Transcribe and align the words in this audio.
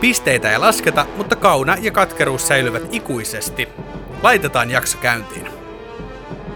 Pisteitä 0.00 0.50
ei 0.50 0.58
lasketa, 0.58 1.06
mutta 1.16 1.36
kauna 1.36 1.76
ja 1.80 1.90
katkeruus 1.90 2.48
säilyvät 2.48 2.82
ikuisesti. 2.94 3.68
Laitetaan 4.22 4.70
jakso 4.70 4.98
käyntiin. 4.98 5.48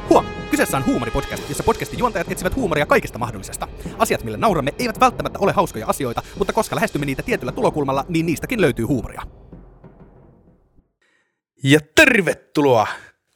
Huom! 0.09 0.27
Kyseessä 0.51 0.77
on 0.77 0.87
huumoripodcast, 0.87 1.49
jossa 1.49 1.65
podcastin 1.65 1.99
juontajat 1.99 2.33
etsivät 2.33 2.57
huumoria 2.57 2.87
kaikesta 2.87 3.19
mahdollisesta. 3.19 3.69
Asiat, 3.99 4.25
millä 4.25 4.39
nauramme, 4.39 4.75
eivät 4.79 5.01
välttämättä 5.01 5.39
ole 5.39 5.53
hauskoja 5.53 5.87
asioita, 5.87 6.23
mutta 6.39 6.53
koska 6.53 6.77
lähestymme 6.77 7.07
niitä 7.07 7.23
tietyllä 7.23 7.53
tulokulmalla, 7.53 8.05
niin 8.09 8.27
niistäkin 8.27 8.61
löytyy 8.61 8.85
huumoria. 8.85 9.23
Ja 11.65 11.80
tervetuloa 11.95 12.87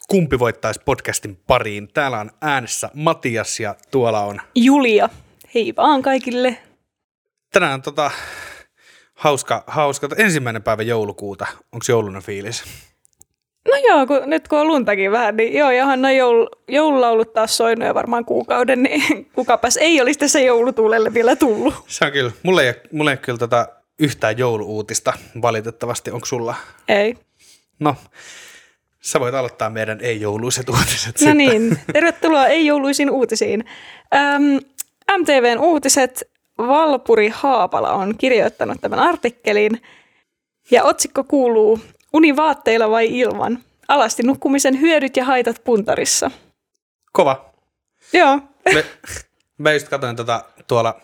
Kumpi 0.09 0.39
voittaisi 0.39 0.80
podcastin 0.85 1.37
pariin. 1.47 1.89
Täällä 1.89 2.21
on 2.21 2.30
äänessä 2.41 2.91
Matias 2.95 3.61
ja 3.61 3.75
tuolla 3.91 4.21
on... 4.21 4.41
Julia. 4.55 5.09
Hei 5.55 5.75
vaan 5.77 6.02
kaikille. 6.02 6.57
Tänään 7.52 7.83
tota, 7.83 8.11
hauska, 9.14 9.64
hauska, 9.66 10.09
ensimmäinen 10.16 10.62
päivä 10.62 10.82
joulukuuta. 10.82 11.46
Onko 11.73 11.84
jouluna 11.88 12.20
fiilis? 12.20 12.65
No 13.68 13.76
joo, 13.88 14.06
kun, 14.06 14.23
nyt 14.30 14.48
kun 14.48 14.59
on 14.59 14.66
luntakin 14.66 15.12
vähän, 15.12 15.37
niin 15.37 15.54
joo, 15.54 15.71
johan 15.71 16.02
no 16.02 16.10
joul, 16.10 16.46
joululaulut 16.68 17.32
taas 17.32 17.56
soinut 17.56 17.88
jo 17.88 17.95
varmaan 17.95 18.24
kuukauden, 18.24 18.82
niin 18.82 19.24
kukapas 19.34 19.76
ei 19.76 20.01
olisi 20.01 20.18
tässä 20.18 20.40
joulutuulelle 20.40 21.15
vielä 21.15 21.37
tullut. 21.37 21.74
Se 21.87 22.04
on 22.04 22.12
kyllä. 22.12 22.32
Mulle 22.43 22.66
ei, 22.66 22.74
mulle 22.93 23.10
ei 23.10 23.16
kyllä 23.16 23.38
tota 23.38 23.68
yhtään 23.98 24.38
jouluuutista 24.38 25.12
valitettavasti. 25.43 26.10
Onko 26.10 26.26
sulla? 26.26 26.54
Ei. 26.88 27.15
No, 27.80 27.96
sä 29.01 29.21
voit 29.21 29.34
aloittaa 29.34 29.71
meidän 29.71 29.99
ei-jouluiset 30.01 30.68
uutiset 30.68 31.15
No 31.15 31.18
sitten. 31.18 31.37
niin, 31.37 31.78
tervetuloa 31.93 32.46
ei-jouluisiin 32.46 33.10
uutisiin. 33.10 33.65
Öm, 34.15 34.60
MTVn 35.21 35.59
uutiset 35.60 36.30
Valpuri 36.59 37.29
Haapala 37.29 37.93
on 37.93 38.19
kirjoittanut 38.19 38.80
tämän 38.80 38.99
artikkelin 38.99 39.83
ja 40.71 40.85
otsikko 40.85 41.24
kuuluu 41.24 41.80
Uni 42.13 42.37
vaatteilla 42.37 42.91
vai 42.91 43.19
ilman? 43.19 43.59
Alasti 43.88 44.23
nukkumisen 44.23 44.80
hyödyt 44.80 45.16
ja 45.16 45.24
haitat 45.24 45.65
puntarissa. 45.65 46.30
Kova. 47.13 47.45
Joo, 48.13 48.41
Me, 48.74 48.85
mä 49.59 49.73
just 49.73 49.88
katsoin 49.88 50.16
tota, 50.16 50.45
tuolla, 50.66 51.01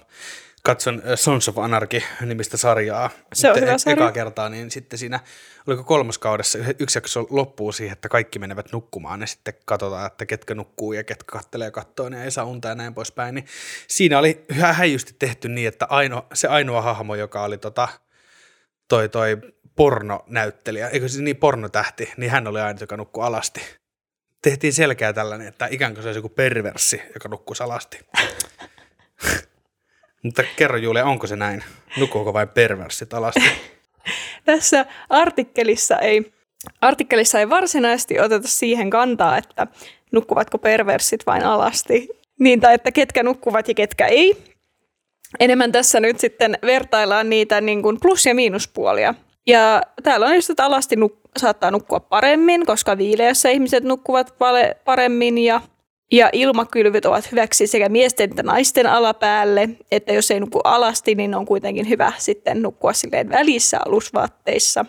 katson 0.62 1.02
äh, 1.06 1.12
Sons 1.14 1.48
of 1.48 1.58
Anarchy 1.58 2.02
nimistä 2.20 2.56
sarjaa. 2.56 3.10
Se 3.34 3.48
on 3.48 3.54
Sitten 3.54 3.68
hyvä 3.68 3.78
sarja. 3.78 3.94
Ekaa 3.94 4.12
kertaa, 4.12 4.48
niin 4.48 4.70
sitten 4.70 4.98
siinä, 4.98 5.20
oliko 5.66 5.84
kolmas 5.84 6.18
kaudessa, 6.18 6.58
yh- 6.58 6.74
yksi 6.78 6.98
jakso 6.98 7.26
loppuu 7.30 7.72
siihen, 7.72 7.92
että 7.92 8.08
kaikki 8.08 8.38
menevät 8.38 8.72
nukkumaan 8.72 9.20
ja 9.20 9.26
sitten 9.26 9.54
katsotaan, 9.64 10.06
että 10.06 10.26
ketkä 10.26 10.54
nukkuu 10.54 10.92
ja 10.92 11.04
ketkä 11.04 11.32
kattelee 11.32 11.66
ja 11.66 11.70
kattoo 11.70 12.08
ja 12.08 12.24
ei 12.24 12.30
saa 12.30 12.44
unta 12.44 12.68
ja 12.68 12.74
näin 12.74 12.94
poispäin. 12.94 13.34
Niin 13.34 13.46
siinä 13.88 14.18
oli 14.18 14.44
ihan 14.50 14.74
häijysti 14.74 15.14
tehty 15.18 15.48
niin, 15.48 15.68
että 15.68 15.86
ainoa, 15.90 16.26
se 16.34 16.48
ainoa 16.48 16.82
hahmo, 16.82 17.14
joka 17.14 17.42
oli 17.42 17.58
tota, 17.58 17.88
toi, 18.88 19.08
toi 19.08 19.38
pornonäyttelijä, 19.76 20.88
eikö 20.88 21.08
se 21.08 21.22
niin 21.22 21.36
pornotähti, 21.36 22.12
niin 22.16 22.30
hän 22.30 22.46
oli 22.46 22.60
aina, 22.60 22.80
joka 22.80 22.96
nukkui 22.96 23.24
alasti. 23.24 23.60
Tehtiin 24.42 24.72
selkeä 24.72 25.12
tällainen, 25.12 25.48
että 25.48 25.68
ikään 25.70 25.94
kuin 25.94 26.02
se 26.02 26.08
olisi 26.08 26.18
joku 26.18 26.28
perverssi, 26.28 27.02
joka 27.14 27.28
nukkuu 27.28 27.54
alasti. 27.60 27.98
Mutta 30.22 30.42
kerro 30.56 30.76
Julia, 30.76 31.04
onko 31.04 31.26
se 31.26 31.36
näin? 31.36 31.64
Nukkuuko 31.96 32.32
vain 32.32 32.48
perverssit 32.48 33.14
alasti? 33.14 33.40
tässä 34.44 34.86
artikkelissa 35.10 35.98
ei, 35.98 36.32
artikkelissa 36.80 37.40
ei 37.40 37.50
varsinaisesti 37.50 38.20
oteta 38.20 38.48
siihen 38.48 38.90
kantaa, 38.90 39.38
että 39.38 39.66
nukkuvatko 40.12 40.58
perversit 40.58 41.26
vain 41.26 41.44
alasti, 41.44 42.08
niin 42.40 42.60
tai 42.60 42.74
että 42.74 42.92
ketkä 42.92 43.22
nukkuvat 43.22 43.68
ja 43.68 43.74
ketkä 43.74 44.06
ei. 44.06 44.36
Enemmän 45.40 45.72
tässä 45.72 46.00
nyt 46.00 46.20
sitten 46.20 46.58
vertaillaan 46.62 47.30
niitä 47.30 47.60
niin 47.60 47.82
kuin 47.82 48.00
plus- 48.00 48.26
ja 48.26 48.34
miinuspuolia. 48.34 49.14
Ja 49.46 49.82
täällä 50.02 50.26
on 50.26 50.34
just, 50.34 50.50
että 50.50 50.64
alasti 50.64 50.96
nuk- 50.96 51.30
saattaa 51.38 51.70
nukkua 51.70 52.00
paremmin, 52.00 52.66
koska 52.66 52.98
viileässä 52.98 53.48
ihmiset 53.48 53.84
nukkuvat 53.84 54.34
pale- 54.38 54.76
paremmin 54.84 55.38
ja, 55.38 55.60
ja 56.12 56.30
ilmakylvyt 56.32 57.06
ovat 57.06 57.32
hyväksi 57.32 57.66
sekä 57.66 57.88
miesten 57.88 58.30
että 58.30 58.42
naisten 58.42 58.86
alapäälle. 58.86 59.68
Että 59.90 60.12
jos 60.12 60.30
ei 60.30 60.40
nuku 60.40 60.58
alasti, 60.58 61.14
niin 61.14 61.34
on 61.34 61.46
kuitenkin 61.46 61.88
hyvä 61.88 62.12
sitten 62.18 62.62
nukkua 62.62 62.92
silleen 62.92 63.28
välissä 63.28 63.78
alusvaatteissa. 63.86 64.84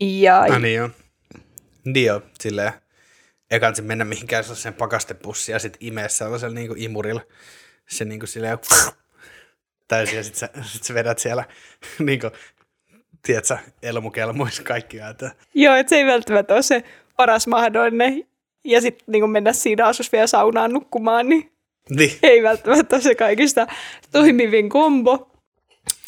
Ja 0.00 0.46
No 0.48 0.58
niin 0.58 0.74
joo. 0.74 0.90
Niin 1.84 2.06
joo, 2.06 2.22
silleen. 2.40 2.72
Eikä 3.50 3.60
kannata 3.60 3.82
mennä 3.82 4.04
mihinkään 4.04 4.44
sellaiseen 4.44 4.74
pakastepussiin 4.74 5.52
ja 5.52 5.58
sitten 5.58 5.86
imee 5.86 6.08
sellaisella 6.08 6.54
niinku 6.54 6.74
imurilla. 6.78 7.20
Se 7.88 8.04
niinku 8.04 8.26
silleen 8.26 8.58
täysin 9.88 10.16
ja 10.16 10.24
sit 10.24 10.34
sä, 10.34 10.48
sit 10.62 10.82
sä 10.82 10.94
vedät 10.94 11.18
siellä 11.18 11.44
niinku, 11.98 12.30
tiedätkö, 13.22 13.58
elmukelmuissa 13.82 14.62
kaikkia. 14.62 15.08
Että 15.08 15.30
Joo, 15.54 15.74
että 15.74 15.90
se 15.90 15.96
ei 15.96 16.06
välttämättä 16.06 16.54
ole 16.54 16.62
se 16.62 16.84
paras 17.16 17.46
mahdollinen. 17.46 18.31
Ja 18.64 18.80
sitten 18.80 19.04
niin 19.08 19.30
mennä 19.30 19.52
siinä 19.52 19.86
asussa 19.86 20.12
vielä 20.12 20.26
saunaan 20.26 20.72
nukkumaan, 20.72 21.28
niin 21.28 21.52
niin. 21.90 22.12
ei 22.22 22.42
välttämättä 22.42 22.96
ole 22.96 23.02
se 23.02 23.14
kaikista 23.14 23.66
toimivin 24.12 24.68
kombo. 24.68 25.28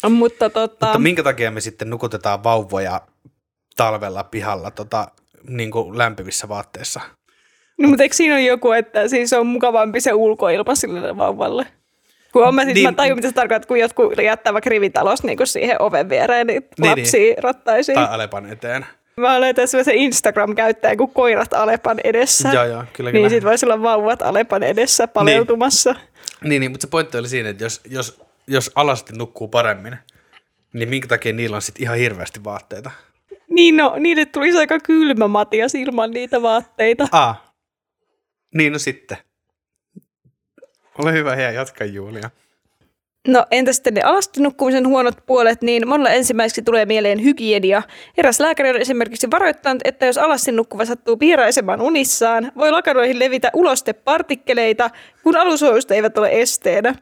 Mutta 0.09 0.49
tota, 0.49 0.85
Mutta 0.85 0.99
minkä 0.99 1.23
takia 1.23 1.51
me 1.51 1.61
sitten 1.61 1.89
nukutetaan 1.89 2.43
vauvoja 2.43 3.01
talvella 3.75 4.23
pihalla 4.23 4.71
tota, 4.71 5.07
niin 5.47 5.71
kuin 5.71 5.97
lämpivissä 5.97 6.49
vaatteissa? 6.49 7.01
no, 7.77 7.87
mutta 7.89 8.03
eikö 8.03 8.15
siinä 8.15 8.35
ole 8.35 8.41
joku, 8.41 8.71
että 8.71 9.07
siis 9.07 9.33
on 9.33 9.47
mukavampi 9.47 10.01
se 10.01 10.13
ulkoilma 10.13 10.75
sille 10.75 11.17
vauvalle? 11.17 11.67
Kun 12.33 12.47
on 12.47 12.55
mä, 12.55 12.61
sit, 12.61 12.67
Niin. 12.67 12.75
niin, 12.75 12.89
mä 12.89 12.93
tajun, 12.93 13.17
mitä 13.17 13.27
se 13.27 13.33
tarkoittaa, 13.33 13.67
kun 13.67 13.79
jotkut 13.79 14.13
jättää 14.23 14.53
vaikka 14.53 14.69
rivitalous 14.69 15.23
niin 15.23 15.37
kuin 15.37 15.47
siihen 15.47 15.81
oven 15.81 16.09
viereen, 16.09 16.47
niin, 16.47 16.69
niin. 16.79 16.89
lapsia 16.91 17.35
rattaisiin. 17.37 17.95
Tai 17.95 18.07
Alepan 18.09 18.45
eteen. 18.45 18.85
Mä 19.21 19.41
löytän 19.41 19.67
sellaisen 19.67 19.95
Instagram-käyttäjän 19.95 20.97
kuin 20.97 21.11
koirat 21.11 21.53
Alepan 21.53 21.99
edessä. 22.03 22.49
Joo, 22.53 22.65
joo, 22.65 22.83
kyllä, 22.93 23.11
Niin 23.11 23.19
kyllä. 23.19 23.29
sit 23.29 23.43
voisi 23.43 23.65
olla 23.65 23.81
vauvat 23.81 24.21
Alepan 24.21 24.63
edessä 24.63 25.07
paleutumassa. 25.07 25.95
Niin, 26.43 26.59
niin, 26.59 26.71
mutta 26.71 26.81
se 26.87 26.89
pointti 26.89 27.17
oli 27.17 27.27
siinä, 27.29 27.49
että 27.49 27.63
jos, 27.63 27.81
jos, 27.89 28.21
jos 28.47 28.71
alasti 28.75 29.13
nukkuu 29.13 29.47
paremmin, 29.47 29.97
niin 30.73 30.89
minkä 30.89 31.07
takia 31.07 31.33
niillä 31.33 31.55
on 31.55 31.61
sitten 31.61 31.83
ihan 31.83 31.97
hirveästi 31.97 32.43
vaatteita? 32.43 32.91
Niin 33.49 33.77
no, 33.77 33.95
niille 33.99 34.25
tulisi 34.25 34.57
aika 34.57 34.79
kylmä 34.79 35.27
Matias 35.27 35.75
ilman 35.75 36.11
niitä 36.11 36.41
vaatteita. 36.41 37.07
Ah, 37.11 37.41
niin 38.55 38.73
no 38.73 38.79
sitten. 38.79 39.17
Ole 40.97 41.13
hyvä 41.13 41.35
ja 41.35 41.51
jatka 41.51 41.85
Julia. 41.85 42.29
No 43.27 43.45
entä 43.51 43.73
sitten 43.73 43.93
ne 43.93 44.01
alasti 44.01 44.41
nukkumisen 44.41 44.87
huonot 44.87 45.15
puolet, 45.25 45.61
niin 45.61 45.87
monella 45.87 46.09
ensimmäiseksi 46.09 46.61
tulee 46.61 46.85
mieleen 46.85 47.23
hygienia. 47.23 47.83
Eräs 48.17 48.39
lääkäri 48.39 48.69
on 48.69 48.81
esimerkiksi 48.81 49.31
varoittanut, 49.31 49.81
että 49.85 50.05
jos 50.05 50.17
alasti 50.17 50.51
nukkuva 50.51 50.85
sattuu 50.85 51.17
piiraisemaan 51.17 51.81
unissaan, 51.81 52.51
voi 52.57 52.71
lakaroihin 52.71 53.19
levitä 53.19 53.49
ulostepartikkeleita, 53.53 54.89
kun 55.23 55.37
alushoususta 55.37 55.93
eivät 55.93 56.17
ole 56.17 56.29
esteenä. 56.41 56.95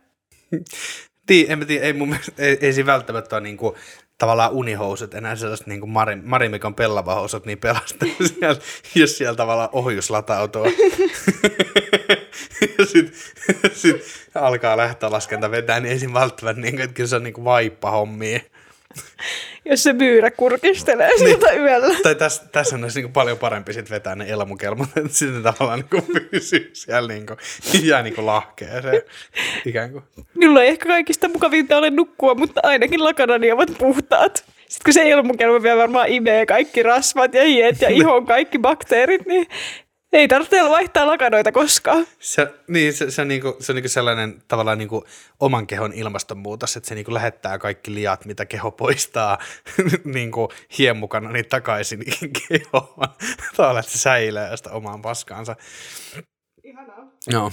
Tii, 1.25 1.45
en 1.49 1.67
tiedä, 1.67 1.85
ei, 1.85 1.93
mun, 1.93 2.09
mielestä- 2.09 2.43
ei, 2.43 2.57
ei 2.61 2.73
siinä 2.73 2.85
välttämättä 2.85 3.35
ole 3.35 3.43
niinku, 3.43 3.75
tavallaan 4.23 4.51
unihousut 4.51 5.13
enää 5.13 5.35
sellaiset 5.35 5.67
niinku 5.67 5.87
Marin, 5.87 6.21
Marimikon 6.25 6.75
pellavahousut 6.75 7.45
niin 7.45 7.57
pelastaa 7.57 8.09
siellä, 8.39 8.61
jos 8.95 9.17
siellä 9.17 9.35
tavallaan 9.35 9.69
ohjus 9.71 10.09
latautuu. 10.09 10.65
ja 12.77 12.85
sitten 12.85 13.19
sit 13.73 14.29
alkaa 14.35 14.77
lähtölaskenta 14.77 15.51
vetää, 15.51 15.79
niin 15.79 15.91
ei 15.91 15.99
siinä 15.99 16.13
välttämättä, 16.13 16.61
niinku, 16.61 16.81
että 16.81 16.93
kyllä 16.93 17.07
se 17.07 17.15
on 17.15 17.23
niinku 17.23 17.43
vaippahommia. 17.43 18.39
Jos 19.69 19.83
se 19.83 19.93
myyrä 19.93 20.31
kurkistelee 20.31 21.17
sieltä 21.17 21.51
yöllä. 21.51 21.95
Tai 22.03 22.15
tässä, 22.15 22.43
tässä 22.51 22.75
olisi 22.75 22.99
niinku 22.99 23.13
paljon 23.13 23.37
parempi 23.37 23.73
sit 23.73 23.89
vetää 23.89 24.15
ne 24.15 24.25
elmukelmat, 24.29 24.89
että 24.97 25.13
sitten 25.13 25.43
tavallaan 25.43 25.79
niinku 25.91 26.13
pysyy 26.31 26.69
siellä 26.73 27.07
niinku, 27.07 27.33
jää 27.83 28.03
niinku 28.03 28.25
lahkeeseen 28.25 29.01
ikään 29.65 29.91
kuin. 29.91 30.03
Minulla 30.33 30.63
ei 30.63 30.69
ehkä 30.69 30.85
kaikista 30.85 31.29
mukavinta 31.29 31.77
ole 31.77 31.89
nukkua, 31.89 32.35
mutta 32.35 32.61
ainakin 32.63 33.03
lakanani 33.03 33.51
ovat 33.51 33.69
puhtaat. 33.77 34.45
Sitten 34.73 34.83
kun 34.85 34.93
se 34.93 35.09
ilmukelma 35.09 35.63
vielä 35.63 35.77
varmaan 35.77 36.07
imee 36.07 36.45
kaikki 36.45 36.83
rasvat 36.83 37.33
ja 37.33 37.43
hiet 37.43 37.81
ja 37.81 37.89
ihon 37.89 38.25
kaikki 38.25 38.59
bakteerit, 38.59 39.25
niin 39.25 39.47
Ei 40.13 40.27
tarvitse 40.27 40.69
vaihtaa 40.69 41.07
lakanoita 41.07 41.51
koskaan. 41.51 42.07
Se, 42.19 42.53
niin, 42.67 42.93
se, 42.93 43.11
se 43.11 43.21
on, 43.21 43.27
niinku, 43.27 43.55
se 43.59 43.71
on 43.71 43.75
niinku 43.75 43.89
sellainen 43.89 44.43
tavallaan 44.47 44.77
niinku 44.77 45.05
oman 45.39 45.67
kehon 45.67 45.93
ilmastonmuutos, 45.93 46.77
että 46.77 46.89
se 46.89 46.95
niinku 46.95 47.13
lähettää 47.13 47.57
kaikki 47.57 47.93
liat, 47.93 48.25
mitä 48.25 48.45
keho 48.45 48.71
poistaa 48.71 49.37
niinku 50.03 50.51
hien 50.77 50.97
mukana 50.97 51.31
niin 51.31 51.45
takaisin 51.49 51.99
kehoon. 52.49 53.09
Tavallaan, 53.55 53.79
että 53.79 53.91
se 53.91 53.97
säilee 53.97 54.57
sitä 54.57 54.71
omaan 54.71 55.01
paskaansa. 55.01 55.55
Ihanaa. 56.63 57.11
Joo. 57.27 57.51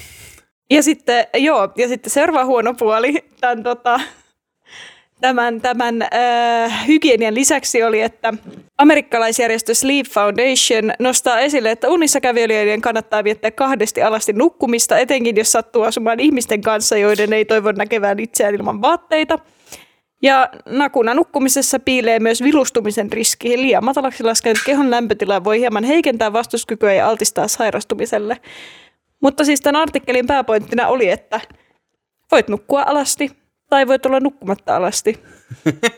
Ja 0.70 0.82
sitten, 0.82 1.26
joo, 1.34 1.72
ja 1.76 1.88
sitten 1.88 2.10
seuraava 2.10 2.44
huono 2.44 2.74
puoli 2.74 3.24
tämän, 3.40 3.62
tota, 3.62 4.00
tämän, 5.20 5.60
tämän 5.60 6.02
äh, 6.02 6.86
hygienian 6.86 7.34
lisäksi 7.34 7.82
oli, 7.82 8.00
että 8.00 8.34
amerikkalaisjärjestö 8.78 9.74
Sleep 9.74 10.06
Foundation 10.06 10.92
nostaa 10.98 11.40
esille, 11.40 11.70
että 11.70 11.88
unissa 11.88 12.20
kävijöiden 12.20 12.80
kannattaa 12.80 13.24
viettää 13.24 13.50
kahdesti 13.50 14.02
alasti 14.02 14.32
nukkumista, 14.32 14.98
etenkin 14.98 15.36
jos 15.36 15.52
sattuu 15.52 15.82
asumaan 15.82 16.20
ihmisten 16.20 16.60
kanssa, 16.60 16.96
joiden 16.96 17.32
ei 17.32 17.44
toivon 17.44 17.74
näkevään 17.74 18.20
itseään 18.20 18.54
ilman 18.54 18.82
vaatteita. 18.82 19.38
Ja 20.22 20.48
nakuna 20.66 21.14
nukkumisessa 21.14 21.78
piilee 21.78 22.18
myös 22.18 22.42
vilustumisen 22.42 23.12
riski. 23.12 23.58
Liian 23.58 23.84
matalaksi 23.84 24.24
laskenut 24.24 24.58
kehon 24.66 24.90
lämpötila 24.90 25.44
voi 25.44 25.60
hieman 25.60 25.84
heikentää 25.84 26.32
vastuskykyä 26.32 26.94
ja 26.94 27.08
altistaa 27.08 27.48
sairastumiselle. 27.48 28.36
Mutta 29.22 29.44
siis 29.44 29.60
tämän 29.60 29.82
artikkelin 29.82 30.26
pääpointtina 30.26 30.88
oli, 30.88 31.10
että 31.10 31.40
voit 32.32 32.48
nukkua 32.48 32.82
alasti 32.82 33.39
tai 33.70 33.86
voit 33.86 34.06
olla 34.06 34.20
nukkumatta 34.20 34.76
alasti. 34.76 35.18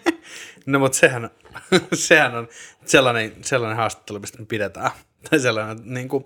No 0.66 0.78
mutta 0.78 0.98
sehän, 0.98 1.30
sehän 1.94 2.34
on 2.34 2.48
sellainen, 2.84 3.32
sellainen 3.40 3.76
haastattelu, 3.76 4.18
mistä 4.18 4.38
me 4.38 4.46
pidetään. 4.46 4.90
Tai 5.30 5.38
sellainen 5.38 5.78
niin 5.84 6.08
kuin, 6.08 6.24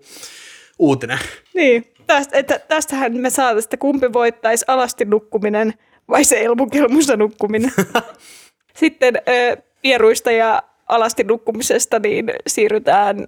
uutinen. 0.78 1.19
Niin, 1.54 1.93
tästä, 2.06 2.38
että 2.38 2.58
tästähän 2.58 3.16
me 3.16 3.31
saataisiin, 3.31 3.66
että 3.66 3.76
kumpi 3.76 4.12
voittaisi 4.12 4.64
alasti 4.69 5.04
nukkuminen 5.04 5.75
vai 6.08 6.25
se 6.25 6.44
elmukelmussa 6.44 7.16
nukkuminen. 7.16 7.72
Sitten 8.81 9.16
ö, 9.16 9.56
pieruista 9.82 10.31
ja 10.31 10.62
alasti 10.88 11.25
nukkumisesta 11.25 11.98
niin 11.98 12.32
siirrytään 12.46 13.26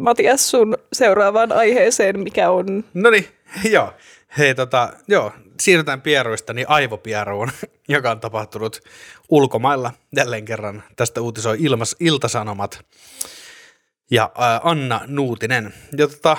Matias 0.00 0.50
sun 0.50 0.78
seuraavaan 0.92 1.52
aiheeseen, 1.52 2.20
mikä 2.20 2.50
on... 2.50 2.84
No 2.94 3.10
niin, 3.10 3.26
joo. 3.70 3.92
Hei, 4.38 4.54
tota, 4.54 4.92
joo, 5.08 5.32
siirrytään 5.60 6.00
pieruista 6.00 6.52
niin 6.52 6.68
aivopieruun, 6.68 7.50
joka 7.88 8.10
on 8.10 8.20
tapahtunut 8.20 8.80
ulkomailla 9.28 9.92
jälleen 10.16 10.44
kerran. 10.44 10.82
Tästä 10.96 11.20
uutisoi 11.20 11.56
Ilmas, 11.60 11.96
Iltasanomat 12.00 12.86
ja 14.10 14.30
ää, 14.38 14.60
Anna 14.64 15.00
Nuutinen. 15.06 15.74
Ja 15.96 16.08
tota, 16.08 16.36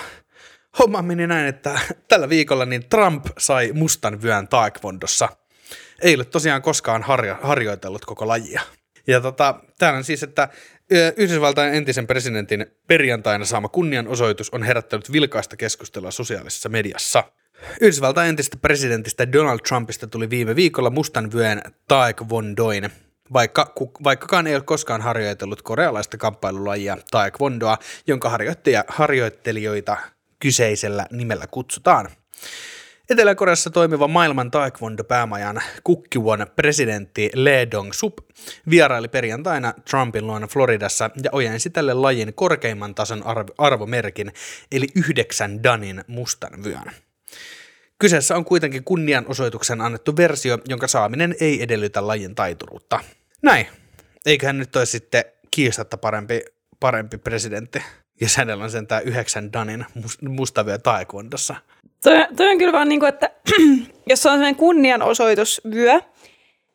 homma 0.80 1.01
meni 1.01 1.27
näin, 1.27 1.48
että 1.48 1.80
tällä 2.07 2.30
viikolla 2.30 2.66
niin 2.66 2.89
Trump 2.89 3.25
sai 3.38 3.71
mustan 3.74 4.21
vyön 4.21 4.48
taekwondossa. 4.48 5.30
Ei 6.01 6.16
ole 6.16 6.25
tosiaan 6.25 6.62
koskaan 6.62 7.04
harjo- 7.04 7.48
harjoitellut 7.48 8.06
koko 8.06 8.27
lajia. 8.27 8.62
Ja 9.07 9.21
tota, 9.21 9.60
täällä 9.77 9.98
on 9.98 10.04
siis, 10.04 10.24
että 10.24 10.50
Yhdysvaltain 11.18 11.74
entisen 11.74 12.07
presidentin 12.07 12.66
perjantaina 12.88 13.45
saama 13.45 13.68
kunnianosoitus 13.68 14.50
on 14.50 14.63
herättänyt 14.63 15.12
vilkaista 15.12 15.57
keskustelua 15.57 16.12
sosiaalisessa 16.12 16.69
mediassa. 16.69 17.24
Yhdysvaltain 17.81 18.29
entistä 18.29 18.57
presidentistä 18.57 19.31
Donald 19.31 19.59
Trumpista 19.67 20.07
tuli 20.07 20.29
viime 20.29 20.56
viikolla 20.56 20.89
mustan 20.89 21.31
vyön 21.31 21.61
taekwondoin, 21.88 22.89
vaikka, 23.33 23.73
vaikkakaan 24.03 24.47
ei 24.47 24.56
ole 24.56 24.63
koskaan 24.63 25.01
harjoitellut 25.01 25.61
korealaista 25.61 26.17
kamppailulajia 26.17 26.97
taekwondoa, 27.11 27.77
jonka 28.07 28.29
harjoittaja, 28.29 28.83
harjoittelijoita 28.88 29.97
kyseisellä 30.39 31.06
nimellä 31.11 31.47
kutsutaan. 31.51 32.09
Etelä-Koreassa 33.09 33.69
toimiva 33.69 34.07
maailman 34.07 34.51
taekwondo-päämajan 34.51 35.61
Kukkiwon 35.83 36.47
presidentti 36.56 37.31
Lee 37.33 37.67
Dong-sup 37.71 38.17
vieraili 38.69 39.07
perjantaina 39.07 39.73
Trumpin 39.89 40.27
luona 40.27 40.47
Floridassa 40.47 41.09
ja 41.23 41.29
ojensi 41.33 41.69
tälle 41.69 41.94
lajin 41.94 42.33
korkeimman 42.33 42.95
tason 42.95 43.23
arv- 43.23 43.53
arvomerkin, 43.57 44.31
eli 44.71 44.88
yhdeksän 44.95 45.63
danin 45.63 46.03
mustan 46.07 46.63
vyön. 46.63 47.08
Kyseessä 48.00 48.36
on 48.36 48.46
kuitenkin 48.46 48.84
kunnianosoituksen 48.84 49.81
annettu 49.81 50.18
versio, 50.18 50.57
jonka 50.68 50.88
saaminen 50.88 51.36
ei 51.40 51.63
edellytä 51.63 52.07
lajin 52.07 52.36
taituruutta. 52.36 53.00
Näin. 53.42 53.68
Eiköhän 54.25 54.57
nyt 54.57 54.75
olisi 54.75 54.92
sitten 54.92 55.24
kiistatta 55.51 55.98
parempi, 55.98 56.42
parempi 56.80 57.18
presidentti, 57.18 57.84
jos 58.22 58.38
hänellä 58.38 58.63
on 58.63 58.72
sentään 58.72 59.04
yhdeksän 59.04 59.54
danin 59.54 59.86
mus- 59.96 60.30
mustavyö 60.30 60.78
taekwondossa. 60.78 61.56
Toi, 62.04 62.28
toi 62.36 62.48
on 62.48 62.57
kyllä 62.57 62.74
vaan 62.74 62.90
niin 62.90 63.00
kuin, 63.00 63.10
että 63.10 63.31
jos 64.10 64.25
on 64.25 64.31
sellainen 64.31 64.56
kunnianosoitusvyö, 64.56 66.00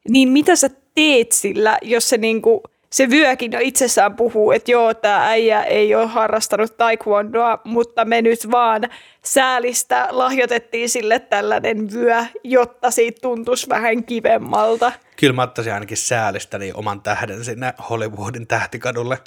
niin 0.09 0.29
mitä 0.29 0.57
sä 0.57 0.71
teet 0.95 1.33
sillä, 1.33 1.79
jos 1.83 2.09
se, 2.09 2.17
niin 2.17 2.43
kuin, 2.43 2.61
se 2.95 3.11
vyökin 3.11 3.53
jo 3.53 3.59
itsessään 3.63 4.17
puhuu, 4.17 4.53
että 4.53 4.71
joo, 4.71 4.95
tämä 4.95 5.29
äijä 5.29 5.63
ei 5.63 5.95
ole 5.95 6.07
harrastanut 6.07 6.77
taekwondoa, 6.77 7.59
mutta 7.65 8.05
me 8.05 8.23
nyt 8.23 8.51
vaan 8.51 8.83
säälistä 9.25 10.09
lahjoitettiin 10.11 10.89
sille 10.89 11.19
tällainen 11.19 11.93
vyö, 11.93 12.25
jotta 12.45 12.91
siitä 12.91 13.21
tuntuisi 13.23 13.69
vähän 13.69 14.05
kivemmalta. 14.05 14.93
Kyllä 15.17 15.33
mä 15.33 15.43
ottaisin 15.43 15.73
ainakin 15.73 15.97
säälistä 15.97 16.59
niin 16.59 16.77
oman 16.77 17.01
tähden 17.01 17.45
sinne 17.45 17.75
Hollywoodin 17.91 18.47
tähtikadulle. 18.47 19.19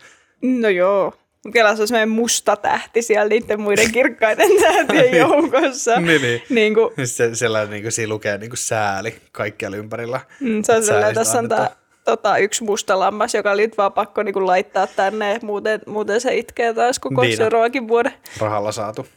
No 0.42 0.70
joo. 0.70 1.14
Kela 1.54 1.76
se 1.76 1.82
on 1.82 1.88
semmoinen 1.88 2.10
musta 2.10 2.56
tähti 2.56 3.02
siellä 3.02 3.30
niiden 3.30 3.62
muiden 3.62 3.92
kirkkaiden 3.92 4.50
tähtien 4.62 5.18
joukossa. 5.18 6.00
Niin, 6.00 6.22
niin. 6.22 6.42
niin 6.50 6.74
kuin, 6.74 7.08
Se, 7.08 7.36
sellainen 7.36 7.72
niin 7.72 7.84
kuin 7.84 7.92
siinä 7.92 8.10
lukee 8.10 8.38
niin 8.38 8.50
kuin 8.50 8.58
sääli 8.58 9.16
kaikkialla 9.32 9.78
ympärillä. 9.78 10.20
Mm, 10.40 10.64
se 10.64 10.74
on 10.74 10.84
sellainen, 10.84 11.16
tässä 11.16 11.40
on 11.40 11.54
annettu. 11.54 11.87
Tota, 12.08 12.38
yksi 12.38 12.64
musta 12.64 13.00
lammas, 13.00 13.34
joka 13.34 13.52
oli 13.52 13.62
nyt 13.62 13.78
vaan 13.78 13.94
pakko 13.94 14.24
niinku 14.24 14.46
laittaa 14.46 14.88
tänne, 14.88 15.40
muuten, 15.44 15.82
muuten 15.86 16.22
se 16.22 16.36
itkee 16.36 16.74
taas 16.74 17.00
koko 17.00 17.22
Niin 17.22 17.38
seuraavankin 17.38 17.88
vuoden. 17.88 18.14
rahalla 18.40 18.72
saatu. 18.72 19.08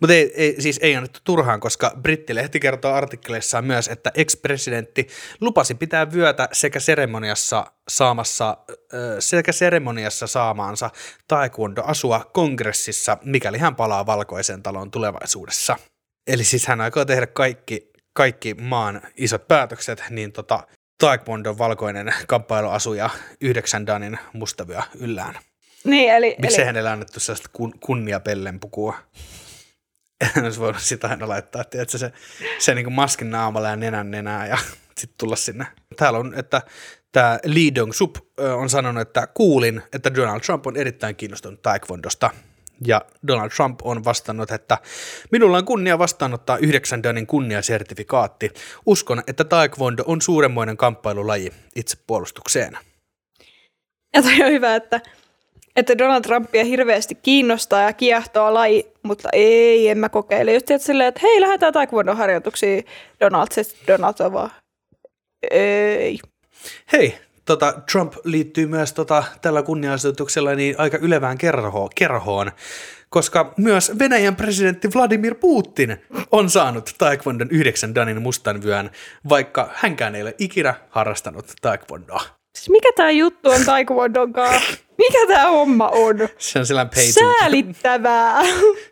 Mutta 0.00 0.14
ei, 0.14 0.32
ei, 0.34 0.62
siis 0.62 0.78
ei 0.82 0.96
annettu 0.96 1.20
turhaan, 1.24 1.60
koska 1.60 1.92
brittilehti 2.02 2.60
kertoo 2.60 2.92
artikkeleissaan 2.92 3.64
myös, 3.64 3.88
että 3.88 4.12
ex-presidentti 4.14 5.08
lupasi 5.40 5.74
pitää 5.74 6.12
vyötä 6.12 6.48
sekä 6.52 6.80
seremoniassa 6.80 7.72
saamassa, 7.88 8.56
sekä 9.18 9.52
seremoniassa 9.52 10.26
saamaansa 10.26 10.90
taekwondo-asua 11.28 12.30
kongressissa, 12.32 13.18
mikäli 13.24 13.58
hän 13.58 13.76
palaa 13.76 14.06
valkoiseen 14.06 14.62
taloon 14.62 14.90
tulevaisuudessa. 14.90 15.76
Eli 16.26 16.44
siis 16.44 16.66
hän 16.66 16.80
aikoo 16.80 17.04
tehdä 17.04 17.26
kaikki, 17.26 17.90
kaikki 18.12 18.54
maan 18.54 19.02
isot 19.16 19.48
päätökset, 19.48 20.04
niin 20.10 20.32
tota, 20.32 20.66
taekwondon 20.98 21.58
valkoinen 21.58 22.14
kamppailuasu 22.26 22.94
ja 22.94 23.10
yhdeksän 23.40 23.86
danin 23.86 24.18
mustavyö 24.32 24.80
yllään. 24.94 25.38
Niin, 25.84 26.12
eli, 26.12 26.36
Miksei 26.42 26.60
eli 26.60 26.66
hänelle 26.66 26.90
annettu 26.90 27.20
sellaista 27.20 27.48
kun, 27.52 27.78
kunniapellenpukua? 27.80 28.94
Hän 30.22 30.44
olisi 30.44 30.60
voinut 30.60 30.82
sitä 30.82 31.08
aina 31.08 31.28
laittaa, 31.28 31.62
että 31.62 31.98
se, 31.98 32.12
se 32.58 32.74
niin 32.74 32.92
maskin 32.92 33.30
naamalla 33.30 33.68
ja 33.68 33.76
nenän 33.76 34.10
nenää 34.10 34.46
ja 34.46 34.58
sitten 34.98 35.18
tulla 35.18 35.36
sinne. 35.36 35.66
Täällä 35.96 36.18
on, 36.18 36.34
että 36.34 36.62
tämä 37.12 37.38
Lee 37.44 37.70
Dong-sup 37.74 38.16
on 38.56 38.70
sanonut, 38.70 39.00
että 39.00 39.26
kuulin, 39.26 39.82
että 39.92 40.14
Donald 40.14 40.40
Trump 40.40 40.66
on 40.66 40.76
erittäin 40.76 41.16
kiinnostunut 41.16 41.62
taekwondosta. 41.62 42.30
Ja 42.86 43.02
Donald 43.26 43.50
Trump 43.50 43.80
on 43.82 44.04
vastannut, 44.04 44.50
että 44.50 44.78
minulla 45.32 45.58
on 45.58 45.64
kunnia 45.64 45.98
vastaanottaa 45.98 46.56
yhdeksän 46.56 47.02
danin 47.02 47.26
kunniasertifikaatti. 47.26 48.50
Uskon, 48.86 49.22
että 49.26 49.44
taekwondo 49.44 50.02
on 50.06 50.22
suuremmoinen 50.22 50.76
kamppailulaji 50.76 51.52
itsepuolustukseen. 51.76 52.78
ja 54.14 54.22
toi 54.22 54.42
on 54.42 54.52
hyvä, 54.52 54.76
että, 54.76 55.00
että 55.76 55.98
Donald 55.98 56.22
Trumpia 56.22 56.64
hirveästi 56.64 57.14
kiinnostaa 57.14 57.82
ja 57.82 57.92
kiehtoo 57.92 58.54
laji, 58.54 58.92
mutta 59.02 59.28
ei, 59.32 59.88
en 59.88 59.98
mä 59.98 60.08
kokeile. 60.08 60.52
Just 60.52 60.66
tiedät 60.66 60.82
silleen, 60.82 61.08
että 61.08 61.20
hei, 61.22 61.40
lähdetään 61.40 61.72
taekwondon 61.72 62.16
harjoituksiin. 62.16 62.84
Donald, 63.20 63.46
se 63.50 63.62
Donald 63.86 64.14
on 64.20 64.32
vaan, 64.32 64.50
ei. 65.50 66.18
Hei, 66.92 67.18
tota, 67.48 67.74
Trump 67.92 68.12
liittyy 68.24 68.66
myös 68.66 68.92
tota, 68.92 69.24
tällä 69.42 69.62
kunnianosoituksella 69.62 70.54
niin 70.54 70.74
aika 70.78 70.98
ylevään 71.00 71.38
kerhoon, 71.38 71.88
kerhoon, 71.94 72.52
koska 73.08 73.54
myös 73.56 73.92
Venäjän 73.98 74.36
presidentti 74.36 74.88
Vladimir 74.94 75.34
Putin 75.34 75.96
on 76.30 76.50
saanut 76.50 76.94
taekwondon 76.98 77.48
yhdeksän 77.50 77.94
danin 77.94 78.22
mustan 78.22 78.62
vyön, 78.62 78.90
vaikka 79.28 79.70
hänkään 79.74 80.14
ei 80.14 80.22
ole 80.22 80.34
ikinä 80.38 80.74
harrastanut 80.90 81.52
taekwondoa. 81.62 82.22
Siis 82.58 82.70
mikä 82.70 82.88
tää 82.96 83.10
juttu 83.10 83.50
on 83.50 83.64
taekwondon 83.64 84.32
kanssa? 84.32 84.70
Mikä 84.98 85.26
tää 85.28 85.50
homma 85.50 85.88
on? 85.88 86.16
Se 86.38 86.58
on 86.58 86.66
sellainen 86.66 86.94
pay 86.94 87.06
to, 87.06 87.34
Säälittävää. 87.38 88.42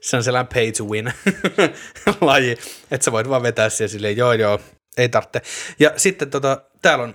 se 0.00 0.16
on 0.16 0.24
sellainen 0.24 0.54
pay 0.54 0.72
to 0.72 0.84
win 0.84 1.12
laji, 2.20 2.56
että 2.90 3.04
sä 3.04 3.12
voit 3.12 3.28
vaan 3.28 3.42
vetää 3.42 3.68
siellä 3.68 3.92
silleen, 3.92 4.16
joo 4.16 4.32
joo, 4.32 4.60
ei 4.96 5.08
tarvitse. 5.08 5.42
Ja 5.78 5.92
sitten 5.96 6.30
tota, 6.30 6.62
täällä 6.82 7.04
on 7.04 7.14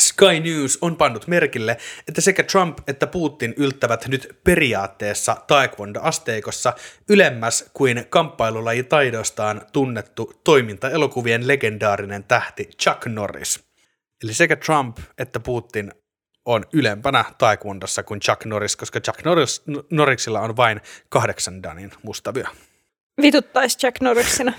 Sky 0.00 0.40
News 0.40 0.78
on 0.80 0.96
pannut 0.96 1.26
merkille, 1.26 1.76
että 2.08 2.20
sekä 2.20 2.42
Trump 2.42 2.78
että 2.86 3.06
Putin 3.06 3.54
yltävät 3.56 4.08
nyt 4.08 4.38
periaatteessa 4.44 5.36
taekwondo-asteikossa 5.46 6.72
ylemmäs 7.08 7.70
kuin 7.74 8.06
kamppailulajitaidostaan 8.08 9.62
tunnettu 9.72 10.32
toimintaelokuvien 10.44 11.48
legendaarinen 11.48 12.24
tähti 12.24 12.64
Chuck 12.82 13.06
Norris. 13.06 13.60
Eli 14.24 14.34
sekä 14.34 14.56
Trump 14.56 14.98
että 15.18 15.40
Putin 15.40 15.92
on 16.44 16.64
ylempänä 16.72 17.24
taekwondossa 17.38 18.02
kuin 18.02 18.20
Chuck 18.20 18.44
Norris, 18.44 18.76
koska 18.76 19.00
Chuck 19.00 19.24
Norris, 19.24 19.62
Norrisilla 19.90 20.40
on 20.40 20.56
vain 20.56 20.80
kahdeksan 21.08 21.62
danin 21.62 21.92
mustavyö. 22.02 22.44
Vituttaisi 23.22 23.78
Jack 23.82 24.00
Norrisina. 24.00 24.52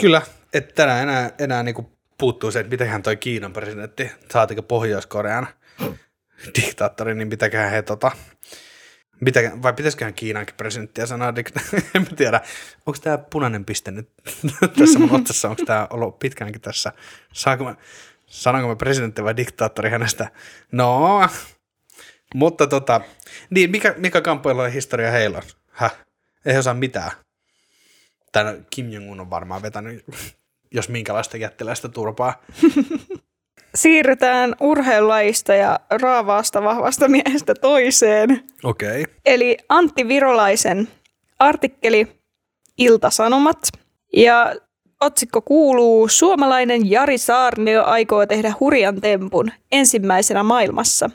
Kyllä, 0.00 0.22
että 0.52 0.74
tänään 0.74 1.02
enää, 1.02 1.30
enää 1.38 1.62
niinku 1.62 1.97
puuttuu 2.18 2.50
se, 2.50 2.60
että 2.60 2.70
mitenhän 2.70 3.02
toi 3.02 3.16
Kiinan 3.16 3.52
presidentti, 3.52 4.10
saatiko 4.32 4.62
Pohjois-Korean 4.62 5.46
diktaattori, 6.54 7.14
niin 7.14 7.28
mitäköhän 7.28 7.70
he 7.70 7.82
tota, 7.82 8.10
mitä, 9.20 9.40
vai 9.62 9.72
pitäisiköhän 9.72 10.14
Kiinankin 10.14 10.54
presidenttiä 10.54 11.06
sanoa, 11.06 11.28
en 11.94 12.02
mä 12.02 12.16
tiedä, 12.16 12.40
onko 12.86 12.98
tämä 13.02 13.18
punainen 13.18 13.64
piste 13.64 13.90
nyt 13.90 14.08
tässä 14.78 14.98
mun 14.98 15.20
otsassa, 15.20 15.48
onko 15.48 15.64
tämä 15.64 15.86
ollut 15.90 16.18
pitkäänkin 16.18 16.60
tässä, 16.60 16.92
saanko 17.32 17.64
mä, 17.64 17.74
sanonko 18.26 18.68
mä 18.68 18.76
presidentti 18.76 19.24
vai 19.24 19.36
diktaattori 19.36 19.90
hänestä, 19.90 20.30
no, 20.72 21.20
mutta 22.34 22.66
tota, 22.66 23.00
niin 23.50 23.70
mikä, 23.70 23.94
mikä 23.96 24.20
kamppailujen 24.20 24.72
historia 24.72 25.10
heillä? 25.10 25.42
Häh? 25.70 25.96
Ei 26.44 26.58
osaa 26.58 26.74
mitään. 26.74 27.10
Tän 28.32 28.66
Kim 28.70 28.90
Jong-un 28.90 29.20
on 29.20 29.30
varmaan 29.30 29.62
vetänyt 29.62 30.04
jos 30.74 30.88
minkälaista 30.88 31.36
jättiläistä 31.36 31.88
turpaa. 31.88 32.42
Siirrytään 33.74 34.54
urheilulajista 34.60 35.54
ja 35.54 35.80
raavaasta 35.90 36.62
vahvasta 36.62 37.08
miehestä 37.08 37.54
toiseen. 37.54 38.44
Okei. 38.64 39.02
Okay. 39.02 39.14
Eli 39.26 39.58
Antti 39.68 40.08
Virolaisen 40.08 40.88
artikkeli 41.38 42.08
Iltasanomat. 42.78 43.68
Ja 44.16 44.54
otsikko 45.00 45.42
kuuluu, 45.42 46.08
suomalainen 46.08 46.90
Jari 46.90 47.18
Saarnio 47.18 47.84
aikoo 47.84 48.26
tehdä 48.26 48.54
hurjan 48.60 49.00
tempun 49.00 49.50
ensimmäisenä 49.72 50.42
maailmassa. 50.42 51.10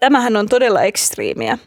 Tämähän 0.00 0.36
on 0.36 0.48
todella 0.48 0.82
ekstriimiä. 0.82 1.58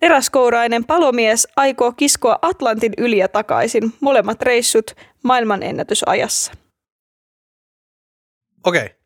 Teräskourainen 0.00 0.84
palomies 0.84 1.48
aikoo 1.56 1.92
kiskoa 1.92 2.38
Atlantin 2.42 2.92
yli 2.98 3.18
ja 3.18 3.28
takaisin, 3.28 3.92
molemmat 4.00 4.42
reissut 4.42 4.96
maailmanennätysajassa. 5.22 6.52
Okei. 8.64 8.84
Okay. 8.84 8.98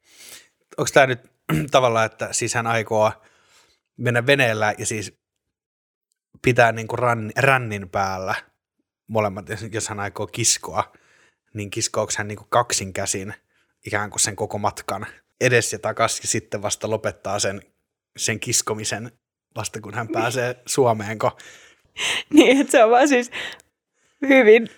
Onko 0.78 0.90
tämä 0.94 1.06
nyt 1.06 1.20
tavallaan, 1.70 2.06
että 2.06 2.28
siis 2.32 2.54
hän 2.54 2.66
aikoo 2.66 3.12
mennä 3.96 4.26
veneellä 4.26 4.75
ja 4.78 4.87
siis 4.87 5.18
pitää 6.42 6.72
niinku 6.72 6.96
rann, 6.96 7.30
rännin 7.37 7.88
päällä 7.88 8.34
molemmat, 9.06 9.46
jos 9.72 9.88
hän 9.88 10.00
aikoo 10.00 10.26
kiskoa, 10.26 10.92
niin 11.54 11.70
kiskoako 11.70 12.12
hän 12.18 12.28
niinku 12.28 12.46
kaksin 12.49 12.92
käsin 12.92 13.34
ikään 13.87 14.11
kuin 14.11 14.20
sen 14.20 14.37
koko 14.37 14.58
matkan 14.58 15.06
edes 15.40 15.72
ja 15.72 15.78
takaisin 15.78 16.20
ja 16.22 16.28
sitten 16.28 16.62
vasta 16.62 16.90
lopettaa 16.90 17.38
sen, 17.38 17.62
sen 18.16 18.40
kiskomisen 18.40 19.12
vasta 19.56 19.80
kun 19.80 19.94
hän 19.94 20.09
pääsee 20.09 20.56
Suomeenko. 20.66 21.30
Niin, 22.35 22.61
että 22.61 22.71
se 22.71 22.85
on 22.85 22.90
vaan 22.90 23.09
siis 23.09 23.30
hyvin 24.28 24.68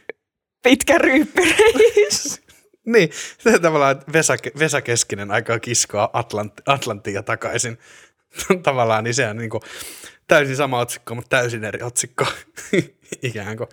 pitkä 0.62 0.99
ryyppyreis. 0.99 2.43
niin, 2.95 3.11
se 3.38 3.59
tavallaan, 3.59 4.02
Vesa, 4.12 4.37
Vesa 4.59 4.81
Keskinen 4.81 5.31
aikaa 5.31 5.59
kiskoa 5.59 6.11
Atlant, 6.12 6.52
Atlanttia 6.66 7.23
takaisin. 7.23 7.78
tavallaan, 8.62 9.04
niin 9.04 9.14
se 9.14 9.28
on 9.28 9.37
niin 9.37 9.50
kuin 9.50 9.62
täysin 10.26 10.57
sama 10.57 10.78
otsikko, 10.78 11.14
mutta 11.14 11.37
täysin 11.37 11.64
eri 11.64 11.83
otsikko 11.83 12.26
ikään 13.23 13.57
kuin. 13.57 13.69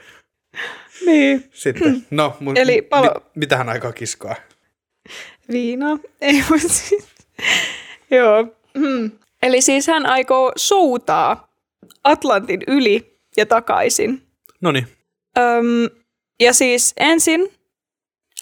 Niin. 1.05 1.49
Sitten, 1.53 2.07
no, 2.11 2.37
mun, 2.39 2.57
Eli 2.57 2.81
palo... 2.81 3.13
mit, 3.13 3.35
mitä 3.35 3.57
hän 3.57 3.69
aikaa 3.69 3.91
kiskoa? 3.91 4.35
Viina. 5.51 5.99
Ei, 6.21 6.43
mutta 6.49 6.69
siis, 6.69 7.07
joo. 8.11 8.55
Hmm. 8.79 9.11
Eli 9.41 9.61
siis 9.61 9.87
hän 9.87 10.05
aikoo 10.05 10.51
soutaa 10.55 11.47
Atlantin 12.03 12.61
yli 12.67 13.21
ja 13.37 13.45
takaisin. 13.45 14.27
No 14.61 14.71
niin. 14.71 14.87
ja 16.39 16.53
siis 16.53 16.93
ensin 16.97 17.51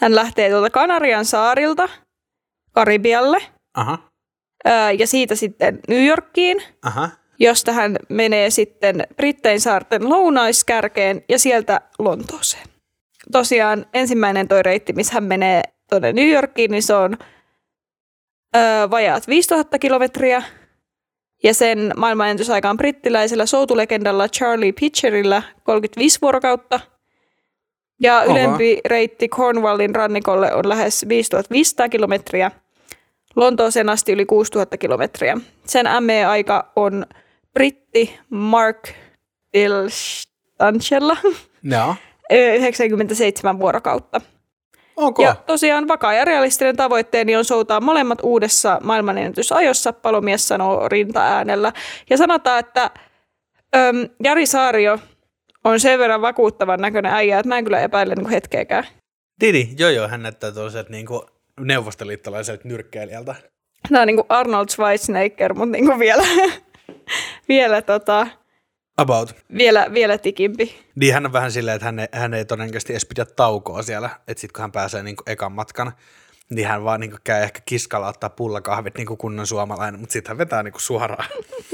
hän 0.01 0.15
lähtee 0.15 0.49
tuolta 0.49 0.69
Kanarian 0.69 1.25
saarilta 1.25 1.89
Karibialle. 2.71 3.41
Aha. 3.73 3.97
Öö, 4.67 4.91
ja 4.91 5.07
siitä 5.07 5.35
sitten 5.35 5.79
New 5.87 6.05
Yorkiin. 6.05 6.63
Aha. 6.85 7.09
Josta 7.39 7.71
hän 7.71 7.97
menee 8.09 8.49
sitten 8.49 9.07
Brittein 9.15 9.61
saarten 9.61 10.09
lounaiskärkeen 10.09 11.23
ja 11.29 11.39
sieltä 11.39 11.81
Lontooseen. 11.99 12.67
Tosiaan 13.31 13.85
ensimmäinen 13.93 14.47
toi 14.47 14.63
reitti, 14.63 14.93
missä 14.93 15.13
hän 15.13 15.23
menee 15.23 15.61
tuonne 15.89 16.13
New 16.13 16.29
Yorkiin, 16.29 16.71
niin 16.71 16.83
se 16.83 16.93
on 16.93 17.17
öö, 18.55 18.89
vajaat 18.89 19.27
5000 19.27 19.79
kilometriä. 19.79 20.43
Ja 21.43 21.53
sen 21.53 21.93
on 22.69 22.77
brittiläisellä 22.77 23.46
soutulegendalla 23.46 24.27
Charlie 24.27 24.72
Pitcherillä 24.72 25.43
35 25.63 26.22
vuorokautta. 26.22 26.79
Ja 28.01 28.22
Oho. 28.22 28.31
ylempi 28.31 28.79
reitti 28.86 29.27
Cornwallin 29.29 29.96
rannikolle 29.96 30.53
on 30.53 30.69
lähes 30.69 31.05
5500 31.08 31.89
kilometriä. 31.89 32.51
Lontooseen 33.36 33.89
asti 33.89 34.12
yli 34.12 34.25
6000 34.25 34.77
kilometriä. 34.77 35.38
Sen 35.65 35.86
ME-aika 36.03 36.72
on 36.75 37.05
britti 37.53 38.19
Mark 38.29 38.89
Dilstanchella. 39.53 41.17
Joo. 41.63 41.96
97 42.58 43.60
vuorokautta. 43.60 44.22
Okay. 44.99 45.25
Ja 45.25 45.35
tosiaan 45.35 45.87
vakaa 45.87 46.13
ja 46.13 46.25
realistinen 46.25 46.75
tavoitteeni 46.75 47.35
on 47.35 47.45
soutaa 47.45 47.81
molemmat 47.81 48.19
uudessa 48.23 48.79
maailmanennätysajossa, 48.83 49.93
palomies 49.93 50.47
sanoo 50.47 50.89
rintaäänellä. 50.89 51.73
Ja 52.09 52.17
sanotaan, 52.17 52.59
että 52.59 52.91
äm, 53.75 54.09
Jari 54.23 54.45
Saario 54.45 54.99
on 55.63 55.79
sen 55.79 55.99
verran 55.99 56.21
vakuuttavan 56.21 56.81
näköinen 56.81 57.13
äijä, 57.13 57.39
että 57.39 57.47
mä 57.47 57.57
en 57.57 57.63
kyllä 57.63 57.79
epäile 57.79 58.15
niin 58.15 58.29
hetkeäkään. 58.29 58.87
Didi, 59.41 59.69
joo 59.77 59.89
joo, 59.89 60.07
hän 60.07 60.23
näyttää 60.23 60.51
tuollaiset 60.51 60.89
niin 60.89 61.05
neuvostoliittolaiselta 61.59 62.67
nyrkkeilijältä. 62.67 63.35
Tämä 63.89 64.01
on 64.01 64.07
niin 64.07 64.15
kuin 64.15 64.25
Arnold 64.29 64.69
Schwarzenegger, 64.69 65.53
mutta 65.53 65.71
niin 65.71 65.85
kuin 65.85 65.99
vielä, 65.99 66.23
vielä 67.49 67.81
tota, 67.81 68.27
About. 68.99 69.35
Vielä, 69.57 69.87
vielä 69.93 70.17
tikimpi. 70.17 70.85
Niin 70.95 71.13
hän 71.13 71.25
on 71.25 71.33
vähän 71.33 71.51
silleen, 71.51 71.75
että 71.75 71.85
hän 71.85 71.99
ei, 71.99 72.07
hän 72.11 72.33
ei 72.33 72.45
todennäköisesti 72.45 72.93
edes 72.93 73.05
pidä 73.05 73.25
taukoa 73.25 73.83
siellä, 73.83 74.09
että 74.27 74.41
sitten 74.41 74.53
kun 74.53 74.61
hän 74.61 74.71
pääsee 74.71 75.03
niin 75.03 75.15
ekan 75.27 75.51
matkan, 75.51 75.91
niin 76.49 76.67
hän 76.67 76.83
vaan 76.83 76.99
niin 76.99 77.15
käy 77.23 77.43
ehkä 77.43 77.61
kiskalla 77.65 78.07
ottaa 78.07 78.29
pullakahvit 78.29 78.97
niin 78.97 79.17
kunnon 79.17 79.47
suomalainen, 79.47 79.99
mutta 79.99 80.13
sitten 80.13 80.29
hän 80.29 80.37
vetää 80.37 80.63
niin 80.63 80.73
suoraan, 80.77 81.29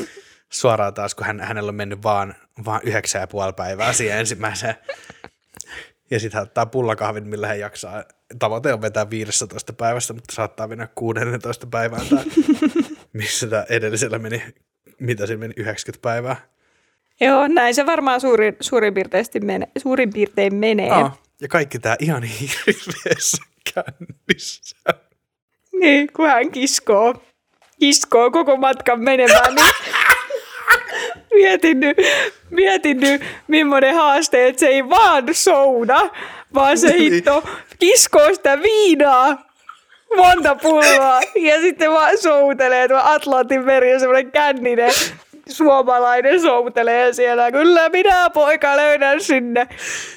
suoraan 0.50 0.94
taas, 0.94 1.16
kun 1.16 1.26
hän, 1.26 1.40
hänellä 1.40 1.70
on 1.70 1.76
mennyt 1.76 2.04
vaan, 2.04 2.36
vaan 2.66 2.82
yhdeksän 2.84 3.22
ja 3.22 3.28
puoli 3.28 3.54
päivää 3.54 3.94
siihen 3.94 4.20
ensimmäiseen. 4.20 4.76
Ja 6.12 6.20
sitten 6.20 6.38
hän 6.38 6.48
ottaa 6.48 6.66
pullakahvit, 6.66 7.26
millä 7.26 7.48
hän 7.48 7.60
jaksaa. 7.60 8.04
Tavoite 8.40 8.74
on 8.74 8.82
vetää 8.82 9.10
15 9.10 9.74
päivästä, 9.74 10.14
mutta 10.14 10.36
saattaa 10.36 10.68
mennä 10.68 10.88
16 10.96 11.68
päivään 11.68 12.08
tai 12.08 12.24
missä 13.14 13.48
tämä 13.48 13.66
edellisellä 13.70 14.20
meni, 14.20 14.44
mitä 15.00 15.26
se 15.26 15.38
meni, 15.38 15.54
90 15.58 16.02
päivää. 16.02 16.55
Joo, 17.22 17.48
näin 17.48 17.76
se 17.76 17.86
varmaan 17.86 18.22
suurin, 18.22 18.56
suurin, 18.60 18.94
piirtein, 18.94 19.26
mene, 19.44 19.68
suurin 19.78 20.14
piirtein 20.14 20.56
menee. 20.56 20.92
Aa, 20.92 21.18
ja 21.42 21.48
kaikki 21.48 21.80
tämä 21.80 21.96
ihan 22.00 22.24
hirveässä 22.24 23.44
kännissä. 23.74 24.76
Niin, 25.80 26.14
kun 26.14 26.28
hän 26.28 26.52
kiskoo, 26.52 27.24
kiskoo 27.80 28.32
koko 28.32 28.58
matkan 28.58 29.00
menemään, 29.00 29.56
niin 29.56 29.74
mietin 31.34 31.80
nyt, 31.80 31.98
mietin 32.50 33.00
nyt, 33.00 33.22
millainen 33.48 33.96
haaste, 33.96 34.48
että 34.48 34.60
se 34.60 34.68
ei 34.68 34.90
vaan 34.90 35.24
souda, 35.32 36.10
vaan 36.54 36.78
se 36.78 36.88
niin. 36.88 37.14
hitto 37.14 37.44
kiskoo 37.80 38.34
sitä 38.34 38.62
viinaa 38.62 39.46
monta 40.16 40.56
pulloa 40.56 41.22
ja 41.36 41.62
sitten 41.62 41.92
vaan 41.92 42.18
soutelee 42.18 42.88
tuo 42.88 43.00
Atlantin 43.04 43.66
meri 43.66 43.94
on 43.94 44.00
semmoinen 44.00 44.32
känninen 44.32 44.92
suomalainen 45.50 46.42
soutelee 46.42 47.14
siellä. 47.14 47.52
Kyllä 47.52 47.90
minä 47.90 48.30
poika 48.30 48.78
löydän 48.78 49.22
sinne 49.22 49.68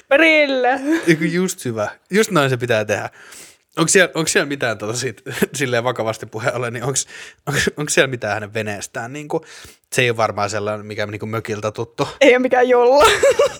perille. 0.07 0.79
Just 1.31 1.65
hyvä. 1.65 1.89
Just 2.11 2.31
noin 2.31 2.49
se 2.49 2.57
pitää 2.57 2.85
tehdä. 2.85 3.09
Onko 3.77 3.87
siellä, 3.87 4.11
onko 4.15 4.27
siellä 4.27 4.45
mitään 4.45 4.77
tuota 4.77 4.97
sit, 4.97 5.21
silleen 5.53 5.83
vakavasti 5.83 6.25
puheelle, 6.25 6.71
niin 6.71 6.83
onko, 6.83 6.99
onko, 7.47 7.59
onko 7.77 7.89
siellä 7.89 8.07
mitään 8.07 8.33
hänen 8.33 8.53
veneestään? 8.53 9.13
Niin 9.13 9.27
kuin, 9.27 9.43
se 9.93 10.01
ei 10.01 10.09
ole 10.09 10.17
varmaan 10.17 10.49
sellainen, 10.49 10.85
mikä 10.85 11.05
niin 11.05 11.19
kuin 11.19 11.29
mökiltä 11.29 11.71
tuttu. 11.71 12.07
Ei 12.21 12.31
ole 12.31 12.39
mikään 12.39 12.69
jolla. 12.69 13.05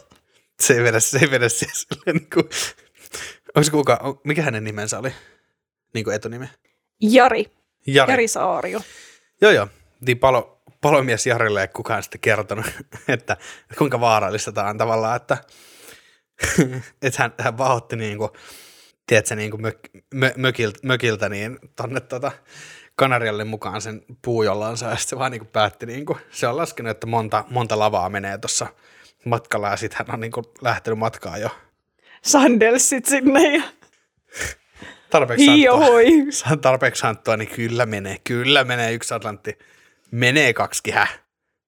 se 0.61 0.73
ei 0.73 0.83
vedä, 0.83 0.99
se 0.99 1.19
ei 1.21 1.31
vedä 1.31 1.49
siellä, 1.49 2.01
niin 2.13 2.29
kuin, 2.33 2.49
onko 3.55 3.69
kuka, 3.71 4.19
mikä 4.23 4.41
hänen 4.41 4.63
nimensä 4.63 4.99
oli? 4.99 5.13
Niin 5.93 6.03
kuin 6.03 6.15
etunimi? 6.15 6.49
Jari. 7.01 7.45
Jari. 7.87 8.11
Jari 8.13 8.27
Saario. 8.27 8.81
Joo, 9.41 9.51
joo. 9.51 9.67
Niin 10.07 10.19
palo, 10.19 10.58
palomies 10.81 11.27
Jarille 11.27 11.61
ei 11.61 11.67
kukaan 11.67 12.03
sitten 12.03 12.21
kertonut, 12.21 12.65
että, 13.07 13.37
kuinka 13.77 13.99
vaarallista 13.99 14.51
tämä 14.51 14.69
on 14.69 14.77
tavallaan, 14.77 15.15
että, 15.15 15.37
että 17.01 17.23
hän, 17.23 17.33
hän 17.39 17.57
vahotti 17.57 17.95
niin 17.95 18.17
kuin, 18.17 18.29
tiedätkö, 19.07 19.35
niin 19.35 19.51
kuin 19.51 19.61
mök, 19.61 19.79
mö, 20.13 20.33
mökiltä, 20.37 20.79
mökiltä 20.83 21.29
niin 21.29 21.59
tonne 21.75 21.99
tota, 21.99 22.31
Kanarialle 22.95 23.43
mukaan 23.43 23.81
sen 23.81 24.01
puujollansa 24.21 24.85
ja 24.85 24.95
sitten 24.95 25.09
se 25.09 25.19
vaan 25.19 25.31
niin 25.31 25.39
kuin 25.39 25.51
päätti, 25.51 25.85
niin 25.85 26.05
kuin, 26.05 26.19
se 26.31 26.47
on 26.47 26.57
laskenut, 26.57 26.91
että 26.91 27.07
monta, 27.07 27.45
monta 27.49 27.79
lavaa 27.79 28.09
menee 28.09 28.37
tuossa 28.37 28.67
matkalla 29.25 29.69
ja 29.69 29.77
sitten 29.77 29.97
hän 29.97 30.13
on 30.13 30.19
niin 30.19 30.31
kuin 30.31 30.45
lähtenyt 30.61 30.99
matkaa 30.99 31.37
jo 31.37 31.49
Sandelsit 32.21 33.05
sinne 33.05 33.57
ja 33.57 33.63
tarpeeksi 35.09 35.45
santtua, 35.45 35.55
hiohoi. 35.55 36.05
tarpeeksi 36.61 37.03
niin 37.37 37.49
kyllä 37.49 37.85
menee, 37.85 38.17
kyllä 38.23 38.63
menee 38.63 38.93
yksi 38.93 39.13
Atlantti. 39.13 39.57
Menee 40.11 40.53
kaksi 40.53 40.83
kihää. 40.83 41.07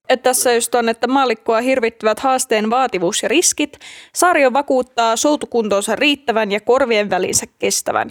että 0.09 0.23
tässä 0.23 0.53
just 0.53 0.75
on, 0.75 0.89
että 0.89 1.07
maallikkoa 1.07 1.61
hirvittävät 1.61 2.19
haasteen 2.19 2.69
vaativuus 2.69 3.23
ja 3.23 3.29
riskit. 3.29 3.79
Saario 4.15 4.53
vakuuttaa 4.53 5.15
soutukuntonsa 5.15 5.95
riittävän 5.95 6.51
ja 6.51 6.61
korvien 6.61 7.09
välinsä 7.09 7.45
kestävän. 7.59 8.09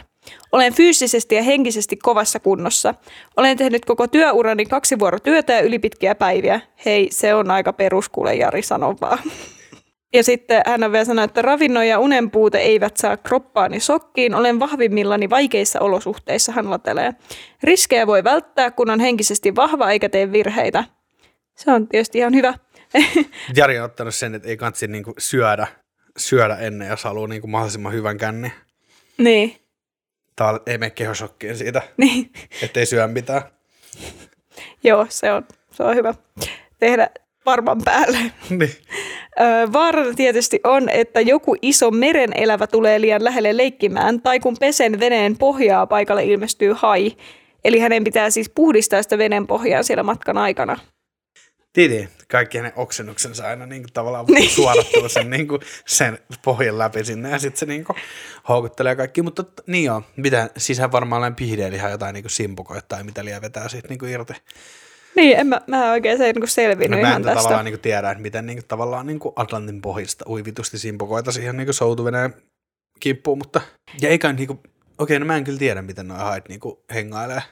Olen 0.52 0.74
fyysisesti 0.74 1.34
ja 1.34 1.42
henkisesti 1.42 1.96
kovassa 1.96 2.40
kunnossa. 2.40 2.94
Olen 3.36 3.56
tehnyt 3.56 3.84
koko 3.84 4.06
työurani 4.06 4.66
kaksi 4.66 4.98
vuorotyötä 4.98 5.52
ja 5.52 5.60
ylipitkiä 5.60 6.14
päiviä. 6.14 6.60
Hei, 6.84 7.08
se 7.10 7.34
on 7.34 7.50
aika 7.50 7.72
peruskuule, 7.72 8.34
Jari, 8.34 8.62
sano 8.62 8.94
vaan. 9.00 9.18
Ja 10.12 10.24
sitten 10.24 10.62
hän 10.66 10.82
on 10.84 10.92
vielä 10.92 11.04
sanonut, 11.04 11.30
että 11.30 11.42
ravinnon 11.42 11.88
ja 11.88 11.98
unen 11.98 12.30
puute 12.30 12.58
eivät 12.58 12.96
saa 12.96 13.16
kroppaani 13.16 13.80
sokkiin. 13.80 14.34
Olen 14.34 14.60
vahvimmillani 14.60 15.30
vaikeissa 15.30 15.80
olosuhteissa, 15.80 16.52
hän 16.52 16.70
latelee. 16.70 17.12
Riskejä 17.62 18.06
voi 18.06 18.24
välttää, 18.24 18.70
kun 18.70 18.90
on 18.90 19.00
henkisesti 19.00 19.56
vahva 19.56 19.90
eikä 19.90 20.08
tee 20.08 20.32
virheitä. 20.32 20.84
Se 21.56 21.72
on 21.72 21.88
tietysti 21.88 22.18
ihan 22.18 22.34
hyvä. 22.34 22.54
Jari 23.56 23.78
on 23.78 23.84
ottanut 23.84 24.14
sen, 24.14 24.34
että 24.34 24.48
ei 24.48 24.56
kansi 24.56 24.86
niinku 24.86 25.14
syödä, 25.18 25.66
syödä 26.16 26.56
ennen, 26.56 26.88
jos 26.88 27.04
haluaa 27.04 27.28
niinku 27.28 27.46
mahdollisimman 27.46 27.92
hyvän 27.92 28.18
känni. 28.18 28.52
niin, 29.18 29.56
Tää 30.36 30.60
ei 30.66 30.78
mene 30.78 30.90
kehosokkiin 30.90 31.56
siitä, 31.56 31.82
niin. 31.96 32.32
ettei 32.62 32.86
syö 32.86 33.06
mitään. 33.06 33.42
Joo, 34.84 35.06
se 35.08 35.32
on, 35.32 35.46
se 35.70 35.82
on 35.82 35.96
hyvä 35.96 36.14
tehdä 36.78 37.10
varman 37.50 37.82
päälle. 37.84 38.18
niin. 38.50 38.76
Vaarana 39.72 40.14
tietysti 40.14 40.60
on, 40.64 40.88
että 40.88 41.20
joku 41.20 41.56
iso 41.62 41.90
meren 41.90 42.30
elävä 42.34 42.66
tulee 42.66 43.00
liian 43.00 43.24
lähelle 43.24 43.56
leikkimään, 43.56 44.22
tai 44.22 44.40
kun 44.40 44.56
pesen 44.60 45.00
veneen 45.00 45.38
pohjaa 45.38 45.86
paikalle 45.86 46.24
ilmestyy 46.24 46.72
hai. 46.76 47.16
Eli 47.64 47.78
hänen 47.78 48.04
pitää 48.04 48.30
siis 48.30 48.50
puhdistaa 48.54 49.02
sitä 49.02 49.18
veneen 49.18 49.46
pohjaa 49.46 49.82
siellä 49.82 50.02
matkan 50.02 50.38
aikana. 50.38 50.78
Tidi, 51.72 52.08
kaikki 52.30 52.58
hänen 52.58 52.72
oksennuksensa 52.76 53.46
aina 53.46 53.66
niin 53.66 53.82
kuin 53.82 53.92
tavallaan 53.92 54.26
Niin. 54.28 54.50
suodattuu 54.50 55.08
sen, 55.08 55.30
niin 55.30 55.48
kuin, 55.48 55.60
sen 55.86 56.18
pohjan 56.44 56.78
läpi 56.78 57.04
sinne 57.04 57.30
ja 57.30 57.38
sitten 57.38 57.58
se 57.58 57.66
niin 57.66 57.84
kuin, 57.84 57.96
houkuttelee 58.48 58.96
kaikki. 58.96 59.22
Mutta 59.22 59.44
niin 59.66 59.84
joo, 59.84 60.02
mitä, 60.16 60.50
siis 60.56 60.78
hän 60.78 60.92
varmaan 60.92 61.22
olen 61.22 61.34
pihdeen 61.34 61.74
ihan 61.74 61.90
jotain 61.90 62.14
niin 62.14 62.22
kuin 62.24 62.30
simpukoita 62.30 62.86
tai 62.88 63.04
mitä 63.04 63.24
liian 63.24 63.42
vetää 63.42 63.68
siitä 63.68 63.88
niin 63.88 63.98
kuin 63.98 64.12
irti. 64.12 64.32
Niin, 65.16 65.38
en 65.38 65.46
mä, 65.46 65.60
mä 65.66 65.90
oikein 65.90 66.18
se 66.18 66.32
niin 66.32 66.48
selvinnyt 66.48 66.90
No, 66.90 66.96
mä 67.02 67.08
ihan 67.08 67.16
en 67.16 67.22
tästä. 67.22 67.36
tavallaan 67.38 67.64
niin 67.64 67.72
kuin 67.72 67.80
tiedä, 67.80 68.10
että 68.10 68.22
miten 68.22 68.46
niin 68.46 68.56
kuin, 68.58 68.68
tavallaan 68.68 69.06
niin 69.06 69.18
kuin 69.18 69.32
Atlantin 69.36 69.80
pohjista 69.80 70.24
uivitusti 70.28 70.78
simpukoita 70.78 71.32
siihen 71.32 71.56
niin 71.56 71.66
kuin 71.66 71.74
soutuveneen 71.74 72.34
kimppuun, 73.00 73.38
mutta 73.38 73.60
ja 74.00 74.08
eikä 74.08 74.32
niin 74.32 74.46
kuin, 74.46 74.60
okei, 74.98 75.18
no 75.18 75.26
mä 75.26 75.36
en 75.36 75.44
kyllä 75.44 75.58
tiedä, 75.58 75.82
miten 75.82 76.08
nuo 76.08 76.16
hait 76.16 76.48
niin 76.48 76.60
kuin 76.60 76.78
hengailee. 76.94 77.42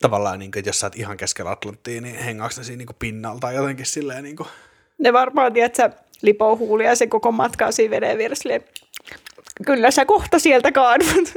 Tavallaan, 0.00 0.38
niin 0.38 0.50
kuin, 0.50 0.58
että 0.58 0.68
jos 0.68 0.80
sä 0.80 0.86
oot 0.86 0.96
ihan 0.96 1.16
keskellä 1.16 1.50
Atlanttia, 1.50 2.00
niin 2.00 2.16
hengaaks 2.16 2.58
ne 2.58 2.64
siinä 2.64 2.78
niin 2.78 2.86
kuin 2.86 2.96
pinnalla 2.98 3.40
tai 3.40 3.54
jotenkin 3.54 3.86
silleen 3.86 4.24
niin 4.24 4.36
kuin, 4.36 4.48
Ne 4.98 5.12
varmaan, 5.12 5.52
tiedät 5.52 5.74
sä, 5.74 5.90
lipoo 6.22 6.56
huulia 6.56 6.94
se 6.94 7.06
koko 7.06 7.32
matkaa 7.32 7.72
siinä 7.72 7.90
veden 7.90 8.18
vieressä. 8.18 8.48
Kyllä 9.66 9.90
sä 9.90 10.04
kohta 10.04 10.38
sieltä 10.38 10.72
kaadut. 10.72 11.34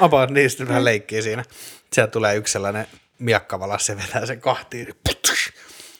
About 0.00 0.30
niistä 0.30 0.68
vähän 0.68 0.84
leikkii 0.84 1.22
siinä. 1.22 1.44
Sieltä 1.92 2.10
tulee 2.10 2.36
yksi 2.36 2.52
sellainen 2.52 2.86
miakkavalas, 3.20 3.86
se 3.86 3.96
vetää 3.96 4.26
sen 4.26 4.40
kahtiin. 4.40 4.88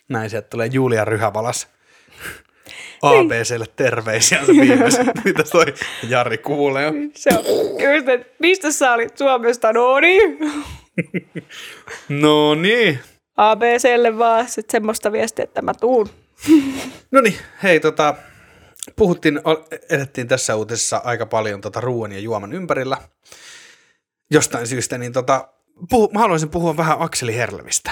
Näin 0.09 0.31
sieltä 0.31 0.49
tulee 0.49 0.67
Julia 0.67 1.05
Ryhävalas. 1.05 1.69
ABClle 3.03 3.67
terveisiä 3.77 4.47
se 4.47 4.53
viimeiset, 4.53 5.07
mitä 5.25 5.43
toi 5.43 5.65
Jari 6.09 6.39
kuulee. 6.39 6.93
Se 7.15 7.31
on 7.31 7.45
just, 7.95 8.09
että 8.09 8.35
mistä 8.39 8.71
sä 8.71 8.93
olit 8.93 9.19
Suomesta? 9.19 9.73
No 9.73 10.01
niin. 10.01 10.39
No 12.09 12.55
niin. 12.55 12.99
ABClle 13.37 14.19
vaan 14.19 14.49
sit 14.49 14.71
semmoista 14.71 15.13
viestiä, 15.13 15.43
että 15.43 15.63
mä 15.63 15.75
tuun. 15.75 16.09
No 17.11 17.21
niin, 17.21 17.37
hei 17.63 17.81
tota, 17.81 18.15
puhuttiin, 18.97 19.41
edettiin 19.91 20.29
tässä 20.29 20.57
uutisessa 20.57 21.01
aika 21.05 21.27
paljon 21.27 21.61
tota 21.61 21.81
ruoan 21.81 22.13
ja 22.13 22.19
juoman 22.19 22.53
ympärillä. 22.53 22.97
Jostain 24.31 24.67
syystä, 24.67 24.99
niin 24.99 25.13
tota, 25.13 25.49
puhu, 25.91 26.11
mä 26.13 26.19
haluaisin 26.21 26.51
puhua 26.51 26.77
vähän 26.77 26.97
Akseli 27.01 27.37
Herlevistä. 27.37 27.91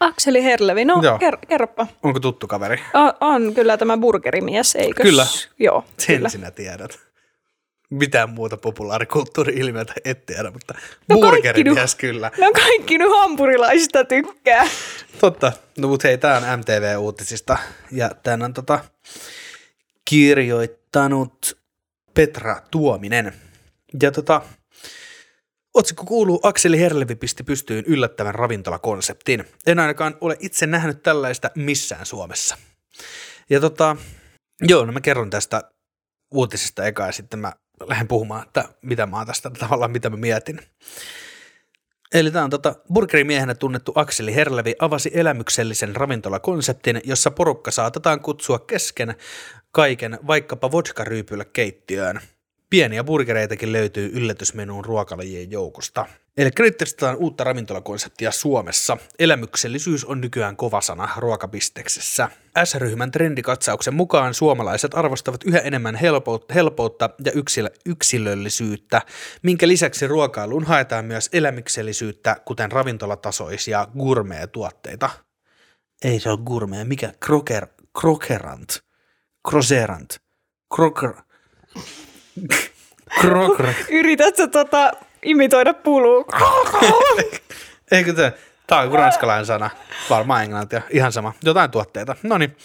Akseli 0.00 0.44
Herlevi, 0.44 0.84
no 0.84 1.00
Joo. 1.02 1.16
ker- 1.18 1.46
kerropa. 1.48 1.86
Onko 2.02 2.20
tuttu 2.20 2.46
kaveri? 2.46 2.80
On, 2.94 3.12
on 3.20 3.54
kyllä 3.54 3.76
tämä 3.76 3.98
burgerimies, 3.98 4.76
eikö? 4.76 5.02
Kyllä. 5.02 5.26
Joo, 5.58 5.84
Sen 5.98 6.16
kyllä. 6.16 6.28
sinä 6.28 6.50
tiedät. 6.50 6.98
Mitään 7.90 8.30
muuta 8.30 8.56
populaarikulttuuri-ilmiötä 8.56 9.92
et 10.04 10.26
tiedä, 10.26 10.50
mutta 10.50 10.74
No 11.08 11.16
burgerimies 11.16 11.94
kyllä. 11.94 12.30
No 12.38 12.50
kaikki 12.52 12.98
nyt 12.98 13.10
hampurilaisista 13.20 14.04
tykkää. 14.04 14.66
Totta. 15.20 15.52
No 15.78 15.88
mutta 15.88 16.08
hei, 16.08 16.18
tää 16.18 16.36
on 16.36 16.58
MTV-uutisista 16.58 17.58
ja 17.92 18.10
tän 18.22 18.42
on 18.42 18.54
tota, 18.54 18.84
kirjoittanut 20.04 21.58
Petra 22.14 22.62
Tuominen. 22.70 23.34
Ja 24.02 24.12
tota, 24.12 24.42
otsikko 25.78 26.04
kuuluu 26.04 26.40
Akseli 26.42 26.80
Herlevi 26.80 27.14
pisti 27.14 27.44
pystyyn 27.44 27.84
yllättävän 27.86 28.34
ravintolakonseptin. 28.34 29.44
En 29.66 29.78
ainakaan 29.78 30.16
ole 30.20 30.36
itse 30.40 30.66
nähnyt 30.66 31.02
tällaista 31.02 31.50
missään 31.54 32.06
Suomessa. 32.06 32.56
Ja 33.50 33.60
tota, 33.60 33.96
joo, 34.62 34.84
no 34.84 34.92
mä 34.92 35.00
kerron 35.00 35.30
tästä 35.30 35.62
uutisesta 36.30 36.84
eka 36.84 37.06
ja 37.06 37.12
sitten 37.12 37.38
mä 37.38 37.52
lähden 37.86 38.08
puhumaan, 38.08 38.46
että 38.46 38.64
mitä 38.82 39.06
mä 39.06 39.26
tästä 39.26 39.50
tavallaan, 39.60 39.90
mitä 39.90 40.10
mä 40.10 40.16
mietin. 40.16 40.60
Eli 42.14 42.30
tämä 42.30 42.44
on 42.44 42.50
tota, 42.50 42.74
burgerimiehenä 42.92 43.54
tunnettu 43.54 43.92
Akseli 43.94 44.34
Herlevi 44.34 44.74
avasi 44.78 45.10
elämyksellisen 45.14 45.96
ravintolakonseptin, 45.96 47.00
jossa 47.04 47.30
porukka 47.30 47.70
saatetaan 47.70 48.20
kutsua 48.20 48.58
kesken 48.58 49.14
kaiken 49.70 50.18
vaikkapa 50.26 50.72
vodka-ryypyllä 50.72 51.44
keittiöön. 51.44 52.20
Pieniä 52.70 53.04
burgereitakin 53.04 53.72
löytyy 53.72 54.10
yllätysmenuun 54.14 54.84
ruokalajien 54.84 55.50
joukosta. 55.50 56.06
Eli 56.36 56.50
testataan 56.78 57.16
uutta 57.16 57.44
ravintolakonseptia 57.44 58.30
Suomessa. 58.30 58.96
Elämyksellisyys 59.18 60.04
on 60.04 60.20
nykyään 60.20 60.56
kova 60.56 60.80
sana 60.80 61.08
ruokabisteksessä. 61.16 62.28
S-ryhmän 62.64 63.10
trendikatsauksen 63.10 63.94
mukaan 63.94 64.34
suomalaiset 64.34 64.94
arvostavat 64.94 65.44
yhä 65.44 65.58
enemmän 65.58 65.94
helpoutta, 66.54 67.10
ja 67.24 67.32
yksilö, 67.32 67.70
yksilöllisyyttä, 67.86 69.02
minkä 69.42 69.68
lisäksi 69.68 70.06
ruokailuun 70.06 70.64
haetaan 70.64 71.04
myös 71.04 71.28
elämyksellisyyttä, 71.32 72.36
kuten 72.44 72.72
ravintolatasoisia 72.72 73.88
gourmet-tuotteita. 73.98 75.10
Ei 76.04 76.20
se 76.20 76.30
ole 76.30 76.38
gourmet, 76.44 76.88
mikä? 76.88 77.12
Kroker, 77.20 77.66
krokerant. 78.00 78.80
Kroserant. 79.48 80.20
Kroker... 80.74 81.14
Kroker... 83.20 83.66
Yrität 83.88 84.36
sä 84.36 84.48
tota 84.48 84.92
imitoida 85.22 85.74
pulua? 85.74 86.24
Eikö 87.90 88.12
tämä? 88.12 88.32
Tämä 88.66 88.80
on 88.80 88.92
ranskalainen 88.92 89.46
sana. 89.46 89.70
Varmaan 90.10 90.42
englantia. 90.42 90.82
Ihan 90.90 91.12
sama. 91.12 91.32
Jotain 91.44 91.70
tuotteita. 91.70 92.16
No 92.22 92.38
niin. 92.38 92.56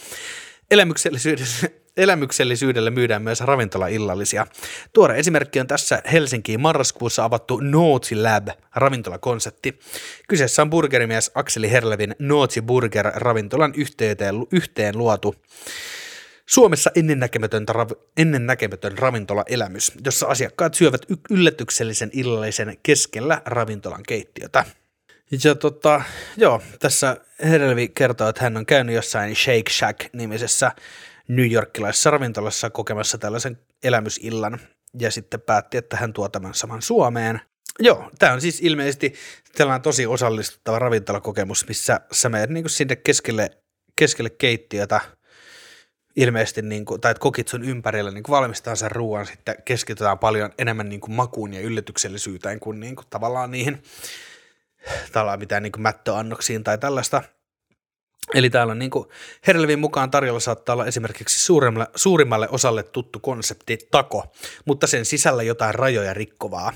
Elämyksellisyydessä, 0.72 1.70
elämyksellisyydelle 1.98 2.90
myydään 2.90 3.22
myös 3.22 3.42
ravintolaillallisia. 3.42 4.48
Tuore 4.94 5.20
esimerkki 5.20 5.60
on 5.60 5.68
tässä 5.68 6.02
Helsinkiin 6.12 6.62
marraskuussa 6.62 7.24
avattu 7.24 7.60
Naughty 7.60 8.16
Lab 8.16 8.48
ravintolakonsepti. 8.76 9.80
Kyseessä 10.28 10.62
on 10.62 10.70
burgerimies 10.70 11.32
Akseli 11.36 11.72
Herlevin 11.72 12.16
Naughty 12.20 12.62
Burger 12.62 13.12
ravintolan 13.16 13.74
yhteyteen, 13.78 14.36
yhteen 14.52 14.98
luotu 14.98 15.36
Suomessa 16.50 16.92
ennennäkemätön, 16.96 17.66
rav- 17.70 18.00
ennennäkemätön 18.18 18.98
ravintolaelämys, 18.98 19.92
jossa 20.06 20.28
asiakkaat 20.28 20.74
syövät 20.74 21.02
y- 21.10 21.16
yllätyksellisen 21.30 22.10
illallisen 22.14 22.78
keskellä 22.84 23.42
ravintolan 23.46 24.04
keittiötä. 24.08 24.66
Ja 25.44 25.56
tota, 25.56 26.02
joo, 26.38 26.62
tässä 26.80 27.18
Herlevi 27.44 27.88
kertoo, 27.88 28.30
että 28.30 28.44
hän 28.44 28.58
on 28.58 28.66
käynyt 28.66 28.96
jossain 28.96 29.36
Shake 29.36 29.70
Shack-nimisessä 29.70 30.72
New 31.28 31.52
Yorkilaisessa 31.52 32.12
ravintolassa 32.12 32.70
kokemassa 32.70 33.18
tällaisen 33.18 33.60
elämysillan 33.84 34.60
ja 35.00 35.12
sitten 35.12 35.42
päätti, 35.42 35.78
että 35.78 35.98
hän 35.98 36.14
tuo 36.14 36.30
tämän 36.30 36.54
saman 36.54 36.82
Suomeen. 36.82 37.42
Joo, 37.80 38.12
tämä 38.20 38.34
on 38.34 38.42
siis 38.42 38.62
ilmeisesti 38.62 39.14
tällainen 39.58 39.82
tosi 39.82 40.06
osallistuttava 40.06 40.80
ravintolakokemus, 40.80 41.68
missä 41.68 42.00
sä 42.12 42.30
menet 42.30 42.50
niin 42.50 42.70
sinne 42.70 42.96
keskelle, 42.96 43.50
keskelle 43.96 44.30
keittiötä 44.30 45.02
ilmeisesti, 46.16 46.62
niin 46.62 46.86
kuin, 46.86 47.02
tai 47.02 47.12
että 47.12 47.22
kokit 47.22 47.48
sun 47.48 47.64
ympärillä 47.64 48.12
niin 48.12 48.24
valmistaa 48.30 48.76
sen 48.76 48.92
ruoan, 48.92 49.26
sitten 49.26 49.56
keskitytään 49.66 50.20
paljon 50.20 50.52
enemmän 50.58 50.90
niin 50.90 51.02
kuin 51.02 51.16
makuun 51.16 51.54
ja 51.54 51.62
yllätyksellisyyteen 51.62 52.60
kuin, 52.60 52.80
niin 52.80 52.96
kuin 52.96 53.06
tavallaan 53.10 53.52
niihin 53.52 53.84
tällä 55.12 55.38
mitään 55.38 55.64
niin 55.64 55.72
kuin 55.72 55.82
mättöannoksiin 55.82 56.64
tai 56.64 56.78
tällaista. 56.78 57.24
Eli 58.34 58.50
täällä 58.50 58.72
on 58.72 58.80
niin 58.80 58.92
kuin 58.92 59.10
Herlevin 59.48 59.80
mukaan 59.80 60.12
tarjolla 60.12 60.40
saattaa 60.40 60.74
olla 60.74 60.86
esimerkiksi 60.86 61.40
suurimmalle, 61.40 61.88
suurimmalle 61.96 62.50
osalle 62.50 62.84
tuttu 62.84 63.20
konsepti 63.20 63.78
tako, 63.92 64.34
mutta 64.66 64.88
sen 64.88 65.06
sisällä 65.06 65.44
jotain 65.44 65.76
rajoja 65.76 66.14
rikkovaa. 66.14 66.74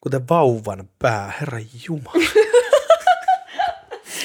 Kuten 0.00 0.28
vauvan 0.28 0.88
pää, 0.98 1.32
herra 1.40 1.58
jumala. 1.88 2.24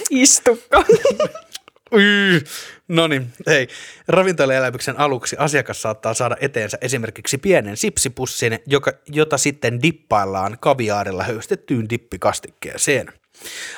Istukko. 0.10 0.84
no 2.88 3.08
niin, 3.08 3.34
hei. 3.48 3.68
Ravintolaelämyksen 4.08 5.00
aluksi 5.00 5.36
asiakas 5.40 5.82
saattaa 5.82 6.14
saada 6.14 6.36
eteensä 6.40 6.78
esimerkiksi 6.82 7.38
pienen 7.38 7.78
sipsipussin, 7.78 8.60
joka, 8.68 8.92
jota 9.08 9.38
sitten 9.38 9.82
dippaillaan 9.82 10.58
kaviaarilla 10.62 11.24
höystettyyn 11.24 11.90
dippikastikkeeseen. 11.90 13.14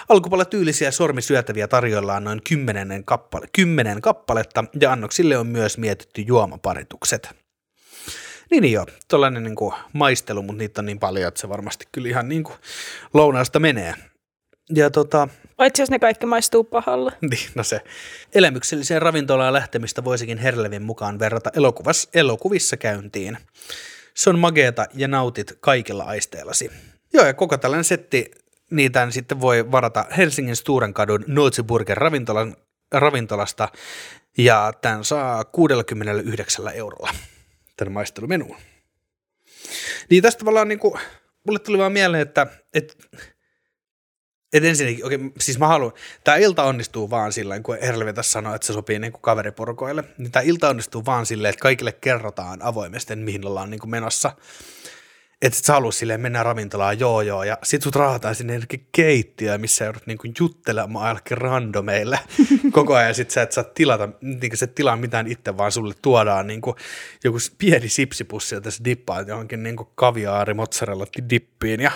Alkupuolella 0.09 0.49
tyylisiä 0.49 0.91
sormisyötäviä 0.91 1.67
tarjoillaan 1.67 2.23
noin 2.23 2.41
kymmenen, 2.43 3.03
kappale, 3.05 3.47
kymmenen 3.53 4.01
kappaletta 4.01 4.63
ja 4.81 4.91
annoksille 4.91 5.37
on 5.37 5.47
myös 5.47 5.77
mietitty 5.77 6.21
juomaparitukset. 6.21 7.29
Niin, 8.51 8.61
niin 8.61 8.73
joo, 8.73 8.85
tuollainen 9.07 9.43
niin 9.43 9.55
kuin 9.55 9.73
maistelu, 9.93 10.41
mutta 10.41 10.57
niitä 10.57 10.81
on 10.81 10.85
niin 10.85 10.99
paljon, 10.99 11.27
että 11.27 11.41
se 11.41 11.49
varmasti 11.49 11.85
kyllä 11.91 12.09
ihan 12.09 12.29
niin 12.29 12.43
kuin 12.43 12.55
lounaasta 13.13 13.59
menee. 13.59 13.93
Ja 14.75 14.89
tota, 14.89 15.27
Paitsi 15.57 15.81
jos 15.81 15.89
ne 15.89 15.99
kaikki 15.99 16.25
maistuu 16.25 16.63
pahalle. 16.63 17.11
niin, 17.29 17.49
no 17.55 17.63
se. 17.63 17.81
Elämykselliseen 18.35 19.01
ravintolaan 19.01 19.53
lähtemistä 19.53 20.03
voisikin 20.03 20.37
Herlevin 20.37 20.83
mukaan 20.83 21.19
verrata 21.19 21.51
elokuvassa, 21.55 22.09
elokuvissa 22.13 22.77
käyntiin. 22.77 23.37
Se 24.13 24.29
on 24.29 24.39
mageeta 24.39 24.85
ja 24.93 25.07
nautit 25.07 25.57
kaikilla 25.59 26.03
aisteillasi. 26.03 26.71
Joo, 27.13 27.25
ja 27.25 27.33
koko 27.33 27.57
tällainen 27.57 27.83
setti, 27.83 28.31
niitä 28.71 29.07
sitten 29.09 29.41
voi 29.41 29.71
varata 29.71 30.05
Helsingin 30.17 30.55
Sturenkadun 30.55 31.23
Nootseburger 31.27 31.97
ravintolan, 31.97 32.55
ravintolasta, 32.91 33.69
ja 34.37 34.73
tämän 34.81 35.03
saa 35.03 35.43
69 35.43 36.67
eurolla, 36.73 37.09
tämän 37.77 37.93
maistelumenuun. 37.93 38.57
Niin 40.09 40.23
tästä 40.23 40.39
tavallaan 40.39 40.67
niin 40.67 40.79
kuin, 40.79 40.99
mulle 41.47 41.59
tuli 41.59 41.77
vaan 41.77 41.91
mieleen, 41.91 42.21
että, 42.21 42.47
että 42.73 42.93
et 44.55 44.63
ensinnäkin, 44.63 45.05
okei, 45.05 45.19
siis 45.39 45.59
mä 45.59 45.67
haluan, 45.67 45.91
tämä 46.23 46.37
ilta 46.37 46.63
onnistuu 46.63 47.09
vaan 47.09 47.33
sillä 47.33 47.59
kun 47.59 47.77
Herlevi 47.81 48.13
tässä 48.13 48.31
sanoi, 48.31 48.55
että 48.55 48.67
se 48.67 48.73
sopii 48.73 48.99
niin 48.99 49.11
kuin 49.11 49.21
kaveriporukoille, 49.21 50.03
niin 50.17 50.31
tämä 50.31 50.43
ilta 50.43 50.69
onnistuu 50.69 51.05
vaan 51.05 51.25
silleen, 51.25 51.49
että 51.49 51.61
kaikille 51.61 51.91
kerrotaan 51.91 52.61
avoimesti, 52.61 53.15
mihin 53.15 53.47
ollaan 53.47 53.69
niin 53.69 53.79
kuin 53.79 53.91
menossa. 53.91 54.31
Että 55.41 55.59
sä 55.63 55.73
haluat 55.73 55.95
silleen 55.95 56.21
mennä 56.21 56.43
ravintolaan, 56.43 56.99
joo 56.99 57.21
joo, 57.21 57.43
ja 57.43 57.57
sit 57.63 57.81
sut 57.81 57.95
raahataan 57.95 58.35
sinne 58.35 58.53
jonnekin 58.53 58.87
keittiöön, 58.91 59.61
missä 59.61 59.85
joudut 59.85 60.07
niinku 60.07 60.27
juttelemaan 60.39 61.07
jollekin 61.07 61.37
randomeille 61.37 62.19
koko 62.71 62.95
ajan, 62.95 63.07
ja 63.07 63.13
sit 63.13 63.31
sä 63.31 63.41
et 63.41 63.51
saa 63.51 63.63
tilata, 63.63 64.09
niinku 64.21 64.57
se 64.57 64.67
tilaa 64.67 64.95
mitään 64.95 65.27
itse, 65.27 65.57
vaan 65.57 65.71
sulle 65.71 65.93
tuodaan 66.01 66.47
niinku 66.47 66.75
joku 67.23 67.37
pieni 67.57 67.89
sipsipussi, 67.89 68.55
ja 68.55 68.61
tässä 68.61 68.83
dippaat 68.83 69.27
johonkin 69.27 69.63
niinku 69.63 69.91
kaviaari 69.95 70.53
mozzarella 70.53 71.05
dippiin, 71.29 71.81
ja 71.81 71.91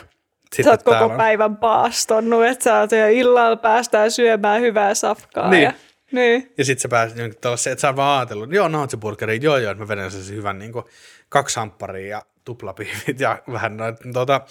sitten 0.56 0.64
sä 0.64 0.72
oot 0.72 0.84
koko 0.84 1.14
on... 1.14 1.18
päivän 1.18 1.58
paastonnut, 1.58 2.46
että 2.46 2.64
sä 2.64 2.80
oot 2.80 2.92
jo 2.92 3.08
illalla 3.08 3.56
päästään 3.56 4.12
syömään 4.12 4.62
hyvää 4.62 4.94
safkaa. 4.94 5.50
Niin. 5.50 5.64
Ja, 5.64 5.74
niin. 6.12 6.54
ja 6.58 6.66
sitten 6.66 6.82
sä 6.82 6.90
pääset 6.90 7.18
se, 7.56 7.72
että 7.72 7.82
sä 7.82 7.88
oot 7.88 7.96
vaan 7.96 8.20
ajatellut, 8.20 8.54
joo, 8.54 8.70
burgeri, 9.00 9.40
joo, 9.42 9.58
joo, 9.58 9.72
että 9.72 9.84
mä 9.84 9.88
vedän 9.88 10.12
sen 10.12 10.36
hyvän 10.36 10.60
niin 10.60 10.72
kuin, 10.72 10.86
kaksi 11.30 11.56
hampparia 11.56 12.08
ja 12.08 12.22
tuplapiivit 12.46 13.20
ja 13.20 13.42
vähän 13.52 13.78
noita 13.78 14.42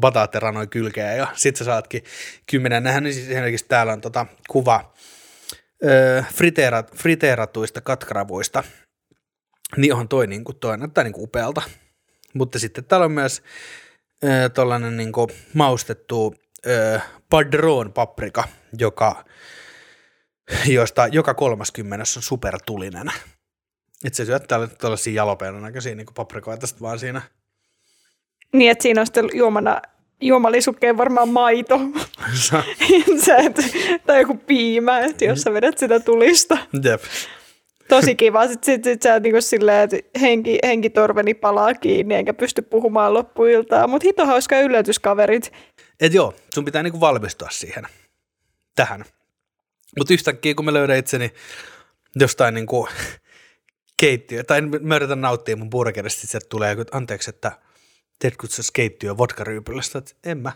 bataatteja 0.00 0.52
noin 0.52 0.68
kylkeä 0.68 1.14
ja 1.14 1.26
sit 1.34 1.56
sä 1.56 1.64
saatkin 1.64 2.04
kymmenen. 2.50 2.82
Nähän 2.82 3.02
niin 3.02 3.14
siis 3.14 3.28
esimerkiksi 3.28 3.66
täällä 3.68 3.92
on 3.92 4.00
tota, 4.00 4.26
kuva 4.48 4.92
öö, 5.84 6.22
friteerat, 6.34 6.96
friteeratuista 6.96 7.80
katkaravuista. 7.80 8.62
Niin 9.76 9.92
onhan 9.92 10.08
toi, 10.08 10.26
niin 10.26 10.44
kuin, 10.44 10.58
toi 10.58 10.78
näyttää 10.78 11.04
niin 11.04 11.12
kuin 11.12 11.24
upealta. 11.24 11.62
Mutta 12.34 12.58
sitten 12.58 12.84
täällä 12.84 13.04
on 13.04 13.12
myös 13.12 13.42
tuollainen 14.54 14.96
niin 14.96 15.12
maustettu 15.54 16.34
ö, 16.66 17.00
padron 17.30 17.92
paprika, 17.92 18.44
joka, 18.78 19.24
josta 20.66 21.06
joka 21.06 21.34
kolmaskymmenes 21.34 22.16
on 22.16 22.22
supertulinen. 22.22 23.12
Että 24.04 24.16
se 24.16 24.24
syöttää 24.24 24.66
tällaisia 24.66 25.14
jalopeena 25.14 25.60
näköisiä 25.60 25.94
niin 25.94 26.06
paprikoita 26.14 26.66
sitten 26.66 26.82
vaan 26.82 26.98
siinä. 26.98 27.22
Niin, 28.52 28.70
että 28.70 28.82
siinä 28.82 29.00
on 29.00 29.06
sitten 29.06 29.28
juomana 29.34 29.82
juomalisukeen 30.20 30.96
varmaan 30.96 31.28
maito. 31.28 31.80
Sä 33.26 33.36
et, 33.46 33.56
tai 34.06 34.20
joku 34.20 34.34
piimä, 34.34 35.00
että 35.00 35.24
jos 35.24 35.42
sä 35.42 35.52
vedät 35.52 35.78
sitä 35.78 36.00
tulista. 36.00 36.58
Jep 36.84 37.02
tosi 37.90 38.14
kiva. 38.14 38.48
Sitten 38.48 38.74
sit, 38.74 38.84
sit 38.84 39.02
sä 39.02 39.20
niin 39.20 39.42
silleen, 39.42 39.84
että 39.84 40.20
henki, 40.20 40.58
henkitorveni 40.64 41.34
palaa 41.34 41.74
kiinni, 41.74 42.14
enkä 42.14 42.34
pysty 42.34 42.62
puhumaan 42.62 43.14
loppuiltaa. 43.14 43.86
Mutta 43.86 44.08
hito 44.08 44.26
hauska 44.26 44.60
yllätyskaverit. 44.60 45.52
Et 46.00 46.14
joo, 46.14 46.34
sun 46.54 46.64
pitää 46.64 46.82
niinku 46.82 47.00
valmistua 47.00 47.48
siihen, 47.50 47.84
tähän. 48.76 49.04
Mutta 49.98 50.14
yhtäkkiä, 50.14 50.54
kun 50.54 50.64
mä 50.64 50.72
löydän 50.72 50.96
itseni 50.96 51.30
jostain 52.16 52.54
niinku 52.54 52.88
keittiö, 53.96 54.44
tai 54.44 54.60
mä 54.60 54.96
yritän 54.96 55.20
nauttia 55.20 55.56
mun 55.56 55.70
burgerista, 55.70 56.38
että 56.38 56.48
tulee 56.48 56.70
joku, 56.70 56.90
anteeksi, 56.92 57.30
että 57.30 57.52
teet 58.18 58.36
kutsus 58.36 58.70
keittiö 58.70 59.16
vodkaryypylästä, 59.16 59.98
että 59.98 60.12
en 60.24 60.38
mä, 60.38 60.52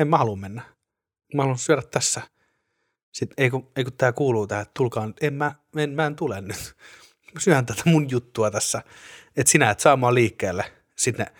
en 0.00 0.08
mä 0.08 0.18
halua 0.18 0.36
mennä. 0.36 0.62
Mä 1.34 1.42
haluan 1.42 1.58
syödä 1.58 1.82
tässä– 1.82 2.22
sitten 3.12 3.44
ei 3.44 3.50
kun, 3.50 3.70
ei 3.76 3.84
kun 3.84 3.92
tämä 3.92 4.12
kuuluu 4.12 4.46
tähän, 4.46 4.62
että 4.62 4.72
tulkaa 4.74 5.06
nyt, 5.06 5.16
en 5.22 5.34
mä, 5.34 5.52
en, 5.76 5.90
mä 5.90 6.06
en 6.06 6.16
tule 6.16 6.40
nyt. 6.40 6.76
Syön 7.38 7.66
tätä 7.66 7.82
mun 7.84 8.10
juttua 8.10 8.50
tässä, 8.50 8.82
että 9.36 9.50
sinä 9.50 9.70
et 9.70 9.80
saa 9.80 9.96
mua 9.96 10.14
liikkeelle. 10.14 10.64
Sitten 10.96 11.26
ne, 11.26 11.32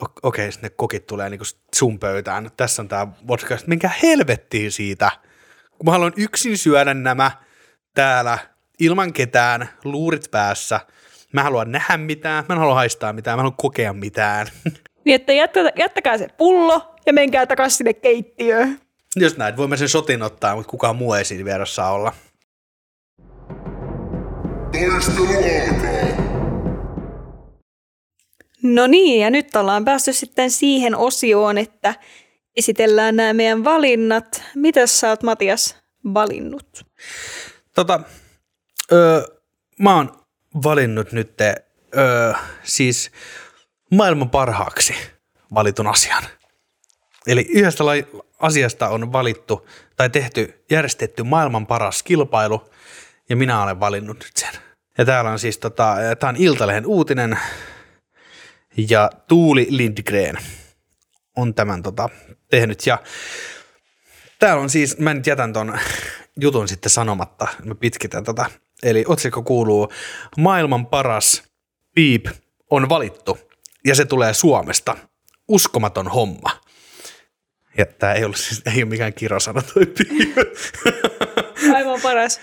okei, 0.00 0.18
okay, 0.22 0.52
sitten 0.52 0.70
ne 0.70 0.74
kokit 0.76 1.06
tulee 1.06 1.30
niinku 1.30 1.44
sun 1.74 1.98
pöytään. 1.98 2.50
Tässä 2.56 2.82
on 2.82 2.88
tämä 2.88 3.06
vodka. 3.28 3.56
Minkä 3.66 3.90
helvettiin 4.02 4.72
siitä, 4.72 5.10
kun 5.78 5.84
mä 5.86 5.90
haluan 5.90 6.12
yksin 6.16 6.58
syödä 6.58 6.94
nämä 6.94 7.30
täällä 7.94 8.38
ilman 8.80 9.12
ketään, 9.12 9.68
luurit 9.84 10.30
päässä. 10.30 10.80
Mä 11.32 11.42
haluan 11.42 11.72
nähdä 11.72 11.96
mitään, 11.96 12.44
mä 12.48 12.54
en 12.54 12.58
halua 12.58 12.74
haistaa 12.74 13.12
mitään, 13.12 13.38
mä 13.38 13.42
haluan 13.42 13.56
kokea 13.56 13.92
mitään. 13.92 14.46
Niin, 15.04 15.14
että 15.14 15.32
jättäkää 15.76 16.18
se 16.18 16.28
pullo 16.36 16.94
ja 17.06 17.12
menkää 17.12 17.46
takaisin 17.46 17.76
sinne 17.76 17.94
keittiöön. 17.94 18.80
Jos 19.16 19.36
näin, 19.36 19.56
voimme 19.56 19.76
sen 19.76 19.88
sotin 19.88 20.22
ottaa, 20.22 20.56
mutta 20.56 20.70
kukaan 20.70 20.96
muu 20.96 21.14
ei 21.14 21.24
siinä 21.24 21.44
vieressä 21.44 21.86
olla. 21.86 22.12
Taistelu 24.72 25.26
alkaa! 25.26 26.30
No 28.62 28.86
niin, 28.86 29.20
ja 29.20 29.30
nyt 29.30 29.56
ollaan 29.56 29.84
päästy 29.84 30.12
sitten 30.12 30.50
siihen 30.50 30.96
osioon, 30.96 31.58
että 31.58 31.94
esitellään 32.56 33.16
nämä 33.16 33.32
meidän 33.32 33.64
valinnat. 33.64 34.42
Mitä 34.54 34.86
sä 34.86 35.08
oot, 35.08 35.22
Matias, 35.22 35.76
valinnut? 36.14 36.86
Tota, 37.74 38.00
öö, 38.92 39.22
mä 39.78 39.96
oon 39.96 40.20
valinnut 40.62 41.12
nyt 41.12 41.40
öö, 41.40 42.32
siis 42.62 43.10
maailman 43.90 44.30
parhaaksi 44.30 44.94
valitun 45.54 45.86
asian. 45.86 46.22
Eli 47.30 47.46
yhdestä 47.48 47.84
asiasta 48.38 48.88
on 48.88 49.12
valittu 49.12 49.68
tai 49.96 50.10
tehty, 50.10 50.64
järjestetty 50.70 51.22
maailman 51.22 51.66
paras 51.66 52.02
kilpailu 52.02 52.70
ja 53.28 53.36
minä 53.36 53.62
olen 53.62 53.80
valinnut 53.80 54.18
nyt 54.18 54.36
sen. 54.36 54.60
Ja 54.98 55.04
täällä 55.04 55.30
on 55.30 55.38
siis, 55.38 55.58
tota, 55.58 55.96
tämä 56.18 56.28
on 56.28 56.36
Iltalehen 56.36 56.86
uutinen 56.86 57.38
ja 58.76 59.10
Tuuli 59.28 59.66
Lindgren 59.70 60.38
on 61.36 61.54
tämän 61.54 61.82
tota, 61.82 62.08
tehnyt 62.48 62.86
ja 62.86 62.98
täällä 64.38 64.62
on 64.62 64.70
siis, 64.70 64.98
mä 64.98 65.14
nyt 65.14 65.26
jätän 65.26 65.52
ton 65.52 65.78
jutun 66.36 66.68
sitten 66.68 66.90
sanomatta, 66.90 67.48
mä 67.64 67.74
pitkitän 67.74 68.24
tota. 68.24 68.50
Eli 68.82 69.04
otsikko 69.08 69.42
kuuluu, 69.42 69.92
maailman 70.36 70.86
paras 70.86 71.42
piip 71.94 72.26
on 72.70 72.88
valittu 72.88 73.38
ja 73.84 73.94
se 73.94 74.04
tulee 74.04 74.34
Suomesta. 74.34 74.96
Uskomaton 75.48 76.08
homma. 76.08 76.69
Ja 77.80 77.86
tämä 77.86 78.12
ei, 78.12 78.24
ollut, 78.24 78.36
siis, 78.36 78.62
ei 78.66 78.82
ole 78.82 78.90
mikään 78.90 79.12
kirosana 79.12 79.62
toi 79.62 79.82
Aivan 81.74 82.00
paras. 82.00 82.40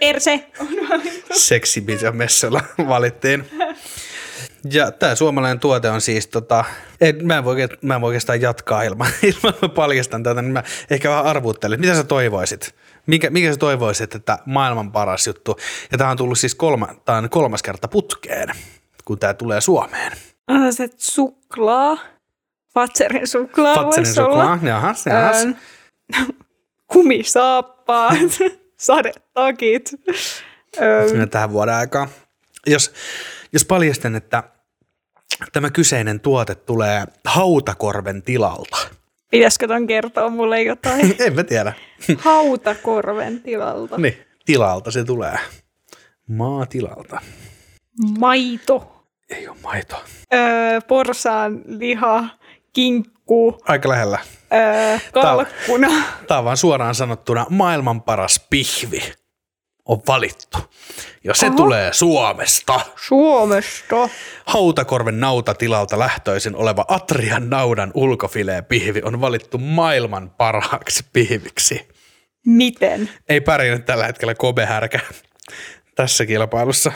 Perse 0.00 0.46
on 0.60 0.68
valittu. 0.88 1.38
Seksibisä 1.38 2.12
messalla 2.12 2.64
valittiin. 2.88 3.44
Ja 4.72 4.92
tämä 4.92 5.14
suomalainen 5.14 5.60
tuote 5.60 5.90
on 5.90 6.00
siis, 6.00 6.26
tota, 6.26 6.64
ei, 7.00 7.12
mä, 7.12 7.38
en 7.38 7.44
voi, 7.44 7.56
mä 7.82 7.94
en 7.94 8.00
voi 8.00 8.08
oikeastaan 8.08 8.40
jatkaa 8.40 8.82
ilman, 8.82 9.06
ilman 9.22 9.54
mä 9.62 9.68
paljastan 9.68 10.22
tätä, 10.22 10.42
niin 10.42 10.52
mä 10.52 10.62
ehkä 10.90 11.10
vähän 11.10 11.24
arvuttelen. 11.24 11.80
Mitä 11.80 11.94
sä 11.94 12.04
toivoisit? 12.04 12.74
Mikä, 13.06 13.30
mikä 13.30 13.52
sä 13.52 13.58
toivoisit, 13.58 14.14
että 14.14 14.38
maailman 14.46 14.92
paras 14.92 15.26
juttu, 15.26 15.56
ja 15.92 15.98
tämä 15.98 16.10
on 16.10 16.16
tullut 16.16 16.38
siis 16.38 16.54
kolma, 16.54 16.88
tää 17.04 17.16
on 17.16 17.30
kolmas 17.30 17.62
kerta 17.62 17.88
putkeen, 17.88 18.48
kun 19.04 19.18
tämä 19.18 19.34
tulee 19.34 19.60
Suomeen. 19.60 20.12
Ah, 20.46 20.70
se 20.70 20.88
suklaa. 20.96 21.98
Fatserin 22.74 23.26
suklaa 23.26 23.74
Fatserin 23.74 24.06
voisi 24.06 24.14
suklaa, 24.14 24.52
olla. 24.52 24.58
jahas, 24.68 25.06
jahas. 25.06 25.44
Ähm, 25.44 26.30
kumisaappaat, 26.86 28.16
sadetakit. 28.76 29.90
Ähm, 30.80 31.28
tähän 31.30 31.52
vuoden 31.52 31.74
aikaan. 31.74 32.08
Jos, 32.66 32.92
jos 33.52 33.64
paljastan, 33.64 34.14
että 34.14 34.42
tämä 35.52 35.70
kyseinen 35.70 36.20
tuote 36.20 36.54
tulee 36.54 37.04
Hautakorven 37.24 38.22
tilalta. 38.22 38.76
pitäisikö 39.30 39.68
ton 39.68 39.86
kertoa 39.86 40.28
mulle 40.30 40.62
jotain? 40.62 41.14
en 41.26 41.34
mä 41.34 41.44
tiedä. 41.44 41.72
Hautakorven 42.18 43.40
tilalta. 43.42 43.98
niin, 43.98 44.16
tilalta 44.44 44.90
se 44.90 45.04
tulee. 45.04 45.38
Maatilalta. 46.28 47.20
Maito. 48.18 49.06
Ei 49.30 49.48
ole 49.48 49.56
maitoa. 49.62 50.04
Öö, 50.34 50.80
porsaan 50.88 51.60
liha, 51.66 52.24
kinkku, 52.72 53.58
Aika 53.68 53.88
lähellä. 53.88 54.18
öö, 54.52 54.98
kalkkuna. 55.12 55.88
Tämä 56.28 56.38
on 56.38 56.44
vaan 56.44 56.56
suoraan 56.56 56.94
sanottuna 56.94 57.46
maailman 57.50 58.02
paras 58.02 58.46
pihvi 58.50 59.12
on 59.84 60.02
valittu. 60.06 60.58
Ja 61.24 61.34
se 61.34 61.46
Oho. 61.46 61.56
tulee 61.56 61.92
Suomesta. 61.92 62.80
Suomesta. 63.06 64.08
Hautakorven 64.46 65.20
nautatilalta 65.20 65.98
lähtöisin 65.98 66.56
oleva 66.56 66.84
Atrian 66.88 67.50
naudan 67.50 67.90
ulkofilee 67.94 68.62
pihvi 68.62 69.02
on 69.04 69.20
valittu 69.20 69.58
maailman 69.58 70.30
parhaaksi 70.30 71.04
pihviksi. 71.12 71.88
Miten? 72.46 73.10
Ei 73.28 73.40
pärjännyt 73.40 73.86
tällä 73.86 74.06
hetkellä 74.06 74.34
Kobe 74.34 74.66
härkä 74.66 75.00
tässä 75.94 76.26
kilpailussa. 76.26 76.92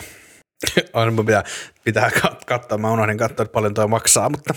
On, 0.93 1.15
mun 1.15 1.27
pitää, 1.27 1.45
pitää 1.85 2.09
kat- 2.09 2.45
katsoa, 2.47 2.79
mä 2.79 2.93
unohdin 2.93 3.19
katsoa, 3.19 3.45
että 3.45 3.53
paljon 3.53 3.75
toi 3.75 3.89
maksaa, 3.89 4.31
mutta 4.31 4.55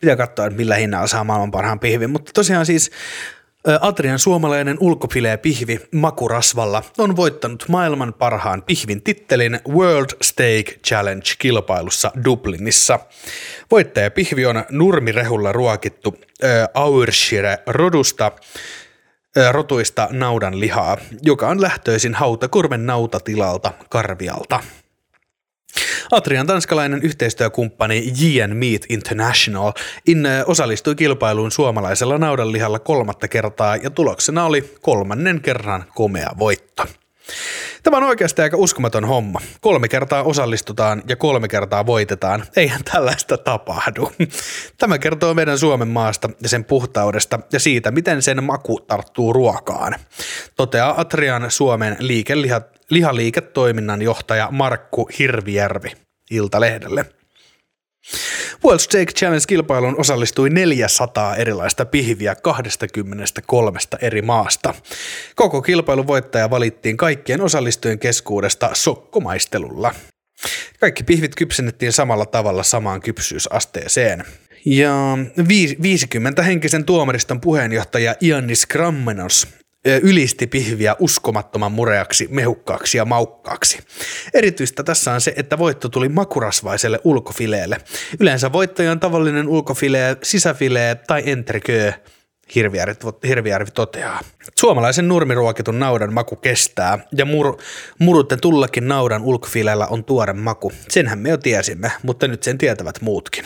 pitää 0.00 0.16
katsoa, 0.16 0.46
että 0.46 0.56
millä 0.56 0.74
hinnalla 0.74 1.06
saa 1.06 1.24
maailman 1.24 1.50
parhaan 1.50 1.80
pihvin. 1.80 2.10
Mutta 2.10 2.32
tosiaan 2.34 2.66
siis 2.66 2.90
Atrian 3.80 4.18
suomalainen 4.18 4.76
ulkofilee 4.80 5.36
pihvi 5.36 5.80
makurasvalla 5.94 6.82
on 6.98 7.16
voittanut 7.16 7.64
maailman 7.68 8.14
parhaan 8.14 8.62
pihvin 8.62 9.02
tittelin 9.02 9.60
World 9.68 10.10
Steak 10.22 10.66
Challenge-kilpailussa 10.86 12.10
Dublinissa. 12.24 12.98
Voittaja 13.70 14.10
pihvi 14.10 14.46
on 14.46 14.64
nurmirehulla 14.70 15.52
ruokittu 15.52 16.16
ö, 16.44 16.68
rotuista 19.52 20.08
naudan 20.10 20.60
lihaa, 20.60 20.96
joka 21.22 21.48
on 21.48 21.62
lähtöisin 21.62 22.14
Hautakorven 22.14 22.86
nautatilalta 22.86 23.72
Karvialta. 23.90 24.60
Atrian 26.12 26.46
tanskalainen 26.46 27.02
yhteistyökumppani 27.02 28.12
JN 28.20 28.56
Meat 28.56 28.82
International 28.88 29.72
in, 30.06 30.26
ö, 30.26 30.44
osallistui 30.46 30.94
kilpailuun 30.94 31.52
suomalaisella 31.52 32.18
naudanlihalla 32.18 32.78
kolmatta 32.78 33.28
kertaa 33.28 33.76
ja 33.76 33.90
tuloksena 33.90 34.44
oli 34.44 34.74
kolmannen 34.80 35.40
kerran 35.40 35.84
komea 35.94 36.30
voitto. 36.38 36.86
Tämä 37.82 37.96
on 37.96 38.02
oikeasti 38.02 38.42
aika 38.42 38.56
uskomaton 38.56 39.04
homma. 39.04 39.40
Kolme 39.60 39.88
kertaa 39.88 40.22
osallistutaan 40.22 41.02
ja 41.08 41.16
kolme 41.16 41.48
kertaa 41.48 41.86
voitetaan. 41.86 42.44
Eihän 42.56 42.84
tällaista 42.84 43.38
tapahdu. 43.38 44.12
Tämä 44.78 44.98
kertoo 44.98 45.34
meidän 45.34 45.58
Suomen 45.58 45.88
maasta 45.88 46.30
ja 46.42 46.48
sen 46.48 46.64
puhtaudesta 46.64 47.38
ja 47.52 47.60
siitä, 47.60 47.90
miten 47.90 48.22
sen 48.22 48.44
maku 48.44 48.80
tarttuu 48.80 49.32
ruokaan. 49.32 49.94
Toteaa 50.56 51.00
Atrian 51.00 51.50
Suomen 51.50 51.96
liikeliha, 51.98 52.60
lihaliiketoiminnan 52.90 54.02
johtaja 54.02 54.48
Markku 54.50 55.08
Hirvijärvi 55.18 55.92
Iltalehdelle. 56.30 57.17
World 58.64 58.80
Steak 58.80 59.12
Challenge-kilpailuun 59.12 60.00
osallistui 60.00 60.50
400 60.50 61.36
erilaista 61.36 61.84
pihviä 61.84 62.34
23 62.34 63.78
eri 64.00 64.22
maasta. 64.22 64.74
Koko 65.34 65.62
kilpailun 65.62 66.06
voittaja 66.06 66.50
valittiin 66.50 66.96
kaikkien 66.96 67.40
osallistujien 67.40 67.98
keskuudesta 67.98 68.70
sokkomaistelulla. 68.72 69.94
Kaikki 70.80 71.04
pihvit 71.04 71.34
kypsennettiin 71.34 71.92
samalla 71.92 72.26
tavalla 72.26 72.62
samaan 72.62 73.00
kypsyysasteeseen. 73.00 74.24
Ja 74.64 75.18
50 75.82 76.42
henkisen 76.42 76.84
tuomariston 76.84 77.40
puheenjohtaja 77.40 78.14
Iannis 78.20 78.66
Krammenos 78.66 79.48
ylisti 80.02 80.46
pihviä 80.46 80.96
uskomattoman 80.98 81.72
mureaksi, 81.72 82.28
mehukkaaksi 82.30 82.98
ja 82.98 83.04
maukkaaksi. 83.04 83.78
Erityistä 84.34 84.82
tässä 84.82 85.12
on 85.12 85.20
se, 85.20 85.32
että 85.36 85.58
voitto 85.58 85.88
tuli 85.88 86.08
makurasvaiselle 86.08 87.00
ulkofileelle. 87.04 87.78
Yleensä 88.20 88.52
voittaja 88.52 88.92
on 88.92 89.00
tavallinen 89.00 89.48
ulkofilee, 89.48 90.16
sisäfilee 90.22 90.94
tai 90.94 91.22
entrecö, 91.26 91.92
Hirvijärvi, 92.54 93.70
toteaa. 93.74 94.20
Suomalaisen 94.58 95.08
nurmiruokitun 95.08 95.78
naudan 95.78 96.12
maku 96.12 96.36
kestää 96.36 96.98
ja 97.16 97.24
mur, 97.24 97.56
murutten 97.98 98.40
tullakin 98.40 98.88
naudan 98.88 99.22
ulkofileellä 99.22 99.86
on 99.86 100.04
tuore 100.04 100.32
maku. 100.32 100.72
Senhän 100.88 101.18
me 101.18 101.28
jo 101.28 101.36
tiesimme, 101.36 101.92
mutta 102.02 102.28
nyt 102.28 102.42
sen 102.42 102.58
tietävät 102.58 103.00
muutkin. 103.00 103.44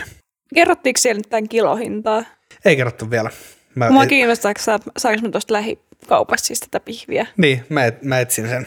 Kerrottiinko 0.54 0.98
siellä 0.98 1.18
nyt 1.18 1.28
tämän 1.30 1.48
kilohintaa? 1.48 2.24
Ei 2.64 2.76
kerrottu 2.76 3.10
vielä. 3.10 3.30
Mä, 3.74 3.90
Mua 3.90 4.06
kiinnostaa, 4.06 4.52
saanko 4.98 5.22
mä 5.22 5.28
tuosta 5.28 5.54
lähikaupasta 6.02 6.46
siis 6.46 6.60
tätä 6.60 6.80
pihviä. 6.80 7.26
Niin, 7.36 7.64
mä, 7.68 7.84
et, 7.84 8.02
mä 8.02 8.20
etsin 8.20 8.48
sen, 8.48 8.66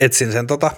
etsin 0.00 0.32
sen 0.32 0.46
tota, 0.46 0.70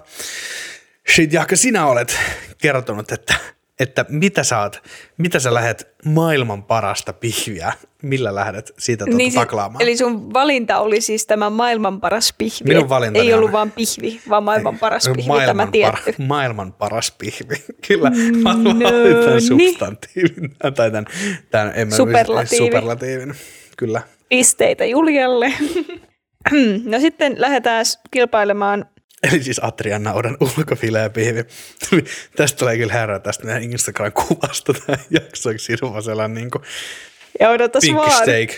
shit, 1.14 1.33
Jaakka, 1.33 1.57
sinä 1.57 1.87
olet 1.87 2.18
kertonut, 2.59 3.12
että, 3.12 3.35
että 3.81 4.05
mitä 4.09 4.44
sä 4.44 4.61
oot, 4.61 4.83
mitä 5.18 5.38
sä 5.38 5.55
lähet 5.55 5.88
maailman 6.05 6.62
parasta 6.62 7.12
pihviä, 7.12 7.72
millä 8.03 8.35
lähdet 8.35 8.72
siitä 8.79 9.05
tota, 9.05 9.16
niin, 9.16 9.35
taklaamaan? 9.35 9.83
eli 9.83 9.96
sun 9.96 10.33
valinta 10.35 10.79
oli 10.79 11.00
siis 11.00 11.26
tämä 11.26 11.50
maailman 11.50 12.00
paras 12.00 12.35
pihvi. 12.38 12.64
Minun 12.68 12.83
Et 12.83 12.88
valintani 12.88 13.26
Ei 13.26 13.33
on- 13.33 13.38
ollut 13.38 13.53
vaan 13.53 13.70
pihvi, 13.72 14.20
vaan 14.29 14.44
maailman 14.44 14.79
paras 14.79 15.05
pihvi, 15.09 15.22
tämä 15.22 15.35
maailman, 15.37 15.72
tietty. 15.72 16.14
maailman 16.18 16.72
paras 16.72 17.11
pihvi. 17.18 17.55
Kyllä, 17.88 18.11
mä 18.42 18.55
No 18.55 18.70
valitan 18.74 19.31
niin. 19.31 19.40
substantiivin. 19.42 20.57
Tai 20.76 20.90
tämän, 20.90 21.07
tämän 21.50 21.72
en 21.74 21.88
mä- 21.88 21.96
Superlatiivi. 21.96 22.66
superlatiivin. 22.66 23.35
Kyllä. 23.76 24.03
Pisteitä 24.30 24.84
Julialle. 24.84 25.52
no 26.90 27.00
sitten 27.00 27.34
lähdetään 27.38 27.84
kilpailemaan. 28.10 28.86
Eli 29.22 29.42
siis 29.42 29.64
Atrian 29.64 30.02
naudan 30.02 30.36
ulkofileä 30.40 31.10
pihvi. 31.10 31.44
tästä 32.36 32.58
tulee 32.58 32.76
kyllä 32.76 32.92
herää 32.92 33.18
tästä 33.18 33.44
meidän 33.44 33.62
Instagram-kuvasta 33.62 34.72
tämä 34.86 34.98
jaksoiksi 35.10 35.76
sinua 35.76 36.00
sellainen 36.00 36.34
niin 36.34 36.50
kuin 36.50 36.64
Ja 37.40 37.50
odotas 37.50 37.80
pink 37.80 37.96
vaan, 37.96 38.22
steak. 38.22 38.50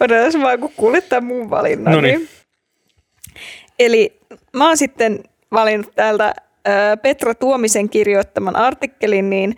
odotas 0.00 0.40
vaan, 0.40 0.60
kun 0.60 0.72
kuulet 0.76 1.08
tämän 1.08 1.24
muun 1.24 1.50
valinnan. 1.50 1.94
Noniin. 1.94 2.28
Eli 3.78 4.20
mä 4.52 4.66
oon 4.66 4.76
sitten 4.76 5.24
valinnut 5.52 5.94
täältä 5.94 6.34
Petra 7.02 7.34
Tuomisen 7.34 7.88
kirjoittaman 7.88 8.56
artikkelin 8.56 9.30
niin 9.30 9.56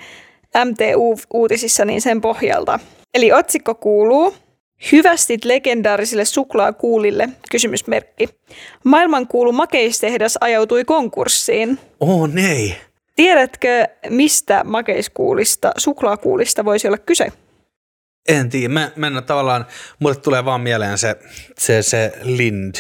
MTU-uutisissa 0.64 1.84
niin 1.84 2.00
sen 2.00 2.20
pohjalta. 2.20 2.80
Eli 3.14 3.32
otsikko 3.32 3.74
kuuluu 3.74 4.36
Hyvästit 4.92 5.44
legendaarisille 5.44 6.24
suklaakuulille, 6.24 7.28
kysymysmerkki. 7.50 8.28
Maailmankuulu 8.84 9.52
makeistehdas 9.52 10.38
ajautui 10.40 10.84
konkurssiin. 10.84 11.78
Oh 12.00 12.28
nei. 12.28 12.74
Tiedätkö, 13.16 13.88
mistä 14.08 14.64
makeiskuulista, 14.64 15.72
suklaakuulista 15.76 16.64
voisi 16.64 16.86
olla 16.88 16.98
kyse? 16.98 17.32
En 18.28 18.50
tiedä. 18.50 18.68
Mä, 18.68 18.90
mä 18.96 19.06
en 19.06 19.22
tavallaan, 19.26 19.66
mulle 19.98 20.16
tulee 20.16 20.44
vaan 20.44 20.60
mieleen 20.60 20.98
se, 20.98 21.16
se, 21.58 21.82
se 21.82 22.12
Lind. 22.22 22.74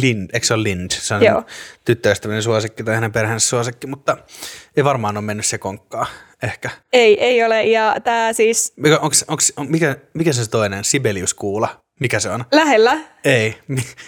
Lind, 0.00 0.30
eikö 0.32 0.46
se 0.46 0.54
ole 0.54 0.62
Lind? 0.62 0.90
Se 0.90 1.14
on 1.14 1.22
Joo. 1.24 1.42
tyttöystäväni 1.84 2.42
suosikki 2.42 2.84
tai 2.84 2.94
hänen 2.94 3.12
perheensä 3.12 3.48
suosikki, 3.48 3.86
mutta 3.86 4.16
ei 4.76 4.84
varmaan 4.84 5.16
ole 5.16 5.24
mennyt 5.24 5.46
se 5.46 5.58
konkkaa. 5.58 6.06
Ehkä. 6.42 6.70
Ei, 6.92 7.20
ei 7.24 7.44
ole. 7.44 7.62
Ja 7.64 7.96
tämä 8.04 8.32
siis 8.32 8.72
Mikä, 8.76 8.98
onks, 8.98 9.24
onks, 9.28 9.52
on, 9.56 9.70
mikä, 9.70 9.96
mikä 10.14 10.32
se 10.32 10.50
toinen? 10.50 10.84
Sibeliuskuula? 10.84 11.68
Mikä 12.00 12.20
se 12.20 12.30
on? 12.30 12.44
lähellä 12.52 12.98
Ei. 13.24 13.56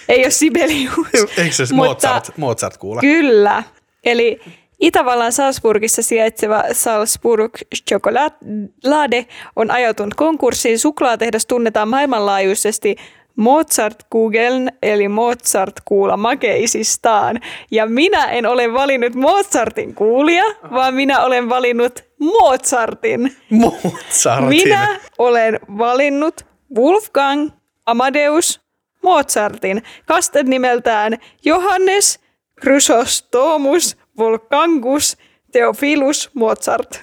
Ei 0.08 0.18
ole 0.24 0.30
Sibelius. 0.30 0.92
Eikö 1.38 1.52
se 1.54 1.74
Mutta- 1.74 2.08
Mozart, 2.08 2.36
Mozart 2.36 2.76
kuula? 2.76 3.00
Kyllä. 3.00 3.62
Eli 4.04 4.40
Itävallan 4.80 5.32
Salzburgissa 5.32 6.02
sijaitseva 6.02 6.62
Salzburg 6.72 7.52
Chocolade 7.90 9.26
on 9.56 9.70
ajautunut 9.70 10.14
konkurssiin. 10.14 10.78
Suklaatehdas 10.78 11.46
tunnetaan 11.46 11.88
maailmanlaajuisesti 11.88 12.96
Mozart 13.36 13.96
Googlen 14.12 14.72
eli 14.82 15.08
Mozart 15.08 15.74
kuula 15.84 16.16
makeisistaan. 16.16 17.40
Ja 17.70 17.86
minä 17.86 18.24
en 18.24 18.46
ole 18.46 18.72
valinnut 18.72 19.14
Mozartin 19.14 19.94
kuulia, 19.94 20.44
vaan 20.70 20.94
minä 20.94 21.20
olen 21.20 21.48
valinnut 21.48 22.04
Mozartin. 22.20 23.36
Mozartin. 23.50 24.48
Minä 24.48 25.00
olen 25.18 25.60
valinnut 25.78 26.46
Wolfgang 26.76 27.50
Amadeus 27.86 28.60
Mozartin 29.02 29.82
kastet 30.06 30.46
nimeltään 30.46 31.18
Johannes 31.44 32.20
Chrysostomus 32.60 33.96
Volkangus 34.18 35.16
Theophilus 35.52 36.30
Mozart. 36.34 37.00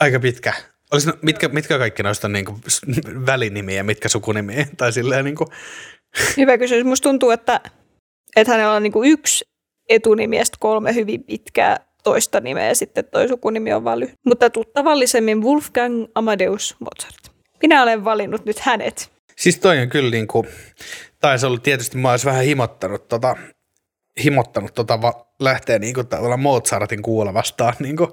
Aika 0.00 0.20
pitkä. 0.20 0.52
Olisi, 0.94 1.06
no, 1.06 1.14
mitkä, 1.22 1.48
mitkä 1.48 1.78
kaikki 1.78 2.02
noista 2.02 2.28
niin 2.28 2.44
kuin 2.44 2.60
välinimiä, 3.26 3.82
mitkä 3.82 4.08
sukunimiä? 4.08 4.66
Tai 4.76 4.92
silleen 4.92 5.24
niin 5.24 5.36
kuin... 5.36 5.48
Hyvä 6.36 6.58
kysymys. 6.58 6.84
Musta 6.84 7.08
tuntuu, 7.08 7.30
että, 7.30 7.60
että 8.36 8.52
hänellä 8.52 8.74
on 8.74 8.82
niin 8.82 8.92
kuin 8.92 9.10
yksi 9.10 9.44
etunimi 9.88 10.36
ja 10.36 10.44
kolme 10.58 10.94
hyvin 10.94 11.24
pitkää 11.24 11.80
toista 12.04 12.40
nimeä 12.40 12.68
ja 12.68 12.74
sitten 12.74 13.04
toi 13.04 13.28
sukunimi 13.28 13.72
on 13.72 14.00
lyhyt. 14.00 14.18
Mutta 14.26 14.50
tuttavallisemmin 14.50 15.42
Wolfgang 15.42 16.06
Amadeus 16.14 16.76
Mozart. 16.80 17.36
Minä 17.62 17.82
olen 17.82 18.04
valinnut 18.04 18.44
nyt 18.44 18.58
hänet. 18.58 19.12
Siis 19.36 19.58
toi 19.58 19.78
on 19.78 19.88
kyllä 19.88 20.10
niin 20.10 20.26
kuin, 20.26 20.48
taisi 21.20 21.46
olla 21.46 21.58
tietysti, 21.58 21.98
mä 21.98 22.10
olisin 22.10 22.30
vähän 22.30 22.44
himottanut 22.44 23.08
tota, 23.08 23.36
himottanut 24.24 24.74
tota 24.74 25.02
va, 25.02 25.26
lähteä 25.40 25.78
niin 25.78 25.94
kuin 25.94 26.06
tavallaan 26.06 26.40
Mozartin 26.40 27.02
kuulla 27.02 27.34
vastaan, 27.34 27.74
niin 27.78 27.96
kuin, 27.96 28.10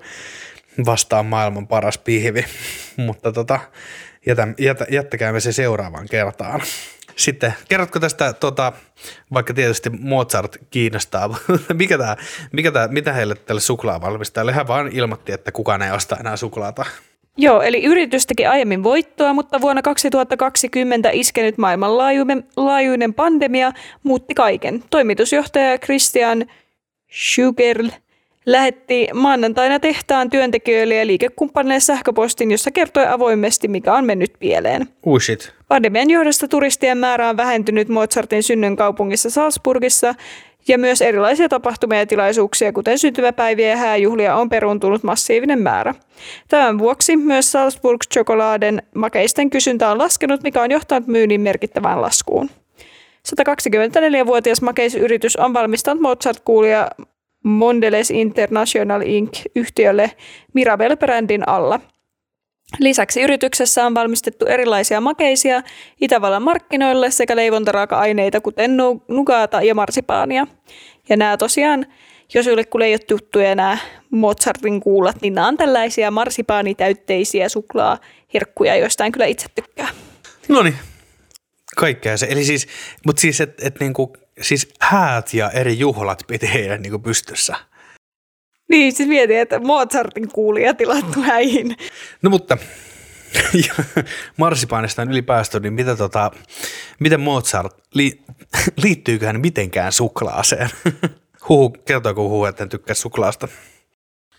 vastaan 0.85 1.25
maailman 1.25 1.67
paras 1.67 1.97
pihvi, 1.97 2.45
mutta 2.97 3.31
tota, 3.31 3.59
jätä, 4.25 4.47
jätä, 4.57 4.85
jättäkäämme 4.89 5.39
se 5.39 5.51
seuraavaan 5.51 6.07
kertaan. 6.09 6.61
Sitten 7.15 7.53
kerrotko 7.69 7.99
tästä, 7.99 8.33
tota, 8.33 8.73
vaikka 9.33 9.53
tietysti 9.53 9.89
Mozart 9.89 10.57
kiinnostaa, 10.69 11.39
mikä 11.73 11.97
tää, 11.97 12.17
mikä 12.51 12.71
tää, 12.71 12.87
mitä 12.87 13.13
heille 13.13 13.35
tälle 13.35 13.61
suklaavalmistajalle? 13.61 14.53
Hän 14.53 14.67
vaan 14.67 14.87
ilmoitti, 14.91 15.31
että 15.31 15.51
kukaan 15.51 15.81
ei 15.81 15.91
osta 15.91 16.17
enää 16.19 16.37
suklaata. 16.37 16.85
Joo, 17.37 17.61
eli 17.61 17.83
yritys 17.83 18.27
teki 18.27 18.45
aiemmin 18.45 18.83
voittoa, 18.83 19.33
mutta 19.33 19.61
vuonna 19.61 19.81
2020 19.81 21.09
iskenyt 21.13 21.57
maailmanlaajuinen 21.57 23.13
pandemia 23.13 23.71
muutti 24.03 24.33
kaiken. 24.33 24.83
Toimitusjohtaja 24.89 25.77
Christian 25.77 26.45
Schugerl 27.11 27.89
lähetti 28.45 29.07
maanantaina 29.13 29.79
tehtaan 29.79 30.29
työntekijöille 30.29 30.95
ja 30.95 31.07
liikekumppaneille 31.07 31.79
sähköpostin, 31.79 32.51
jossa 32.51 32.71
kertoi 32.71 33.07
avoimesti, 33.07 33.67
mikä 33.67 33.93
on 33.93 34.05
mennyt 34.05 34.33
pieleen. 34.39 34.87
Shit. 35.19 35.53
Pandemian 35.67 36.09
johdosta 36.09 36.47
turistien 36.47 36.97
määrä 36.97 37.29
on 37.29 37.37
vähentynyt 37.37 37.89
Mozartin 37.89 38.43
synnyn 38.43 38.75
kaupungissa 38.75 39.29
Salzburgissa 39.29 40.15
ja 40.67 40.77
myös 40.77 41.01
erilaisia 41.01 41.49
tapahtumia 41.49 41.99
ja 41.99 42.05
tilaisuuksia, 42.05 42.73
kuten 42.73 42.99
syntymäpäiviä 42.99 43.69
ja 43.69 43.77
hääjuhlia, 43.77 44.35
on 44.35 44.49
peruuntunut 44.49 45.03
massiivinen 45.03 45.59
määrä. 45.59 45.95
Tämän 46.47 46.79
vuoksi 46.79 47.17
myös 47.17 47.51
Salzburg 47.51 48.01
Chocoladen 48.13 48.83
makeisten 48.95 49.49
kysyntä 49.49 49.89
on 49.89 49.97
laskenut, 49.97 50.43
mikä 50.43 50.61
on 50.61 50.71
johtanut 50.71 51.07
myynnin 51.07 51.41
merkittävään 51.41 52.01
laskuun. 52.01 52.49
124-vuotias 53.29 54.61
makeisyritys 54.61 55.35
on 55.35 55.53
valmistanut 55.53 56.01
Mozart-kuulia 56.01 56.87
Mondelez 57.43 58.11
International 58.11 59.01
Inc. 59.05 59.41
yhtiölle 59.55 60.11
Mirabel-brändin 60.53 61.43
alla– 61.47 61.79
Lisäksi 62.79 63.21
yrityksessä 63.21 63.85
on 63.85 63.93
valmistettu 63.93 64.45
erilaisia 64.45 65.01
makeisia 65.01 65.61
Itävallan 66.01 66.43
markkinoille 66.43 67.11
sekä 67.11 67.35
leivontaraaka-aineita, 67.35 68.41
kuten 68.41 68.77
nugata 69.07 69.61
ja 69.61 69.75
marsipaania. 69.75 70.47
Ja 71.09 71.17
nämä 71.17 71.37
tosiaan, 71.37 71.85
jos 72.33 72.45
jollekulle 72.45 72.85
ei 72.85 72.93
ole 72.93 72.99
tuttuja 72.99 73.55
nämä 73.55 73.77
Mozartin 74.09 74.79
kuulat, 74.79 75.15
niin 75.21 75.33
nämä 75.33 75.47
on 75.47 75.57
tällaisia 75.57 76.11
marsipaanitäytteisiä 76.11 77.49
suklaaherkkuja, 77.49 78.75
joista 78.75 79.05
en 79.05 79.11
kyllä 79.11 79.25
itse 79.25 79.47
tykkää. 79.55 79.89
No 80.47 80.63
niin, 80.63 80.75
kaikkea 81.77 82.17
se. 82.17 82.27
Eli 82.29 82.45
siis, 82.45 82.67
mutta 83.05 83.21
siis, 83.21 83.41
että 83.41 83.67
et 83.67 83.79
niinku, 83.79 84.13
siis 84.41 84.73
häät 84.79 85.33
ja 85.33 85.49
eri 85.49 85.79
juhlat 85.79 86.23
piti 86.27 86.53
heidän 86.53 86.81
niinku 86.81 86.99
pystyssä. 86.99 87.55
Niin, 88.69 88.93
siis 88.93 89.09
mietin, 89.09 89.39
että 89.39 89.59
Mozartin 89.59 90.29
kuulija 90.31 90.73
tilattu 90.73 91.21
häihin. 91.21 91.75
No 92.21 92.29
mutta, 92.29 92.57
marsipaanista 94.37 95.03
ylipäästö, 95.03 95.59
niin 95.59 95.73
mitä 95.73 95.95
tota, 95.95 96.31
miten 96.99 97.19
Mozart, 97.19 97.77
li, 97.93 98.21
liittyykö 98.83 99.25
hän 99.25 99.39
mitenkään 99.39 99.91
suklaaseen? 99.91 100.69
Huhu, 101.49 101.69
kertooko 101.69 102.21
huhu, 102.21 102.45
että 102.45 102.63
hän 102.63 102.69
tykkää 102.69 102.93
suklaasta? 102.93 103.47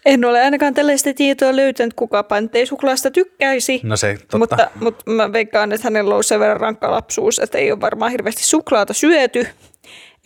En 0.05 0.25
ole 0.25 0.41
ainakaan 0.43 0.75
tällaista 0.75 1.15
tietoa 1.15 1.57
löytänyt, 1.57 1.95
kuka 1.95 2.25
ei 2.55 2.67
suklaasta 2.67 3.11
tykkäisi. 3.11 3.81
No 3.83 3.97
se, 3.97 4.19
totta. 4.19 4.39
Mutta, 4.39 4.71
mutta 4.81 5.11
mä 5.11 5.33
veikkaan, 5.33 5.73
että 5.73 5.87
hänellä 5.87 6.15
on 6.15 6.25
sen 6.25 6.41
verran 6.41 6.61
rankka 6.61 6.91
lapsuus, 6.91 7.39
että 7.39 7.59
ei 7.59 7.73
ole 7.73 7.81
varmaan 7.81 8.11
hirveästi 8.11 8.45
suklaata 8.45 8.93
syöty. 8.93 9.47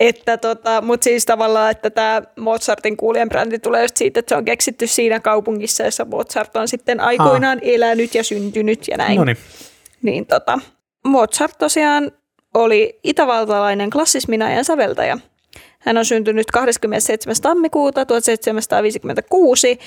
Että 0.00 0.36
tota, 0.36 0.82
mutta 0.82 1.04
siis 1.04 1.24
tavallaan, 1.24 1.70
että 1.70 1.90
tämä 1.90 2.22
Mozartin 2.38 2.96
kuulijan 2.96 3.28
brändi 3.28 3.58
tulee 3.58 3.82
just 3.82 3.96
siitä, 3.96 4.20
että 4.20 4.34
se 4.34 4.36
on 4.36 4.44
keksitty 4.44 4.86
siinä 4.86 5.20
kaupungissa, 5.20 5.82
jossa 5.84 6.04
Mozart 6.04 6.56
on 6.56 6.68
sitten 6.68 7.00
aikoinaan 7.00 7.58
ha. 7.58 7.70
elänyt 7.70 8.14
ja 8.14 8.24
syntynyt 8.24 8.88
ja 8.88 8.96
näin. 8.96 9.16
Noniin. 9.16 9.36
Niin 10.02 10.26
tota, 10.26 10.58
Mozart 11.04 11.58
tosiaan 11.58 12.12
oli 12.54 13.00
itävaltalainen 13.04 13.90
klassismin 13.90 14.42
ajan 14.42 14.64
säveltäjä. 14.64 15.18
Hän 15.78 15.98
on 15.98 16.04
syntynyt 16.04 16.50
27. 16.50 17.36
tammikuuta 17.42 18.06
1756 18.06 19.78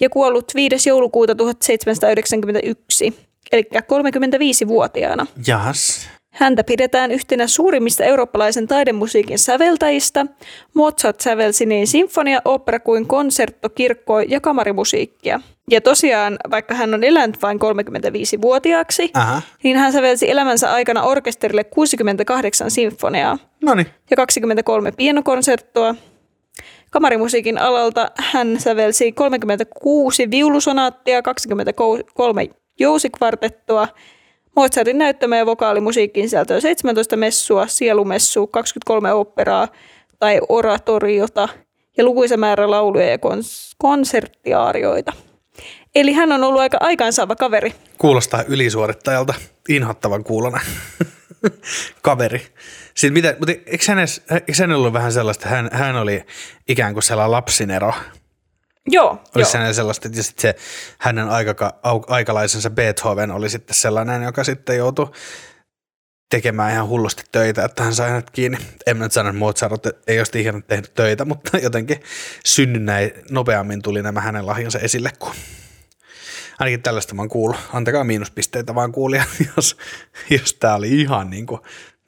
ja 0.00 0.10
kuollut 0.10 0.54
5. 0.54 0.88
joulukuuta 0.88 1.34
1791, 1.34 3.14
eli 3.52 3.62
35-vuotiaana. 3.72 5.26
Jas. 5.46 6.08
Häntä 6.30 6.64
pidetään 6.64 7.12
yhtenä 7.12 7.46
suurimmista 7.46 8.04
eurooppalaisen 8.04 8.66
taidemusiikin 8.68 9.38
säveltäjistä. 9.38 10.26
Mozart 10.74 11.20
sävelsi 11.20 11.66
niin 11.66 11.86
sinfonia, 11.86 12.42
opera 12.44 12.80
kuin 12.80 13.06
konsertto, 13.06 13.68
kirkko- 13.68 14.20
ja 14.20 14.40
kamarimusiikkia. 14.40 15.40
Ja 15.70 15.80
tosiaan, 15.80 16.36
vaikka 16.50 16.74
hän 16.74 16.94
on 16.94 17.04
elänyt 17.04 17.42
vain 17.42 17.58
35-vuotiaaksi, 17.58 19.10
Aha. 19.14 19.42
niin 19.62 19.76
hän 19.76 19.92
sävelsi 19.92 20.30
elämänsä 20.30 20.72
aikana 20.72 21.02
orkesterille 21.02 21.64
68 21.64 22.70
sinfoniaa 22.70 23.38
Noniin. 23.64 23.86
ja 24.10 24.16
23 24.16 24.92
pienokonserttoa. 24.92 25.94
Kamarimusiikin 26.90 27.58
alalta 27.58 28.10
hän 28.18 28.60
sävelsi 28.60 29.12
36 29.12 30.30
viulusonaattia, 30.30 31.22
23 31.22 32.48
jousikvartettoa 32.80 33.88
Mozartin 34.58 34.98
näyttämä 34.98 35.36
ja 35.36 35.46
vokaalimusiikkiin 35.46 36.28
sisältöä 36.28 36.60
17 36.60 37.16
messua, 37.16 37.66
sielumessua, 37.66 38.46
23 38.46 39.12
operaa 39.12 39.68
tai 40.18 40.40
oratoriota 40.48 41.48
ja 41.96 42.04
lukuisa 42.04 42.36
määrä 42.36 42.70
lauluja 42.70 43.10
ja 43.10 43.16
kons- 43.16 43.74
konserttiaarioita. 43.78 45.12
Eli 45.94 46.12
hän 46.12 46.32
on 46.32 46.44
ollut 46.44 46.60
aika 46.60 46.78
aikaansaava 46.80 47.36
kaveri. 47.36 47.74
Kuulostaa 47.98 48.42
ylisuorittajalta, 48.48 49.34
inhottavan 49.68 50.24
kuulona 50.24 50.60
kaveri. 52.02 52.46
Sitten 52.94 53.12
mitä, 53.12 53.36
mutta 53.38 53.52
eikö 53.66 53.84
hänellä 54.58 54.76
ollut 54.76 54.92
vähän 54.92 55.12
sellaista, 55.12 55.48
hän, 55.48 55.68
hän 55.72 55.96
oli 55.96 56.24
ikään 56.68 56.92
kuin 56.92 57.02
sellainen 57.02 57.32
lapsinero 57.32 57.92
Joo. 58.90 59.22
Olisi 59.34 59.56
joo. 59.56 59.72
sellaista, 59.72 60.08
että 60.08 60.22
sit 60.22 60.38
se 60.38 60.54
hänen 60.98 61.28
aikaka, 61.28 61.78
aikalaisensa 62.08 62.70
Beethoven 62.70 63.30
oli 63.30 63.50
sitten 63.50 63.74
sellainen, 63.74 64.22
joka 64.22 64.44
sitten 64.44 64.76
joutui 64.76 65.10
tekemään 66.30 66.72
ihan 66.72 66.88
hullusti 66.88 67.22
töitä, 67.32 67.64
että 67.64 67.82
hän 67.82 67.94
sai 67.94 68.10
hänet 68.10 68.30
kiinni. 68.30 68.58
En 68.86 68.96
mä 68.96 69.04
nyt 69.04 69.12
sano, 69.12 69.28
että 69.28 69.38
Mozart 69.38 69.86
ei 70.06 70.18
olisi 70.18 70.40
ikinä 70.40 70.60
tehnyt 70.66 70.94
töitä, 70.94 71.24
mutta 71.24 71.58
jotenkin 71.58 72.00
synnynnäin 72.46 73.10
nopeammin 73.30 73.82
tuli 73.82 74.02
nämä 74.02 74.20
hänen 74.20 74.46
lahjansa 74.46 74.78
esille 74.78 75.10
kuin 75.18 75.34
ainakin 76.58 76.82
tällaista 76.82 77.14
mä 77.14 77.22
oon 77.22 77.28
kuullut. 77.28 77.60
Antakaa 77.72 78.04
miinuspisteitä 78.04 78.74
vaan 78.74 78.92
kuulia, 78.92 79.24
jos, 79.56 79.76
jos 80.30 80.54
tää 80.54 80.74
oli 80.74 81.00
ihan 81.00 81.30
niin 81.30 81.46
kuin 81.46 81.60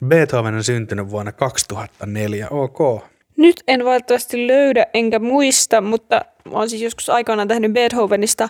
Beethoven 0.07 0.55
on 0.55 0.65
syntynyt 0.65 1.11
vuonna 1.11 1.33
2004, 1.33 2.49
ok. 2.51 3.05
Nyt 3.41 3.63
en 3.69 3.85
valitettavasti 3.85 4.47
löydä 4.47 4.87
enkä 4.95 5.19
muista, 5.19 5.81
mutta 5.81 6.21
olen 6.51 6.71
siis 6.71 6.83
joskus 6.83 7.11
aikanaan 7.11 7.49
tehnyt 7.49 7.73
Beethovenista 7.73 8.49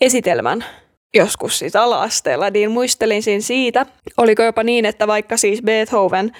esitelmän 0.00 0.64
joskus 1.14 1.58
siis 1.58 1.76
ala-asteella, 1.76 2.50
niin 2.50 2.70
muistelin 2.70 3.22
siinä 3.22 3.40
siitä. 3.40 3.86
Oliko 4.16 4.42
jopa 4.42 4.62
niin, 4.62 4.84
että 4.84 5.06
vaikka 5.06 5.36
siis 5.36 5.62
Beethoven 5.62 6.32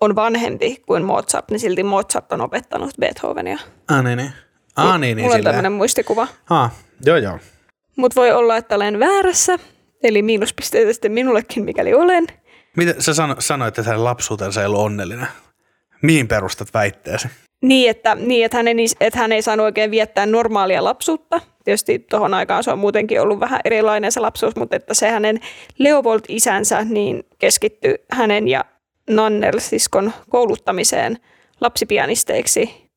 on 0.00 0.16
vanhempi 0.16 0.82
kuin 0.86 1.04
Mozart, 1.04 1.50
niin 1.50 1.60
silti 1.60 1.82
Mozart 1.82 2.32
on 2.32 2.40
opettanut 2.40 2.90
Beethovenia. 3.00 3.58
Ah 3.90 4.04
niin, 4.04 4.16
niin. 4.16 4.32
Ah, 4.76 5.00
niin, 5.00 5.16
niin 5.16 5.24
Mulla 5.24 5.36
on 5.36 5.44
tämmöinen 5.44 5.72
muistikuva. 5.72 6.26
Ah, 6.50 6.72
joo 7.06 7.16
joo. 7.16 7.38
Mutta 7.96 8.20
voi 8.20 8.32
olla, 8.32 8.56
että 8.56 8.74
olen 8.74 9.00
väärässä, 9.00 9.58
eli 10.02 10.22
miinuspisteitä 10.22 10.92
sitten 10.92 11.12
minullekin, 11.12 11.64
mikäli 11.64 11.94
olen. 11.94 12.26
Miten 12.76 13.02
sä 13.02 13.14
sano, 13.14 13.36
sanoit, 13.38 13.78
että 13.78 13.90
hänen 13.90 14.04
lapsuutensa 14.04 14.60
ei 14.60 14.66
ollut 14.66 14.80
onnellinen? 14.80 15.28
Mihin 16.06 16.28
perustat 16.28 16.74
väitteesi? 16.74 17.28
Niin, 17.62 17.90
että, 17.90 18.14
niin 18.14 18.44
että, 18.44 18.56
hän 18.56 18.68
ei, 18.68 18.86
että 19.00 19.18
hän 19.18 19.32
ei 19.32 19.42
saanut 19.42 19.64
oikein 19.64 19.90
viettää 19.90 20.26
normaalia 20.26 20.84
lapsuutta. 20.84 21.40
Tietysti 21.64 21.98
tuohon 21.98 22.34
aikaan 22.34 22.64
se 22.64 22.70
on 22.70 22.78
muutenkin 22.78 23.20
ollut 23.20 23.40
vähän 23.40 23.60
erilainen 23.64 24.12
se 24.12 24.20
lapsuus, 24.20 24.56
mutta 24.56 24.76
että 24.76 24.94
se 24.94 25.10
hänen 25.10 25.40
Leopold-isänsä 25.78 26.84
niin 26.84 27.22
keskittyi 27.38 27.94
hänen 28.10 28.48
ja 28.48 28.64
Nanner-siskon 29.10 30.12
kouluttamiseen 30.30 31.18
lapsipianisteiksi 31.60 32.90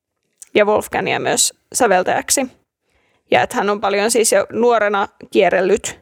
ja 0.55 0.66
Wolfgangia 0.66 1.20
myös 1.20 1.53
säveltäjäksi. 1.74 2.47
Ja 3.32 3.41
että 3.41 3.55
hän 3.55 3.70
on 3.70 3.82
paljon 3.82 4.12
siis 4.12 4.32
jo 4.32 4.45
nuorena 4.51 5.07
kierrellyt 5.32 5.99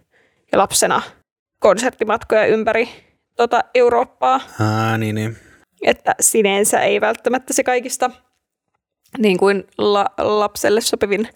ja 0.52 0.58
lapsena 0.58 1.02
konserttimatkoja 1.60 2.46
ympäri 2.46 2.90
tota 3.36 3.64
Eurooppaa. 3.76 4.40
Ah, 4.60 4.98
niin, 4.98 5.16
niin. 5.16 5.47
Että 5.88 6.16
sinensä 6.22 6.80
ei 6.80 7.02
välttämättä 7.02 7.54
se 7.54 7.64
kaikista 7.64 8.12
niin 9.18 9.38
kuin 9.38 9.64
la- 9.78 10.14
lapselle 10.18 10.82
sopivin 10.82 11.28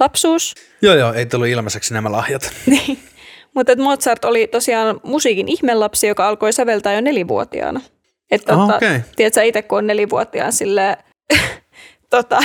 lapsuus. 0.00 0.54
Joo, 0.82 0.94
joo, 0.94 1.12
ei 1.12 1.26
tullut 1.26 1.48
ilmaiseksi 1.48 1.94
nämä 1.94 2.12
lahjat. 2.12 2.42
Niin. 2.66 2.98
Mutta 3.54 3.76
Mozart 3.76 4.24
oli 4.24 4.46
tosiaan 4.46 5.00
musiikin 5.02 5.48
ihmelapsi, 5.48 6.06
joka 6.06 6.28
alkoi 6.28 6.52
säveltää 6.52 6.92
jo 6.94 7.00
nelivuotiaana. 7.00 7.80
Että 8.30 8.52
Ah, 8.52 8.58
tota, 8.60 8.76
okei. 8.76 9.00
tiedätkö, 9.16 9.42
itse 9.42 9.62
kun 9.62 9.78
on 9.78 9.86
nelivuotiaan 9.86 10.52
sille 10.52 10.96
tota, 12.10 12.38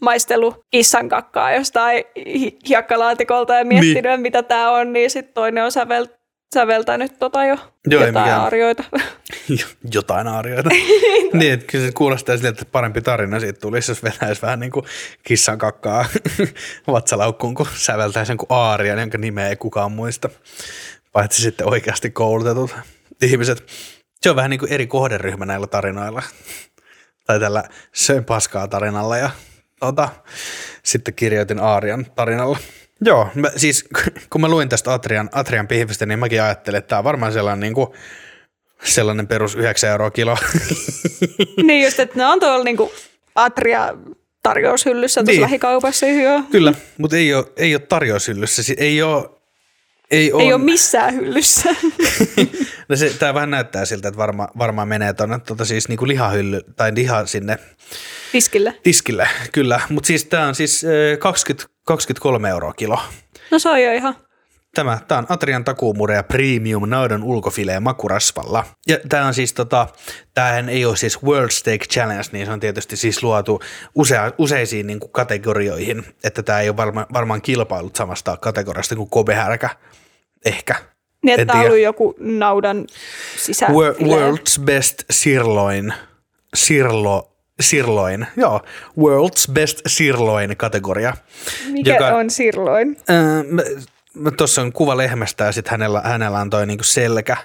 maistellut 0.00 0.54
kissan 0.70 1.08
kakkaa 1.08 1.52
jostain 1.52 2.04
hi- 2.26 2.58
hiekkalaatikolta 2.68 3.54
ja 3.54 3.64
miettinyt, 3.64 4.04
niin. 4.04 4.20
mitä 4.20 4.42
tämä 4.42 4.70
on, 4.70 4.92
niin 4.92 5.10
sitten 5.10 5.34
toinen 5.34 5.64
on 5.64 5.72
sävel, 5.72 6.06
säveltänyt 6.54 7.18
tota 7.18 7.44
jo 7.44 7.56
Joo, 7.86 8.06
jotain 8.06 8.24
mikään. 8.24 8.40
arjoita. 8.40 8.84
Jotain 9.94 10.28
aarioita. 10.28 10.70
niin, 11.32 11.52
että 11.52 11.66
kyllä 11.66 11.86
se 11.86 11.92
kuulostaa 11.92 12.36
siltä, 12.36 12.48
että 12.48 12.64
parempi 12.64 13.02
tarina 13.02 13.40
siitä 13.40 13.60
tulisi, 13.60 13.90
jos 13.90 14.02
vetäisi 14.02 14.42
vähän 14.42 14.60
niin 14.60 14.72
kuin 14.72 14.86
kissan 15.22 15.58
kakkaa 15.58 16.04
vatsalaukkuun, 16.92 17.54
kun 17.54 17.66
säveltää 17.74 18.24
sen 18.24 18.36
kuin 18.36 18.46
aaria, 18.50 19.00
jonka 19.00 19.18
nimeä 19.18 19.48
ei 19.48 19.56
kukaan 19.56 19.92
muista. 19.92 20.28
Paitsi 21.12 21.42
sitten 21.42 21.68
oikeasti 21.68 22.10
koulutetut 22.10 22.74
ihmiset. 23.22 23.66
Se 24.20 24.30
on 24.30 24.36
vähän 24.36 24.50
niin 24.50 24.60
kuin 24.60 24.72
eri 24.72 24.86
kohderyhmä 24.86 25.46
näillä 25.46 25.66
tarinoilla. 25.66 26.22
Tai 27.26 27.40
tällä 27.40 27.64
söin 27.94 28.24
paskaa 28.24 28.68
tarinalla 28.68 29.16
ja 29.16 29.30
tota, 29.80 30.08
sitten 30.82 31.14
kirjoitin 31.14 31.58
Aarian 31.58 32.06
tarinalla. 32.14 32.58
Joo, 33.00 33.28
mä, 33.34 33.50
siis 33.56 33.84
kun 34.30 34.40
mä 34.40 34.48
luin 34.48 34.68
tästä 34.68 34.92
Atrian, 34.92 35.28
Atrian 35.32 35.68
pihvistä, 35.68 36.06
niin 36.06 36.18
mäkin 36.18 36.42
ajattelin, 36.42 36.78
että 36.78 36.88
tämä 36.88 36.98
on 36.98 37.04
varmaan 37.04 37.32
sellainen, 37.32 37.60
niin 37.60 37.74
kuin, 37.74 37.88
sellainen 38.84 39.26
perus 39.26 39.54
9 39.54 39.90
euroa 39.90 40.10
kilo. 40.10 40.36
niin 41.66 41.84
just, 41.84 42.00
että 42.00 42.16
ne 42.16 42.26
on 42.26 42.40
tuolla 42.40 42.64
niinku 42.64 42.92
Atria 43.34 43.94
tarjoushyllyssä 44.42 45.20
tuossa 45.20 45.32
Niin. 45.32 45.42
lähikaupassa. 45.42 46.06
Joo. 46.06 46.42
Kyllä, 46.50 46.74
mutta 46.98 47.16
ei 47.16 47.34
ole, 47.34 47.44
ei 47.56 47.74
ole 47.74 47.82
tarjoushyllyssä. 47.88 48.62
Ei 48.76 49.02
ole, 49.02 49.30
ei 50.10 50.32
ole, 50.32 50.42
Ei 50.42 50.52
ole 50.52 50.62
missään 50.62 51.14
hyllyssä. 51.14 51.70
no 52.88 52.96
se, 52.96 53.10
tämä 53.18 53.34
vähän 53.34 53.50
näyttää 53.50 53.84
siltä, 53.84 54.08
että 54.08 54.18
varma, 54.18 54.48
varmaan 54.58 54.88
menee 54.88 55.12
tuonne 55.12 55.38
tota 55.38 55.64
siis 55.64 55.88
niinku 55.88 56.06
lihahylly, 56.06 56.60
tai 56.76 56.92
liha 56.94 57.26
sinne 57.26 57.58
Tiskille. 58.32 58.74
tiskille, 58.82 59.28
kyllä. 59.52 59.80
Mutta 59.88 60.06
siis 60.06 60.24
tämä 60.24 60.46
on 60.46 60.54
siis 60.54 60.84
äh, 60.84 61.18
20, 61.18 61.68
23 61.84 62.48
euroa 62.48 62.72
kilo. 62.72 62.98
No 63.50 63.58
se 63.58 63.68
on 63.68 63.82
jo 63.82 63.92
ihan. 63.92 64.16
Tämä, 64.76 64.98
tämä 65.08 65.18
on 65.18 65.26
Atrian 65.28 65.64
takuumurea 65.64 66.22
premium 66.22 66.88
naudan 66.88 67.22
ulkofileen 67.22 67.82
makurasvalla. 67.82 68.64
Ja 68.86 68.98
tämä 69.08 69.26
on 69.26 69.34
siis 69.34 69.52
tota, 69.52 69.86
tämähän 70.34 70.68
ei 70.68 70.84
ole 70.84 70.96
siis 70.96 71.22
World 71.22 71.50
Steak 71.50 71.80
Challenge, 71.82 72.22
niin 72.32 72.46
se 72.46 72.52
on 72.52 72.60
tietysti 72.60 72.96
siis 72.96 73.22
luotu 73.22 73.60
usea, 73.94 74.32
useisiin 74.38 74.86
niin 74.86 75.00
kuin 75.00 75.12
kategorioihin, 75.12 76.04
että 76.24 76.42
tämä 76.42 76.60
ei 76.60 76.68
ole 76.68 76.76
varma, 76.76 77.06
varmaan 77.12 77.42
kilpailut 77.42 77.96
samasta 77.96 78.36
kategoriasta 78.36 78.96
kuin 78.96 79.10
kobehärkä, 79.10 79.70
ehkä. 80.44 80.74
Niin, 81.24 81.40
että 81.40 81.52
tämä 81.52 81.60
on 81.60 81.66
ollut 81.66 81.82
joku 81.82 82.14
naudan 82.18 82.86
sisä. 83.36 83.66
Wor- 83.66 84.02
World's 84.02 84.60
Best 84.64 85.02
Sirloin, 85.10 85.92
Sirlo, 86.54 87.32
Sirloin, 87.60 88.26
joo, 88.36 88.60
World's 89.00 89.52
Best 89.52 89.80
Sirloin 89.86 90.56
kategoria. 90.56 91.16
Mikä 91.70 91.94
joka- 91.94 92.16
on 92.16 92.30
sirloin? 92.30 92.96
Öö, 93.10 93.42
mä- 93.50 93.62
Tuossa 94.36 94.62
on 94.62 94.72
kuva 94.72 94.96
lehmästä 94.96 95.44
ja 95.44 95.52
sitten 95.52 95.70
hänellä, 95.70 96.00
hänellä 96.04 96.38
on 96.38 96.50
toi 96.50 96.66
niinku 96.66 96.84
selkä 96.84 97.36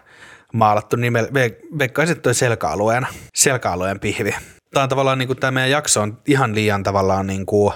maalattu 0.53 0.95
nimellä. 0.95 1.30
Ve- 1.30 1.78
Veikkaisin, 1.80 2.11
että 2.11 2.22
toi 2.22 2.36
selkäalueena, 2.36 3.07
selkäalueen 3.36 3.99
pihvi. 3.99 4.36
Tämä 4.74 4.84
on 4.84 4.89
tavallaan 4.89 5.17
niinku, 5.17 5.36
tämä 5.36 5.51
meidän 5.51 5.72
jakso 5.72 6.01
on 6.01 6.22
ihan 6.28 6.55
liian 6.55 6.84
tavallaan 6.84 7.28
niinku, 7.28 7.74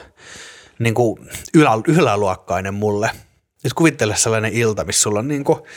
niinku 0.79 1.19
ylä, 1.53 1.71
yläluokkainen 1.87 2.73
mulle. 2.73 3.11
Jos 3.63 3.73
kuvittele 3.73 4.15
sellainen 4.15 4.53
ilta, 4.53 4.83
missä 4.83 5.01
sulla 5.01 5.19
on 5.19 5.27
niinku, 5.27 5.67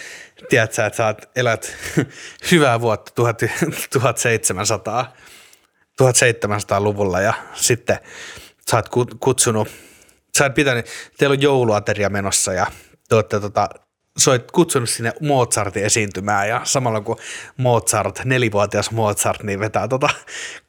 tiedät 0.48 0.72
sä, 0.72 0.86
että 0.86 0.96
sä 0.96 1.14
elät 1.36 1.76
hyvää 2.50 2.80
vuotta 2.80 3.12
1000 3.14 3.42
1700, 3.92 5.12
1700-luvulla 6.02 7.20
ja 7.20 7.34
sitten 7.54 7.98
sä 8.70 8.76
oot 8.76 8.88
ku- 8.88 9.06
kutsunut, 9.20 9.68
sä 10.38 10.44
oot 10.44 10.54
pitänyt, 10.54 10.86
teillä 11.18 11.34
on 11.34 11.42
jouluateria 11.42 12.10
menossa 12.10 12.52
ja 12.52 12.66
te 13.08 13.14
olette 13.14 13.40
tota, 13.40 13.68
sä 14.18 14.30
oot 14.30 14.50
kutsunut 14.50 14.88
sinne 14.88 15.12
Mozartin 15.20 15.84
esiintymään 15.84 16.48
ja 16.48 16.60
samalla 16.64 17.00
kun 17.00 17.16
Mozart, 17.56 18.24
nelivuotias 18.24 18.90
Mozart, 18.90 19.42
niin 19.42 19.60
vetää 19.60 19.88
tota, 19.88 20.08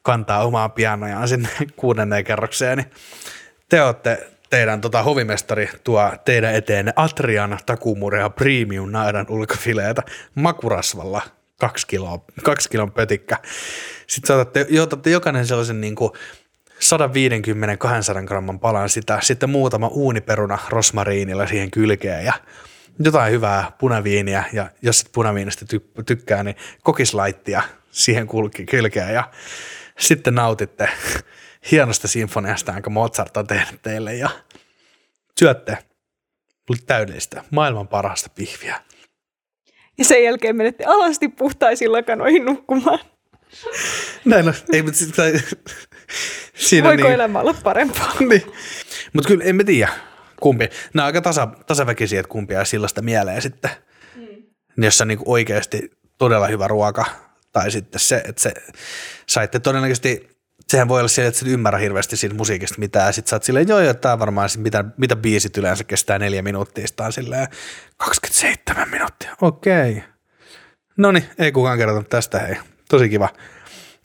kantaa 0.01 0.45
omaa 0.45 0.69
pianojaan 0.69 1.27
sinne 1.27 1.49
kuudenneen 1.75 2.23
kerrokseen, 2.23 2.77
niin 2.77 2.91
te 3.69 3.83
olette 3.83 4.27
teidän 4.49 4.81
tota, 4.81 5.03
hovimestari 5.03 5.69
tuo 5.83 6.11
teidän 6.25 6.55
eteen 6.55 6.93
Atrian 6.95 7.59
takumurea 7.65 8.29
premium 8.29 8.91
naidan 8.91 9.25
ulkofileitä 9.29 10.01
makurasvalla 10.35 11.21
kaksi 11.59 11.87
kiloa, 11.87 12.25
kaksi 12.43 12.69
kilon 12.69 12.91
pötikkä. 12.91 13.37
Sitten 14.07 14.27
saatatte, 14.27 14.81
otatte 14.81 15.09
jokainen 15.09 15.47
sellaisen 15.47 15.81
niin 15.81 15.95
kuin 15.95 16.11
150-200 16.79 18.25
gramman 18.25 18.59
palan 18.59 18.89
sitä, 18.89 19.19
sitten 19.21 19.49
muutama 19.49 19.87
uuniperuna 19.87 20.57
rosmariinilla 20.69 21.47
siihen 21.47 21.71
kylkeen 21.71 22.25
ja 22.25 22.33
jotain 22.99 23.33
hyvää 23.33 23.71
punaviiniä 23.79 24.43
ja 24.53 24.69
jos 24.81 25.01
et 25.01 25.11
punaviinistä 25.11 25.65
ty- 25.73 26.03
tykkää, 26.03 26.43
niin 26.43 26.55
kokislaittia 26.83 27.61
siihen 27.91 28.27
kulki 28.27 28.65
kylkeen 28.65 29.13
ja 29.13 29.23
sitten 29.99 30.35
nautitte 30.35 30.89
hienosta 31.71 32.07
sinfoniasta, 32.07 32.71
jonka 32.71 32.89
Mozart 32.89 33.37
on 33.37 33.47
tehnyt 33.47 33.81
teille 33.81 34.15
ja 34.15 34.29
syötte 35.39 35.77
täydellistä, 36.87 37.43
maailman 37.51 37.87
parasta 37.87 38.29
pihviä. 38.35 38.81
Ja 39.97 40.05
sen 40.05 40.23
jälkeen 40.23 40.55
menette 40.55 40.83
alasti 40.83 41.27
puhtaisiin 41.27 41.91
lakanoihin 41.91 42.45
nukkumaan. 42.45 42.99
Näin 44.25 44.47
on, 44.47 44.53
ei, 44.73 44.81
mutta 44.81 44.97
sit, 44.99 45.15
siinä 46.55 46.87
Voiko 46.87 47.03
niin, 47.03 47.13
elämä 47.13 47.39
olla 47.39 47.55
parempaa? 47.63 48.13
niin. 48.29 48.43
Mutta 49.13 49.27
kyllä 49.27 49.43
emme 49.43 49.63
tiedä, 49.63 49.91
kumpi. 50.39 50.69
Nämä 50.93 51.03
on 51.03 51.05
aika 51.05 51.21
tasa, 51.21 51.47
tasaväkisiä, 51.67 52.19
että 52.19 52.29
kumpi 52.29 52.53
jää 52.53 52.65
sillasta 52.65 53.01
mieleen 53.01 53.41
sitten. 53.41 53.71
Mm. 54.15 54.83
Jos 54.83 55.01
on 55.01 55.07
niin 55.07 55.19
oikeasti 55.25 55.91
todella 56.17 56.47
hyvä 56.47 56.67
ruoka, 56.67 57.05
tai 57.51 57.71
sitten 57.71 57.99
se, 57.99 58.23
että 58.27 58.41
se 58.41 58.53
saitte 59.27 59.59
todennäköisesti, 59.59 60.29
sehän 60.67 60.87
voi 60.87 60.99
olla 60.99 61.07
se, 61.07 61.27
että 61.27 61.39
sä 61.39 61.45
ymmärrä 61.49 61.79
hirveästi 61.79 62.17
siitä 62.17 62.35
musiikista 62.35 62.79
mitään, 62.79 63.05
ja 63.05 63.11
sitten 63.11 63.29
sä 63.29 63.35
oot 63.35 63.43
silleen, 63.43 63.67
joo, 63.67 63.79
joo, 63.79 63.93
tää 63.93 64.19
varmaan, 64.19 64.49
sit 64.49 64.61
mitä, 64.61 64.85
mitä 64.97 65.15
biisit 65.15 65.57
yleensä 65.57 65.83
kestää 65.83 66.19
neljä 66.19 66.41
minuuttia, 66.41 66.87
sitten 66.87 67.05
on 67.05 67.13
silleen 67.13 67.47
27 67.97 68.89
minuuttia, 68.89 69.35
okei. 69.41 70.03
No 70.97 71.11
niin, 71.11 71.25
ei 71.37 71.51
kukaan 71.51 71.77
kertonut 71.77 72.09
tästä, 72.09 72.39
hei, 72.39 72.55
tosi 72.89 73.09
kiva. 73.09 73.29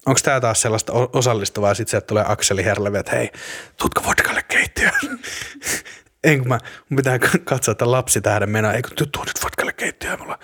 Onko 0.06 0.20
tämä 0.24 0.40
taas 0.40 0.62
sellaista 0.62 0.92
osallistuvaa, 1.12 1.74
sitten 1.74 1.90
sieltä 1.90 2.06
tulee 2.06 2.24
Akseli 2.28 2.64
Herleve, 2.64 2.98
että 2.98 3.16
hei, 3.16 3.30
tuutko 3.76 4.02
vodkalle 4.06 4.42
keittiöön? 4.48 4.92
en 6.24 6.38
kun 6.38 6.48
mä, 6.48 6.58
mun 6.88 6.96
pitää 6.96 7.18
katsoa, 7.44 7.72
että 7.72 7.90
lapsi 7.90 8.20
tähden 8.20 8.50
mennä, 8.50 8.72
eikö 8.72 8.88
tuu 8.88 9.06
tuu 9.06 9.24
nyt 9.24 9.44
vodkalle 9.44 9.72
keittiöön, 9.72 10.18
mulla, 10.18 10.38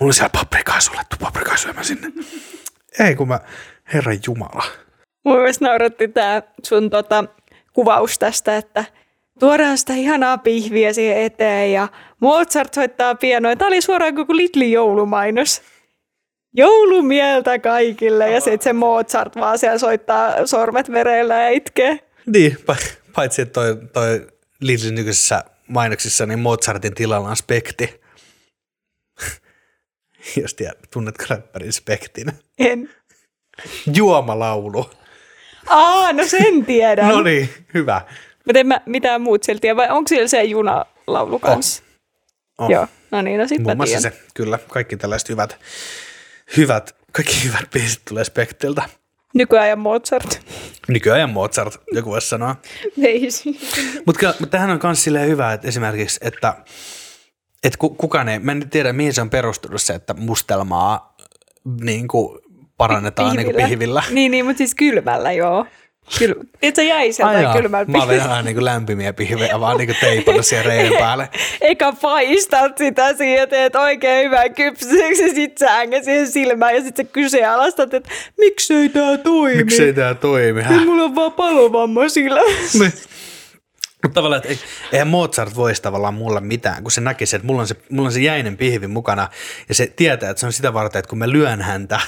mulla 0.00 0.10
on 0.10 0.14
siellä 0.14 0.30
paprikaa 0.32 0.80
sulle, 0.80 1.00
tuu 1.10 1.18
paprikaa 1.20 1.56
syömään 1.56 1.84
sinne. 1.84 2.12
ei 2.98 3.14
kun 3.14 3.28
mä, 3.28 3.40
herran 3.94 4.18
jumala. 4.26 4.64
Mun 5.24 5.36
mielestä 5.36 5.64
nauratti 5.64 6.08
tämä 6.08 6.42
sun 6.62 6.90
tota, 6.90 7.24
kuvaus 7.72 8.18
tästä, 8.18 8.56
että 8.56 8.84
tuodaan 9.38 9.78
sitä 9.78 9.92
ihanaa 9.92 10.38
pihviä 10.38 10.92
siihen 10.92 11.16
eteen 11.16 11.72
ja 11.72 11.88
Mozart 12.20 12.74
soittaa 12.74 13.14
pianoa. 13.14 13.56
Tämä 13.56 13.68
oli 13.68 13.80
suoraan 13.80 14.14
koko 14.14 14.36
Lidlin 14.36 14.72
joulumainos. 14.72 15.62
Joulumieltä 16.56 17.58
kaikille 17.58 18.30
ja 18.30 18.40
sitten 18.40 18.62
se 18.62 18.72
Mozart 18.72 19.36
vaan 19.36 19.58
siellä 19.58 19.78
soittaa 19.78 20.46
sormet 20.46 20.90
vereillä 20.92 21.42
ja 21.42 21.50
itkee. 21.50 21.98
Niin, 22.26 22.56
pa- 22.72 22.92
paitsi 23.14 23.42
että 23.42 23.52
toi, 23.52 23.76
toi 23.92 24.26
Lidlin 24.60 24.94
nykyisissä 24.94 25.44
mainoksissa, 25.68 26.26
niin 26.26 26.38
Mozartin 26.38 26.94
tilalla 26.94 27.28
on 27.28 27.36
spekti. 27.36 28.00
jos 30.42 30.54
tiedät, 30.54 30.78
tunnetko 30.92 31.24
räppärin 31.30 31.72
Spektin? 31.72 32.32
En. 32.58 32.90
Juomalaulu. 33.94 34.90
Aa, 35.66 36.12
no 36.12 36.24
sen 36.26 36.64
tiedän. 36.66 37.08
No 37.14 37.22
niin, 37.22 37.48
hyvä. 37.74 38.00
Mutta 38.46 38.58
en 38.58 38.66
mä 38.66 38.80
mitään 38.86 39.20
muut 39.20 39.42
sieltä 39.42 39.60
tiedä, 39.60 39.76
vai 39.76 39.90
onko 39.90 40.08
siellä 40.08 40.28
se 40.28 40.44
junalaulu 40.44 41.38
kanssa? 41.38 41.82
Oh. 42.58 42.70
Joo, 42.70 42.86
no 43.10 43.22
niin, 43.22 43.40
no 43.40 43.48
sit 43.48 43.62
Muun 43.62 43.76
mä 43.76 43.84
tiedän. 43.84 44.02
se, 44.02 44.12
kyllä. 44.34 44.58
Kaikki 44.68 44.96
tällaiset 44.96 45.28
hyvät, 45.28 45.58
hyvät, 46.56 46.96
kaikki 47.12 47.44
hyvät 47.44 47.70
biisit 47.70 48.02
tulee 48.08 48.24
Spektiltä. 48.24 48.82
Nykyajan 49.34 49.78
Mozart. 49.78 50.40
Nykyajan 50.88 51.30
Mozart, 51.30 51.80
joku 51.92 52.10
voisi 52.10 52.28
sanoa. 52.28 52.56
Veisi. 53.02 53.60
Mutta 54.06 54.34
mut 54.40 54.50
tähän 54.50 54.70
on 54.70 54.80
myös 54.82 55.04
silleen 55.04 55.28
hyvä, 55.28 55.52
että 55.52 55.68
esimerkiksi, 55.68 56.20
että 56.22 56.54
et 57.64 57.76
ku, 57.76 57.90
kukaan 57.90 58.28
ei, 58.28 58.38
mä 58.38 58.52
en 58.52 58.70
tiedä 58.70 58.92
mihin 58.92 59.14
se 59.14 59.20
on 59.20 59.30
perustunut 59.30 59.82
se, 59.82 59.94
että 59.94 60.14
mustelmaa 60.14 61.16
niin 61.80 62.08
kuin 62.08 62.38
parannetaan 62.76 63.36
niin 63.36 63.52
kuin 63.52 63.56
pihvillä. 63.56 64.02
Niin, 64.10 64.30
niin, 64.30 64.46
mutta 64.46 64.58
siis 64.58 64.74
kylmällä, 64.74 65.32
joo. 65.32 65.66
Kyl... 66.18 66.34
Tiedätkö, 66.60 66.82
jäi 66.82 67.12
sieltä 67.12 67.40
jaa. 67.40 67.56
kylmällä 67.56 67.86
Mä 67.86 68.08
vielä 68.08 68.24
aina 68.24 68.42
niin 68.42 68.64
lämpimiä 68.64 69.12
pihvejä, 69.12 69.60
vaan 69.60 69.76
niin 69.76 69.96
teipannut 70.00 70.46
siihen 70.46 70.64
reiden 70.64 70.98
päälle. 70.98 71.28
Eikä 71.60 71.92
paistat 72.02 72.78
sitä 72.78 73.14
siihen, 73.14 73.48
teet 73.48 73.76
oikein 73.76 74.24
hyvän 74.24 74.54
kypsyksi 74.54 75.22
ja 75.22 75.34
sit 75.34 75.58
sä 75.58 75.68
siihen 76.04 76.30
silmään 76.30 76.74
ja 76.74 76.82
sit 76.82 76.96
sä 76.96 77.04
kyseenalaistat, 77.04 77.94
että 77.94 78.10
miksei 78.38 78.88
tää 78.88 79.18
toimi. 79.18 79.56
Miksei 79.56 79.92
tää 79.92 80.14
toimi? 80.14 80.62
Häh? 80.62 80.84
Mulla 80.84 81.02
on 81.02 81.14
vaan 81.14 81.32
palovamma 81.32 82.08
silmässä. 82.08 82.78
Niin. 82.78 82.92
Mutta 84.02 84.14
tavallaan, 84.14 84.38
että 84.38 84.48
ei- 84.48 84.58
eihän 84.92 85.08
Mozart 85.08 85.56
voisi 85.56 85.82
tavallaan 85.82 86.14
mulle 86.14 86.40
mitään, 86.40 86.82
kun 86.82 86.92
se 86.92 87.00
näkisi, 87.00 87.36
että 87.36 87.46
mulla 87.46 87.60
on 87.60 87.66
se, 87.66 87.76
mulla 87.90 88.06
on 88.08 88.12
se 88.12 88.20
jäinen 88.20 88.56
pihvi 88.56 88.86
mukana 88.86 89.28
ja 89.68 89.74
se 89.74 89.86
tietää, 89.86 90.30
että 90.30 90.40
se 90.40 90.46
on 90.46 90.52
sitä 90.52 90.72
varten, 90.74 90.98
että 90.98 91.08
kun 91.08 91.18
mä 91.18 91.28
lyön 91.28 91.62
häntä 91.62 92.00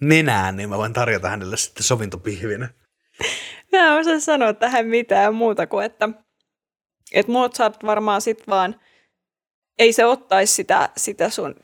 nenään, 0.00 0.56
niin 0.56 0.68
mä 0.68 0.78
voin 0.78 0.92
tarjota 0.92 1.28
hänelle 1.28 1.56
sitten 1.56 1.82
sovintopihvin. 1.84 2.68
Mä 3.72 3.78
en 3.78 4.00
osaa 4.00 4.20
sanoa 4.20 4.52
tähän 4.52 4.86
mitään 4.86 5.34
muuta 5.34 5.66
kuin, 5.66 5.86
että, 5.86 6.08
että 7.12 7.32
Mozart 7.32 7.84
varmaan 7.84 8.20
sit 8.20 8.48
vaan, 8.48 8.80
ei 9.78 9.92
se 9.92 10.04
ottaisi 10.04 10.54
sitä, 10.54 10.88
sitä 10.96 11.30
sun 11.30 11.54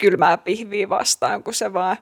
kylmää 0.00 0.38
pihviä 0.38 0.88
vastaan, 0.88 1.42
kun 1.42 1.54
se 1.54 1.72
vaan 1.72 1.96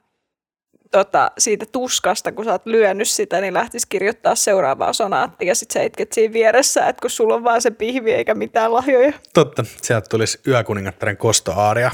tota, 0.91 1.31
siitä 1.37 1.65
tuskasta, 1.71 2.31
kun 2.31 2.45
sä 2.45 2.51
oot 2.51 2.65
lyönyt 2.65 3.09
sitä, 3.09 3.41
niin 3.41 3.53
lähtisi 3.53 3.87
kirjoittaa 3.89 4.35
seuraavaa 4.35 4.93
sonaattia 4.93 5.47
ja 5.47 5.55
sit 5.55 5.71
sä 5.71 5.81
itket 5.81 6.13
siinä 6.13 6.33
vieressä, 6.33 6.85
että 6.87 7.01
kun 7.01 7.09
sulla 7.09 7.35
on 7.35 7.43
vaan 7.43 7.61
se 7.61 7.71
pihvi 7.71 8.11
eikä 8.11 8.33
mitään 8.33 8.73
lahjoja. 8.73 9.13
Totta, 9.33 9.65
sieltä 9.81 10.09
tulisi 10.09 10.39
yökuningattaren 10.47 11.17
kostoaaria. 11.17 11.91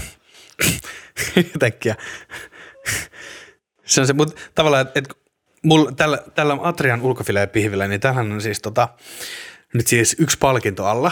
Jotenkin. 1.54 1.96
Se 3.86 4.02
on 4.02 4.08
se, 4.08 4.14
mutta 4.14 4.42
tavallaan, 4.56 4.88
että 4.88 5.00
et, 5.00 5.27
mulla, 5.64 5.92
tällä, 5.92 6.20
tällä 6.36 6.58
Atrian 6.62 7.02
ulkofileen 7.02 7.50
pihvillä, 7.50 7.88
niin 7.88 8.02
tähän 8.02 8.32
on 8.32 8.42
siis 8.42 8.62
tota, 8.62 8.88
nyt 9.74 9.88
siis 9.88 10.16
yksi 10.20 10.38
palkinto 10.38 10.86
alla. 10.86 11.12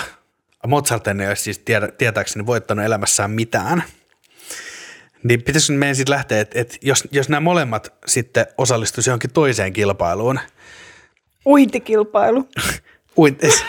Mozart 0.67 1.07
ei 1.07 1.27
ole 1.27 1.35
siis 1.35 1.59
tiedä, 1.59 1.87
tietääkseni 1.87 2.45
voittanut 2.45 2.85
elämässään 2.85 3.31
mitään. 3.31 3.83
Niin 5.23 5.43
pitäisikö 5.43 5.77
meidän 5.79 5.95
sitten 5.95 6.13
lähteä, 6.13 6.41
että, 6.41 6.61
että 6.61 6.77
jos, 6.81 7.07
jos 7.11 7.29
nämä 7.29 7.39
molemmat 7.39 7.93
sitten 8.07 8.47
osallistuisi 8.57 9.09
johonkin 9.09 9.31
toiseen 9.31 9.73
kilpailuun, 9.73 10.39
Uintikilpailu. 11.45 12.49
Uint, 13.17 13.43
es, 13.43 13.63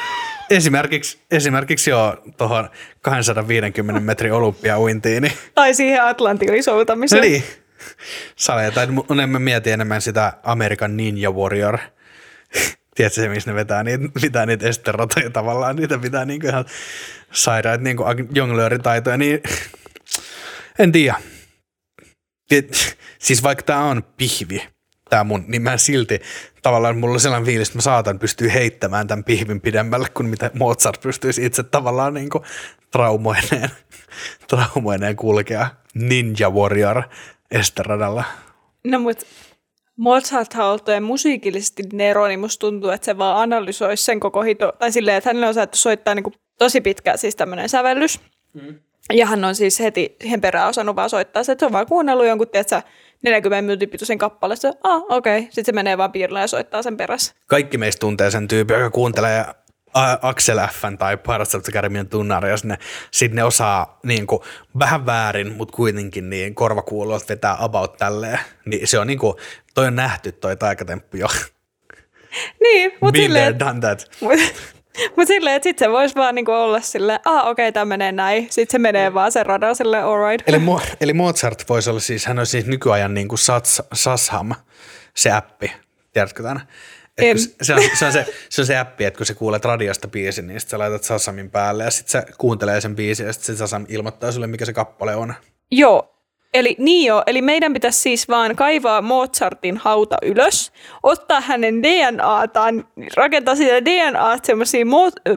esimerkiksi, 0.50 1.18
esimerkiksi 1.30 1.90
jo 1.90 2.22
tuohon 2.36 2.70
250 3.00 4.00
metrin 4.00 4.32
olympiauintiin, 4.32 5.22
niin, 5.22 5.32
Tai 5.54 5.74
siihen 5.74 6.04
Atlantin 6.04 6.62
soutamiseen. 6.62 7.22
niin 7.22 7.44
sale, 8.36 8.70
tai 8.70 8.86
mun 8.86 9.20
en 9.22 9.30
mä 9.30 9.38
mieti 9.38 9.70
enemmän 9.70 10.02
sitä 10.02 10.32
American 10.42 10.96
Ninja 10.96 11.30
Warrior. 11.30 11.78
Tiedätkö 12.94 13.20
se, 13.20 13.28
missä 13.28 13.50
ne 13.50 13.54
vetää 13.54 13.82
niitä, 13.82 14.04
pitää 14.20 14.46
niitä 14.46 14.68
esteratoja 14.68 15.30
tavallaan, 15.30 15.76
niitä 15.76 15.98
pitää 15.98 16.24
niinku 16.24 16.46
ihan 16.46 16.64
sairaat 17.32 17.80
niinku 17.80 18.04
jonglööritaitoja, 18.34 19.16
niin 19.16 19.42
en 20.78 20.92
tiedä. 20.92 21.14
Siis 23.18 23.42
vaikka 23.42 23.62
tämä 23.62 23.84
on 23.84 24.02
pihvi, 24.16 24.66
tämä 25.10 25.24
mun, 25.24 25.44
niin 25.48 25.62
mä 25.62 25.76
silti 25.76 26.20
tavallaan 26.62 26.98
mulla 26.98 27.14
on 27.14 27.20
sellainen 27.20 27.46
fiilis, 27.46 27.68
että 27.68 27.78
mä 27.78 27.82
saatan 27.82 28.18
pystyä 28.18 28.52
heittämään 28.52 29.06
tämän 29.06 29.24
pihvin 29.24 29.60
pidemmälle 29.60 30.08
kuin 30.14 30.28
mitä 30.28 30.50
Mozart 30.54 31.00
pystyisi 31.00 31.44
itse 31.46 31.62
tavallaan 31.62 32.14
niin 32.14 32.30
kuin 32.30 32.44
traumoineen, 32.90 33.70
traumoineen 34.48 35.16
kulkea 35.16 35.68
Ninja 35.94 36.50
Warrior 36.50 37.02
esteradalla. 37.50 38.24
No 38.84 38.98
mut 38.98 39.18
Mozart 39.96 40.54
on 40.96 41.02
musiikillisesti 41.02 41.82
nero, 41.92 42.26
niin 42.26 42.40
musta 42.40 42.60
tuntuu, 42.60 42.90
että 42.90 43.04
se 43.04 43.18
vaan 43.18 43.42
analysoisi 43.42 44.04
sen 44.04 44.20
koko 44.20 44.42
hito, 44.42 44.72
tai 44.78 44.92
silleen, 44.92 45.16
että 45.16 45.30
hänelle 45.30 45.48
on 45.48 45.54
saatu 45.54 45.76
soittaa 45.76 46.14
niin 46.14 46.32
tosi 46.58 46.80
pitkä 46.80 47.16
siis 47.16 47.36
tämmöinen 47.36 47.68
sävellys. 47.68 48.20
Mm. 48.52 48.74
Ja 49.12 49.26
hän 49.26 49.44
on 49.44 49.54
siis 49.54 49.80
heti 49.80 50.16
hen 50.30 50.40
perään 50.40 50.68
osannut 50.68 50.96
vaan 50.96 51.10
soittaa 51.10 51.44
se, 51.44 51.52
että 51.52 51.62
se 51.62 51.66
on 51.66 51.72
vaan 51.72 51.86
kuunnellut 51.86 52.26
jonkun, 52.26 52.48
tiedätkö, 52.48 52.82
40 53.22 53.62
minuutin 53.62 53.88
pituisen 53.88 54.18
kappale, 54.18 54.56
se, 54.56 54.72
ah, 54.82 55.02
okei, 55.08 55.38
okay. 55.38 55.50
sitten 55.50 55.64
se 55.64 55.72
menee 55.72 55.98
vaan 55.98 56.12
piirillä 56.12 56.40
ja 56.40 56.46
soittaa 56.46 56.82
sen 56.82 56.96
perässä. 56.96 57.34
Kaikki 57.46 57.78
meistä 57.78 58.00
tuntee 58.00 58.30
sen 58.30 58.48
tyypin, 58.48 58.76
joka 58.76 58.90
kuuntelee 58.90 59.44
Axel 60.22 60.58
Fn 60.72 60.98
tai 60.98 61.16
Pirates 61.16 61.54
of 61.54 61.62
the 61.62 61.72
Caribbean 61.72 62.08
tunnaria, 62.08 62.50
ja 62.50 62.56
sitten 62.56 62.68
ne, 62.68 62.78
sit 63.10 63.32
ne 63.32 63.44
osaa 63.44 63.98
niin 64.02 64.26
kuin, 64.26 64.40
vähän 64.78 65.06
väärin, 65.06 65.52
mutta 65.52 65.76
kuitenkin 65.76 66.30
niin 66.30 66.54
korvakuulot 66.54 67.28
vetää 67.28 67.56
about 67.58 67.96
tälleen. 67.96 68.38
Niin 68.64 68.88
se 68.88 68.98
on 68.98 69.06
niin 69.06 69.18
kuin, 69.18 69.34
toi 69.74 69.86
on 69.86 69.96
nähty 69.96 70.32
toi 70.32 70.56
taikatemppu 70.56 71.16
jo. 71.16 71.26
Niin, 72.62 72.92
mutta 73.00 73.18
silleen, 73.18 73.58
done 73.58 73.80
that. 73.80 74.10
Mutta 74.96 75.12
mut 75.16 75.26
silleen, 75.26 75.56
että 75.56 75.64
sitten 75.64 75.86
se 75.86 75.92
voisi 75.92 76.14
vaan 76.14 76.34
niinku 76.34 76.52
olla 76.52 76.80
silleen, 76.80 77.20
ah 77.24 77.46
okei, 77.46 77.50
okay, 77.50 77.72
tämä 77.72 77.84
menee 77.84 78.12
näin. 78.12 78.46
Sitten 78.50 78.72
se 78.72 78.78
menee 78.78 79.14
vaan 79.14 79.32
sen 79.32 79.46
radan 79.46 79.76
silleen, 79.76 80.04
alright. 80.04 80.48
Eli, 80.48 80.58
Mo, 80.68 80.80
eli 81.00 81.12
Mozart 81.12 81.68
voisi 81.68 81.90
olla 81.90 82.00
siis, 82.00 82.26
hän 82.26 82.38
on 82.38 82.46
siis 82.46 82.66
nykyajan 82.66 83.14
niin 83.14 83.28
kuin 83.28 83.38
Sats, 83.38 83.82
Sasham, 83.94 84.54
se 85.14 85.30
appi. 85.30 85.72
Tiedätkö 86.12 86.42
tämän? 86.42 86.60
En. 87.18 87.38
se, 87.38 87.74
on, 87.74 87.82
se, 87.98 88.06
on 88.06 88.12
se, 88.12 88.26
se 88.48 88.62
on 88.62 88.66
se 88.66 88.78
appi, 88.78 89.04
että 89.04 89.18
kun 89.18 89.26
sä 89.26 89.34
kuulet 89.34 89.64
radiosta 89.64 90.08
biisin, 90.08 90.46
niin 90.46 90.60
sit 90.60 90.70
sä 90.70 90.78
laitat 90.78 91.04
Sasamin 91.04 91.50
päälle 91.50 91.84
ja 91.84 91.90
sitten 91.90 92.10
se 92.10 92.32
kuuntelee 92.38 92.80
sen 92.80 92.96
biisin 92.96 93.26
ja 93.26 93.32
sitten 93.32 93.54
se 93.54 93.58
Sasam 93.58 93.86
ilmoittaa 93.88 94.32
sulle, 94.32 94.46
mikä 94.46 94.64
se 94.64 94.72
kappale 94.72 95.16
on. 95.16 95.34
Joo. 95.70 96.12
Eli 96.54 96.76
niin 96.78 97.06
joo, 97.06 97.22
eli 97.26 97.42
meidän 97.42 97.72
pitäisi 97.72 97.98
siis 97.98 98.28
vaan 98.28 98.56
kaivaa 98.56 99.02
Mozartin 99.02 99.76
hauta 99.76 100.16
ylös, 100.22 100.72
ottaa 101.02 101.40
hänen 101.40 101.82
DNAtaan, 101.82 102.88
rakentaa 103.16 103.56
siitä 103.56 103.84
DNA 103.84 104.38
semmoisia 104.42 104.84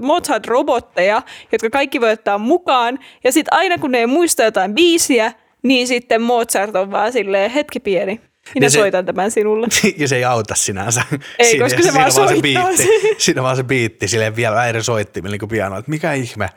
Mozart-robotteja, 0.01 1.21
jotka 1.51 1.69
kaikki 1.69 2.01
voi 2.01 2.11
ottaa 2.11 2.37
mukaan, 2.37 2.99
ja 3.23 3.31
sitten 3.31 3.53
aina 3.53 3.77
kun 3.77 3.91
ne 3.91 3.97
ei 3.97 4.07
muista 4.07 4.43
jotain 4.43 4.75
biisiä, 4.75 5.31
niin 5.63 5.87
sitten 5.87 6.21
Mozart 6.21 6.75
on 6.75 6.91
vaan 6.91 7.11
silleen, 7.11 7.51
hetki 7.51 7.79
pieni, 7.79 8.21
minä 8.55 8.63
Niin 8.65 8.71
se- 8.71 8.77
soitan 8.77 9.05
tämän 9.05 9.31
sinulle. 9.31 9.67
ja 9.97 10.07
se 10.07 10.15
ei 10.15 10.23
auta 10.25 10.55
sinänsä. 10.55 11.01
Ei, 11.39 11.59
koska 11.59 11.81
se 11.81 11.93
vaan 11.93 12.11
soittaa 12.11 12.41
biitti. 12.41 12.77
sen. 12.77 12.87
Siinä 13.17 13.43
vaan 13.43 13.55
se 13.55 13.63
biitti, 13.63 14.07
silleen 14.07 14.35
vielä 14.35 14.55
väire 14.55 14.83
soittimella 14.83 15.31
niin 15.33 15.39
kuin 15.39 15.49
piano, 15.49 15.77
että 15.77 15.91
mikä 15.91 16.13
ihme. 16.13 16.49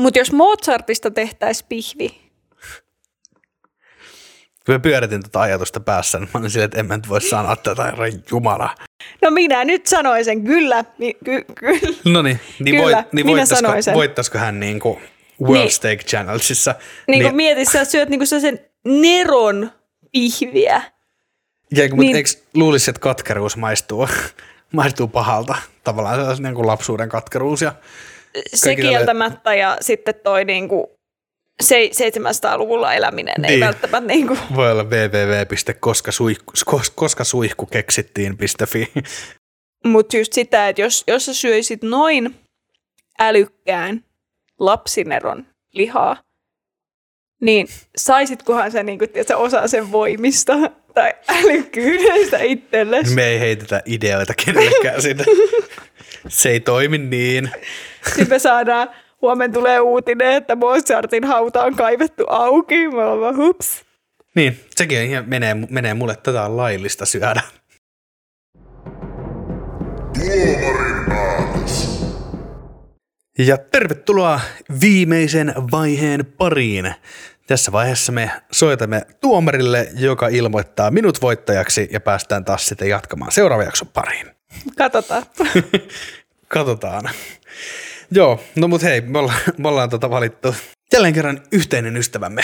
Mutta 0.00 0.18
jos 0.18 0.32
Mozartista 0.32 1.10
tehtäisiin 1.10 1.66
pihvi, 1.68 2.08
Kun 4.66 4.74
mä 4.74 4.78
pyöritin 4.78 5.22
tuota 5.22 5.40
ajatusta 5.40 5.80
päässä, 5.80 6.18
niin 6.18 6.28
mä 6.34 6.40
olin 6.40 6.50
silleen, 6.50 6.64
että 6.64 6.78
en 6.80 6.86
mä 6.86 6.96
nyt 6.96 7.08
voi 7.08 7.20
sanoa 7.20 7.56
tätä, 7.56 7.84
herra 7.84 8.04
jumala. 8.30 8.74
no 9.22 9.30
minä 9.30 9.64
nyt 9.64 9.86
sanoin 9.86 10.24
sen, 10.24 10.44
kyllä, 10.44 10.84
ky- 11.24 11.44
kyllä. 11.54 11.88
No 12.04 12.22
niin, 12.22 12.40
niin, 12.58 12.76
Kyllä, 12.76 12.96
voit, 12.96 13.12
niin 13.12 13.26
voittaisiko, 13.26 13.72
voittaisiko 13.94 14.38
hän 14.38 14.60
niin 14.60 14.80
kuin 14.80 14.98
World 15.42 15.58
Niin. 15.58 15.70
Steak 15.72 16.00
Channelsissa? 16.00 16.74
Niin 17.08 17.22
kuin 17.22 17.36
mieti, 17.36 17.64
sä 17.64 17.84
syöt 17.84 18.08
niinku 18.08 18.26
sen 18.26 18.58
neron 18.84 19.70
pihviä. 20.12 20.82
Ja 21.76 21.88
kun, 21.88 21.98
Niin. 21.98 22.06
niin. 22.06 22.16
eikö 22.16 22.28
luulisi, 22.54 22.90
että 22.90 23.00
katkeruus 23.00 23.56
maistuu, 23.56 24.08
maistuu 24.72 25.08
pahalta? 25.08 25.54
Tavallaan 25.84 26.16
sellaisen 26.16 26.42
niin 26.42 26.54
kuin 26.54 26.66
lapsuuden 26.66 27.08
katkeruus. 27.08 27.62
Ja 27.62 27.74
Se 28.54 28.74
tälle- 28.76 28.88
kieltämättä 28.90 29.54
ja 29.54 29.76
sitten 29.80 30.14
toi 30.24 30.44
niinku 30.44 30.90
se, 31.62 31.90
700-luvulla 31.94 32.94
eläminen 32.94 33.44
ei 33.44 33.50
Niin. 33.50 33.60
välttämättä 33.60 34.06
niinku, 34.08 34.38
voi 34.56 34.70
olla 34.72 34.84
www.koskasuihku 36.44 37.66
keksittiin.fi. 37.66 38.92
mutta 39.84 40.16
just 40.16 40.32
sitä, 40.32 40.68
että 40.68 40.82
jos, 40.82 41.04
jos 41.06 41.26
sä 41.26 41.34
syöisit 41.34 41.82
noin 41.82 42.34
älykkään 43.18 44.04
lapsineron 44.60 45.46
lihaa, 45.72 46.16
niin 47.40 47.68
saisitkohan 47.96 48.72
sä 48.72 48.82
niinku, 48.82 49.06
tiedätkö, 49.06 49.36
osa 49.36 49.68
sen 49.68 49.92
voimista 49.92 50.52
tai 50.94 51.14
älykkyydestä 51.28 52.38
itsellesi. 52.38 53.14
Me 53.14 53.24
ei 53.24 53.40
heitetä 53.40 53.82
ideoita 53.84 54.34
kenellekään 54.44 55.02
sinne. 55.02 55.24
Se 56.28 56.48
ei 56.48 56.60
toimi 56.60 56.98
niin. 56.98 57.50
Sitten 58.06 58.28
me 58.28 58.38
saadaan, 58.38 58.88
huomenna 59.22 59.54
tulee 59.54 59.80
uutinen, 59.80 60.32
että 60.32 60.56
Mozartin 60.56 61.24
hauta 61.24 61.64
on 61.64 61.74
kaivettu 61.74 62.24
auki. 62.28 62.88
Me 62.88 63.04
ollaan 63.04 63.20
vaan, 63.20 63.36
hups. 63.36 63.84
Niin, 64.34 64.60
sekin 64.76 64.98
ihan 64.98 65.24
menee, 65.26 65.54
menee 65.54 65.94
mulle 65.94 66.16
tätä 66.22 66.42
on 66.42 66.56
laillista 66.56 67.06
syödä. 67.06 67.40
Tuomarin 70.14 71.04
päätös. 71.08 71.94
Ja 73.38 73.58
tervetuloa 73.58 74.40
viimeisen 74.80 75.54
vaiheen 75.72 76.26
pariin. 76.26 76.94
Tässä 77.46 77.72
vaiheessa 77.72 78.12
me 78.12 78.30
soitamme 78.52 79.06
tuomarille, 79.20 79.88
joka 79.94 80.28
ilmoittaa 80.28 80.90
minut 80.90 81.22
voittajaksi 81.22 81.88
ja 81.92 82.00
päästään 82.00 82.44
taas 82.44 82.68
sitten 82.68 82.88
jatkamaan 82.88 83.32
seuraavan 83.32 83.66
jakson 83.66 83.88
pariin. 83.88 84.26
Katsotaan. 84.78 85.22
Katsotaan. 86.48 87.10
Joo, 88.10 88.40
no 88.56 88.68
mut 88.68 88.82
hei, 88.82 89.00
me 89.00 89.18
ollaan, 89.18 89.38
me 89.58 89.68
ollaan 89.68 89.90
tota 89.90 90.10
valittu 90.10 90.54
jälleen 90.92 91.14
kerran 91.14 91.40
yhteinen 91.52 91.96
ystävämme. 91.96 92.42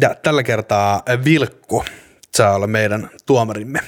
Ja 0.00 0.14
tällä 0.14 0.42
kertaa 0.42 1.02
Vilkku 1.24 1.84
saa 2.34 2.54
olla 2.54 2.66
meidän 2.66 3.10
tuomarimme. 3.26 3.80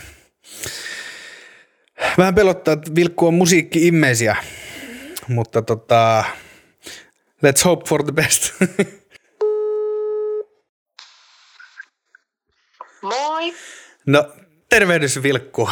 Vähän 2.19 2.35
pelottaa, 2.35 2.75
että 2.75 2.95
Vilkku 2.95 3.27
on 3.27 3.35
musiikki-immeisiä, 3.35 4.37
mutta 5.29 5.63
tota, 5.63 6.25
let's 7.47 7.65
hope 7.65 7.89
for 7.89 8.05
the 8.05 8.13
best. 8.13 8.53
Moi, 13.05 13.55
no, 14.07 14.25
tervehdys 14.69 15.23
Vilkku. 15.23 15.71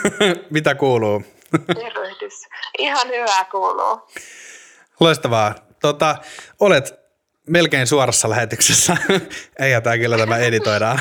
Mitä 0.50 0.74
kuuluu? 0.74 1.22
tervehdys. 1.66 2.46
Ihan 2.78 3.08
hyvää 3.08 3.44
kuuluu. 3.50 4.08
Loistavaa. 5.00 5.54
Tota, 5.80 6.16
olet 6.60 6.94
melkein 7.48 7.86
suorassa 7.86 8.30
lähetyksessä. 8.30 8.96
Ei 9.58 9.80
tämä 9.80 9.98
kyllä 9.98 10.18
tämä 10.18 10.38
editoidaan. 10.38 10.98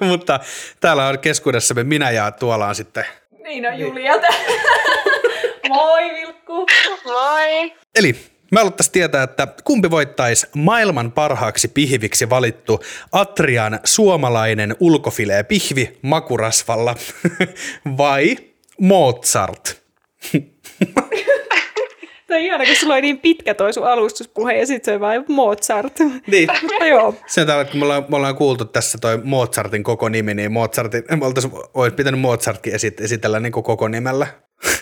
Mutta 0.08 0.40
täällä 0.80 1.06
on 1.06 1.18
keskuudessamme 1.18 1.84
minä 1.84 2.10
ja 2.10 2.30
tuolla 2.30 2.66
on 2.66 2.74
sitten. 2.74 3.04
niin 3.42 3.66
on 3.66 3.78
Julia. 3.78 4.12
Moi 5.68 6.02
Vilkku. 6.02 6.66
Moi. 7.04 7.72
Eli 7.94 8.31
me 8.52 8.60
haluttaisiin 8.60 8.92
tietää, 8.92 9.22
että 9.22 9.48
kumpi 9.64 9.90
voittaisi 9.90 10.46
maailman 10.56 11.12
parhaaksi 11.12 11.68
pihviksi 11.68 12.30
valittu 12.30 12.80
Atrian 13.12 13.80
suomalainen 13.84 14.76
ulkofilee 14.80 15.42
pihvi 15.42 15.98
makurasvalla 16.02 16.94
vai 17.98 18.36
Mozart? 18.80 19.82
Tämä 22.26 22.38
on 22.38 22.46
ihana, 22.46 22.64
kun 22.64 22.76
sulla 22.76 22.94
oli 22.94 23.02
niin 23.02 23.20
pitkä 23.20 23.54
toi 23.54 23.72
sun 23.72 23.86
alustuspuhe 23.86 24.54
ja 24.54 24.66
sitten 24.66 24.92
se 24.92 24.94
on 24.94 25.00
vain 25.00 25.24
Mozart. 25.28 25.98
Niin. 26.26 26.48
Mutta 26.62 26.86
joo. 26.94 27.14
Sen 27.26 27.46
takia, 27.46 27.70
kun 27.70 27.80
me 27.80 27.84
ollaan, 27.84 28.04
me 28.08 28.16
ollaan 28.16 28.36
kuultu 28.36 28.64
tässä 28.64 28.98
toi 28.98 29.20
Mozartin 29.24 29.82
koko 29.82 30.08
nimi, 30.08 30.34
niin 30.34 30.52
Mozartin, 30.52 31.04
me 31.16 31.26
oltais, 31.26 31.48
olisi 31.74 31.96
pitänyt 31.96 32.20
Mozartkin 32.20 32.74
esit, 32.74 33.00
esitellä 33.00 33.40
niin 33.40 33.52
kuin 33.52 33.64
koko 33.64 33.88
nimellä. 33.88 34.26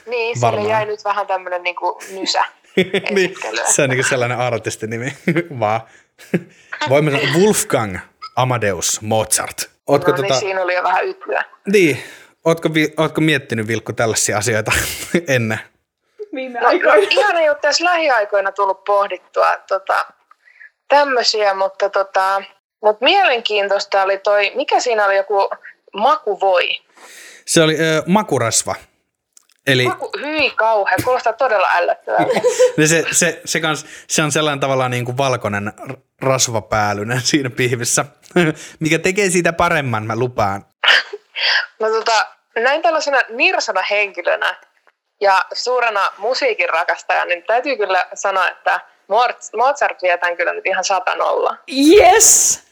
Niin, 0.06 0.38
sille 0.38 0.68
jäi 0.68 0.86
nyt 0.86 1.04
vähän 1.04 1.26
tämmönen 1.26 1.62
niinku 1.62 2.00
nysä. 2.14 2.44
Niin, 3.10 3.34
se 3.64 3.82
on 3.82 3.90
niin 3.90 4.04
sellainen 4.04 4.38
artistinimi, 4.38 5.16
vaan. 5.58 5.80
Voimme 6.88 7.10
sanoa 7.10 7.26
Wolfgang 7.38 7.98
Amadeus 8.36 9.00
Mozart. 9.00 9.70
Ootko, 9.86 10.10
No 10.10 10.16
niin, 10.16 10.26
tota, 10.28 10.40
siinä 10.40 10.62
oli 10.62 10.74
jo 10.74 10.82
vähän 10.82 11.08
ytlyä. 11.08 11.44
niin, 11.66 12.02
ootko, 12.44 12.74
vi, 12.74 12.94
ootko 12.96 13.20
miettinyt 13.20 13.66
Vilkku 13.66 13.92
tällaisia 13.92 14.38
asioita 14.38 14.72
ennen? 15.28 15.60
Viime 16.34 16.60
No, 16.60 16.64
no 16.64 16.68
aikoina. 16.68 17.06
ihan 17.10 17.36
ei 17.36 17.48
ole 17.48 17.58
tässä 17.60 17.84
lähiaikoina 17.84 18.52
tullut 18.52 18.84
pohdittua 18.84 19.56
tota, 19.68 20.06
tämmöisiä, 20.88 21.54
mutta 21.54 21.90
tota, 21.90 22.42
mut 22.82 23.00
mielenkiintoista 23.00 24.02
oli 24.02 24.18
toi, 24.18 24.52
mikä 24.54 24.80
siinä 24.80 25.06
oli 25.06 25.16
joku 25.16 25.50
makuvoi. 25.94 26.68
Se 27.46 27.62
oli 27.62 27.74
ö, 27.80 28.02
makurasva. 28.06 28.74
Eli 29.66 29.86
hyi 30.20 30.50
kauhea, 30.50 30.96
kuulostaa 31.04 31.32
todella 31.32 31.68
ällöttävältä. 31.74 32.40
niin 32.76 32.88
se, 32.88 33.04
se, 33.12 33.40
se, 33.44 33.60
kans, 33.60 33.86
se 34.08 34.22
on 34.22 34.32
sellainen 34.32 34.60
tavallaan 34.60 34.90
niin 34.90 35.04
kuin 35.04 35.16
valkoinen 35.16 35.72
rasvapäälynen 36.22 37.20
siinä 37.20 37.50
pihvissä, 37.50 38.04
mikä 38.80 38.98
tekee 38.98 39.30
siitä 39.30 39.52
paremman, 39.52 40.06
mä 40.06 40.16
lupaan. 40.16 40.64
No 41.80 41.88
tota, 41.90 42.26
näin 42.58 42.82
tällaisena 42.82 43.18
nirsana 43.28 43.82
henkilönä 43.90 44.56
ja 45.20 45.44
suurena 45.52 46.10
musiikin 46.18 46.68
rakastajana, 46.68 47.24
niin 47.24 47.44
täytyy 47.46 47.76
kyllä 47.76 48.06
sanoa, 48.14 48.48
että 48.48 48.80
Mozart 49.56 50.02
vietään 50.02 50.36
kyllä 50.36 50.52
nyt 50.52 50.66
ihan 50.66 50.84
satanolla. 50.84 51.56
Yes! 51.88 52.62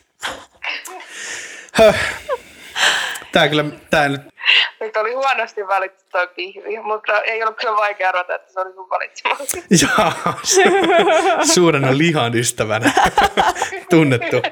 Tää 3.32 3.48
kyllä, 3.48 3.64
tää 3.90 4.08
nyt, 4.08 4.20
Nyt 4.80 4.96
oli 4.96 5.12
huonosti 5.12 5.66
valittu 5.66 6.04
toi 6.12 6.28
pihvi, 6.36 6.80
mutta 6.82 7.20
ei 7.20 7.42
ollut 7.42 7.56
kyllä 7.60 7.76
vaikea 7.76 8.08
arvata, 8.08 8.34
että 8.34 8.52
se 8.52 8.60
oli 8.60 8.72
sun 8.74 8.90
valitsema. 8.90 9.36
jaa, 9.82 10.38
suurena 11.54 11.98
lihan 11.98 12.34
ystävänä 12.34 12.92
tunnettu 13.90 14.42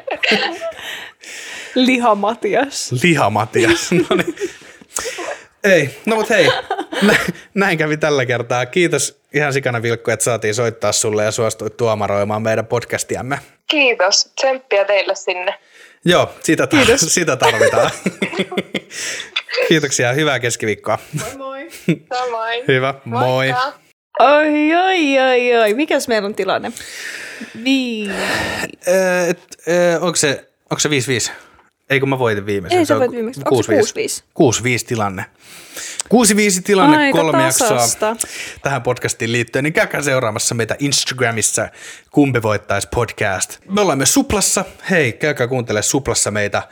Liha 1.74 2.14
Matias. 2.14 2.92
liha 3.02 3.30
Matias. 3.30 3.90
No 4.10 4.16
niin. 4.16 4.34
Ei, 5.64 6.00
no 6.06 6.16
mut 6.16 6.30
hei, 6.30 6.48
nä- 7.02 7.16
näin 7.54 7.78
kävi 7.78 7.96
tällä 7.96 8.26
kertaa. 8.26 8.66
Kiitos 8.66 9.20
ihan 9.34 9.52
sikana 9.52 9.82
Vilkku, 9.82 10.10
että 10.10 10.24
saatiin 10.24 10.54
soittaa 10.54 10.92
sulle 10.92 11.24
ja 11.24 11.30
suostuit 11.30 11.76
tuomaroimaan 11.76 12.42
meidän 12.42 12.66
podcastiamme. 12.66 13.38
Kiitos, 13.66 14.32
tsemppiä 14.40 14.84
teille 14.84 15.14
sinne. 15.14 15.58
Joo, 16.06 16.34
sitä, 16.40 16.64
tar- 16.64 16.98
sitä 17.18 17.36
tarvitaan. 17.36 17.90
Kiitoksia, 19.68 20.12
hyvää 20.12 20.40
keskiviikkoa. 20.40 20.98
Moi. 21.38 21.68
Samoin. 22.18 22.64
Hyvä, 22.68 22.94
moi. 23.04 23.22
Moikka. 23.24 23.72
Oi, 24.18 24.74
oi, 24.74 25.18
oi, 25.18 25.56
oi. 25.56 25.74
Mikäs 25.74 26.08
meillä 26.08 26.26
on 26.26 26.34
tilanne? 26.34 26.72
Niin. 27.54 28.10
Öö, 28.88 29.26
et, 29.28 29.40
öö, 29.68 29.98
onko 30.00 30.16
se, 30.16 30.48
onko 30.70 30.78
se 30.78 30.88
5-5? 30.88 31.32
Ei 31.90 32.00
kun 32.00 32.08
mä 32.08 32.18
voitin 32.18 32.46
viimeisen. 32.46 32.78
Ei, 32.78 32.86
sä 32.86 32.94
on 32.94 33.00
voit 33.00 33.12
viimeksi. 33.12 33.40
Onko 33.44 33.62
se 33.62 34.82
6-5 34.82 34.86
tilanne. 34.86 35.24
6-5 36.14 36.62
tilanne, 36.64 36.96
Aika 36.96 37.18
kolme 37.18 37.42
jaksoa 37.42 37.68
tasasta. 37.68 38.16
tähän 38.62 38.82
podcastiin 38.82 39.32
liittyen, 39.32 39.62
niin 39.64 39.72
käykää 39.72 40.02
seuraamassa 40.02 40.54
meitä 40.54 40.76
Instagramissa, 40.78 41.68
kumpi 42.10 42.42
voittaisi 42.42 42.88
podcast. 42.94 43.58
Me 43.70 43.80
ollaan 43.80 43.98
myös 43.98 44.14
Suplassa, 44.14 44.64
hei, 44.90 45.12
käykää 45.12 45.46
kuuntele 45.46 45.82
Suplassa 45.82 46.30
meitä. 46.30 46.62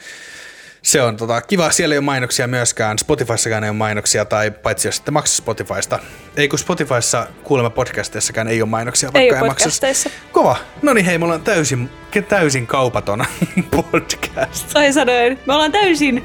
Se 0.83 1.03
on 1.03 1.17
tota, 1.17 1.41
kiva, 1.41 1.71
siellä 1.71 1.95
ei 1.95 1.99
ole 1.99 2.05
mainoksia 2.05 2.47
myöskään, 2.47 2.99
Spotifyssakaan 2.99 3.65
ei 3.65 3.71
ole 3.71 3.77
mainoksia, 3.77 4.25
tai 4.25 4.51
paitsi 4.51 4.89
jos 4.89 4.99
ette 4.99 5.11
maksa 5.11 5.37
Spotifysta. 5.37 5.99
Ei 6.37 6.49
kun 6.49 6.59
Spotifyssa 6.59 7.27
kuulemma 7.45 7.71
podcasteissakaan 7.71 8.49
ei 8.49 8.63
ole 8.63 8.71
mainoksia, 8.71 9.11
Ei 9.15 9.21
vaikka 9.21 9.39
ole 9.41 9.47
maksa. 9.49 9.65
podcasteissa. 9.65 10.11
Kova. 10.33 10.57
No 10.83 10.93
niin 10.93 11.07
hei, 11.07 11.19
me 11.19 11.25
ollaan 11.25 11.43
täysin, 11.43 11.91
täysin 12.29 12.67
kaupaton 12.67 13.25
podcast. 13.77 14.67
Tai 14.73 14.93
sanoen, 14.93 15.39
me 15.47 15.53
ollaan 15.53 15.73
täysin 15.73 16.25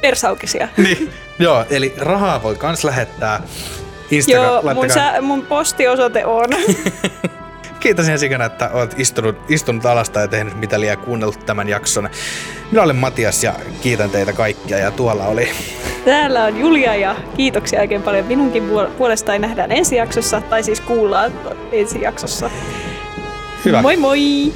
persaukisia. 0.00 0.68
niin, 0.76 1.12
joo, 1.44 1.64
eli 1.70 1.94
rahaa 1.98 2.42
voi 2.42 2.54
kans 2.54 2.84
lähettää. 2.84 3.42
Instagram, 4.10 4.44
Joo, 4.44 4.74
mun, 4.74 4.90
sä, 4.90 5.14
mun 5.20 5.42
postiosoite 5.46 6.26
on. 6.26 6.48
Kiitos 7.80 8.06
ihan 8.06 8.18
sikana, 8.18 8.44
että 8.44 8.70
olet 8.72 8.94
istunut, 8.96 9.36
istunut 9.48 9.86
alasta 9.86 10.20
ja 10.20 10.28
tehnyt 10.28 10.54
mitä 10.54 10.80
liian 10.80 10.98
kuunnellut 10.98 11.46
tämän 11.46 11.68
jakson. 11.68 12.08
Minä 12.70 12.82
olen 12.82 12.96
Matias 12.96 13.44
ja 13.44 13.54
kiitän 13.80 14.10
teitä 14.10 14.32
kaikkia 14.32 14.78
ja 14.78 14.90
tuolla 14.90 15.24
oli 15.26 15.48
Täällä 16.04 16.44
on 16.44 16.60
Julia 16.60 16.94
ja 16.94 17.16
kiitoksia 17.36 17.80
oikein 17.80 18.02
paljon 18.02 18.26
minunkin 18.26 18.68
puol- 18.68 18.90
puolestaan. 18.90 19.40
Nähdään 19.40 19.72
ensi 19.72 19.96
jaksossa, 19.96 20.40
tai 20.40 20.62
siis 20.62 20.80
kuullaan 20.80 21.32
ensi 21.72 22.00
jaksossa. 22.00 22.50
hyvä. 23.64 23.82
Moi 23.82 23.96
moi! 23.96 24.52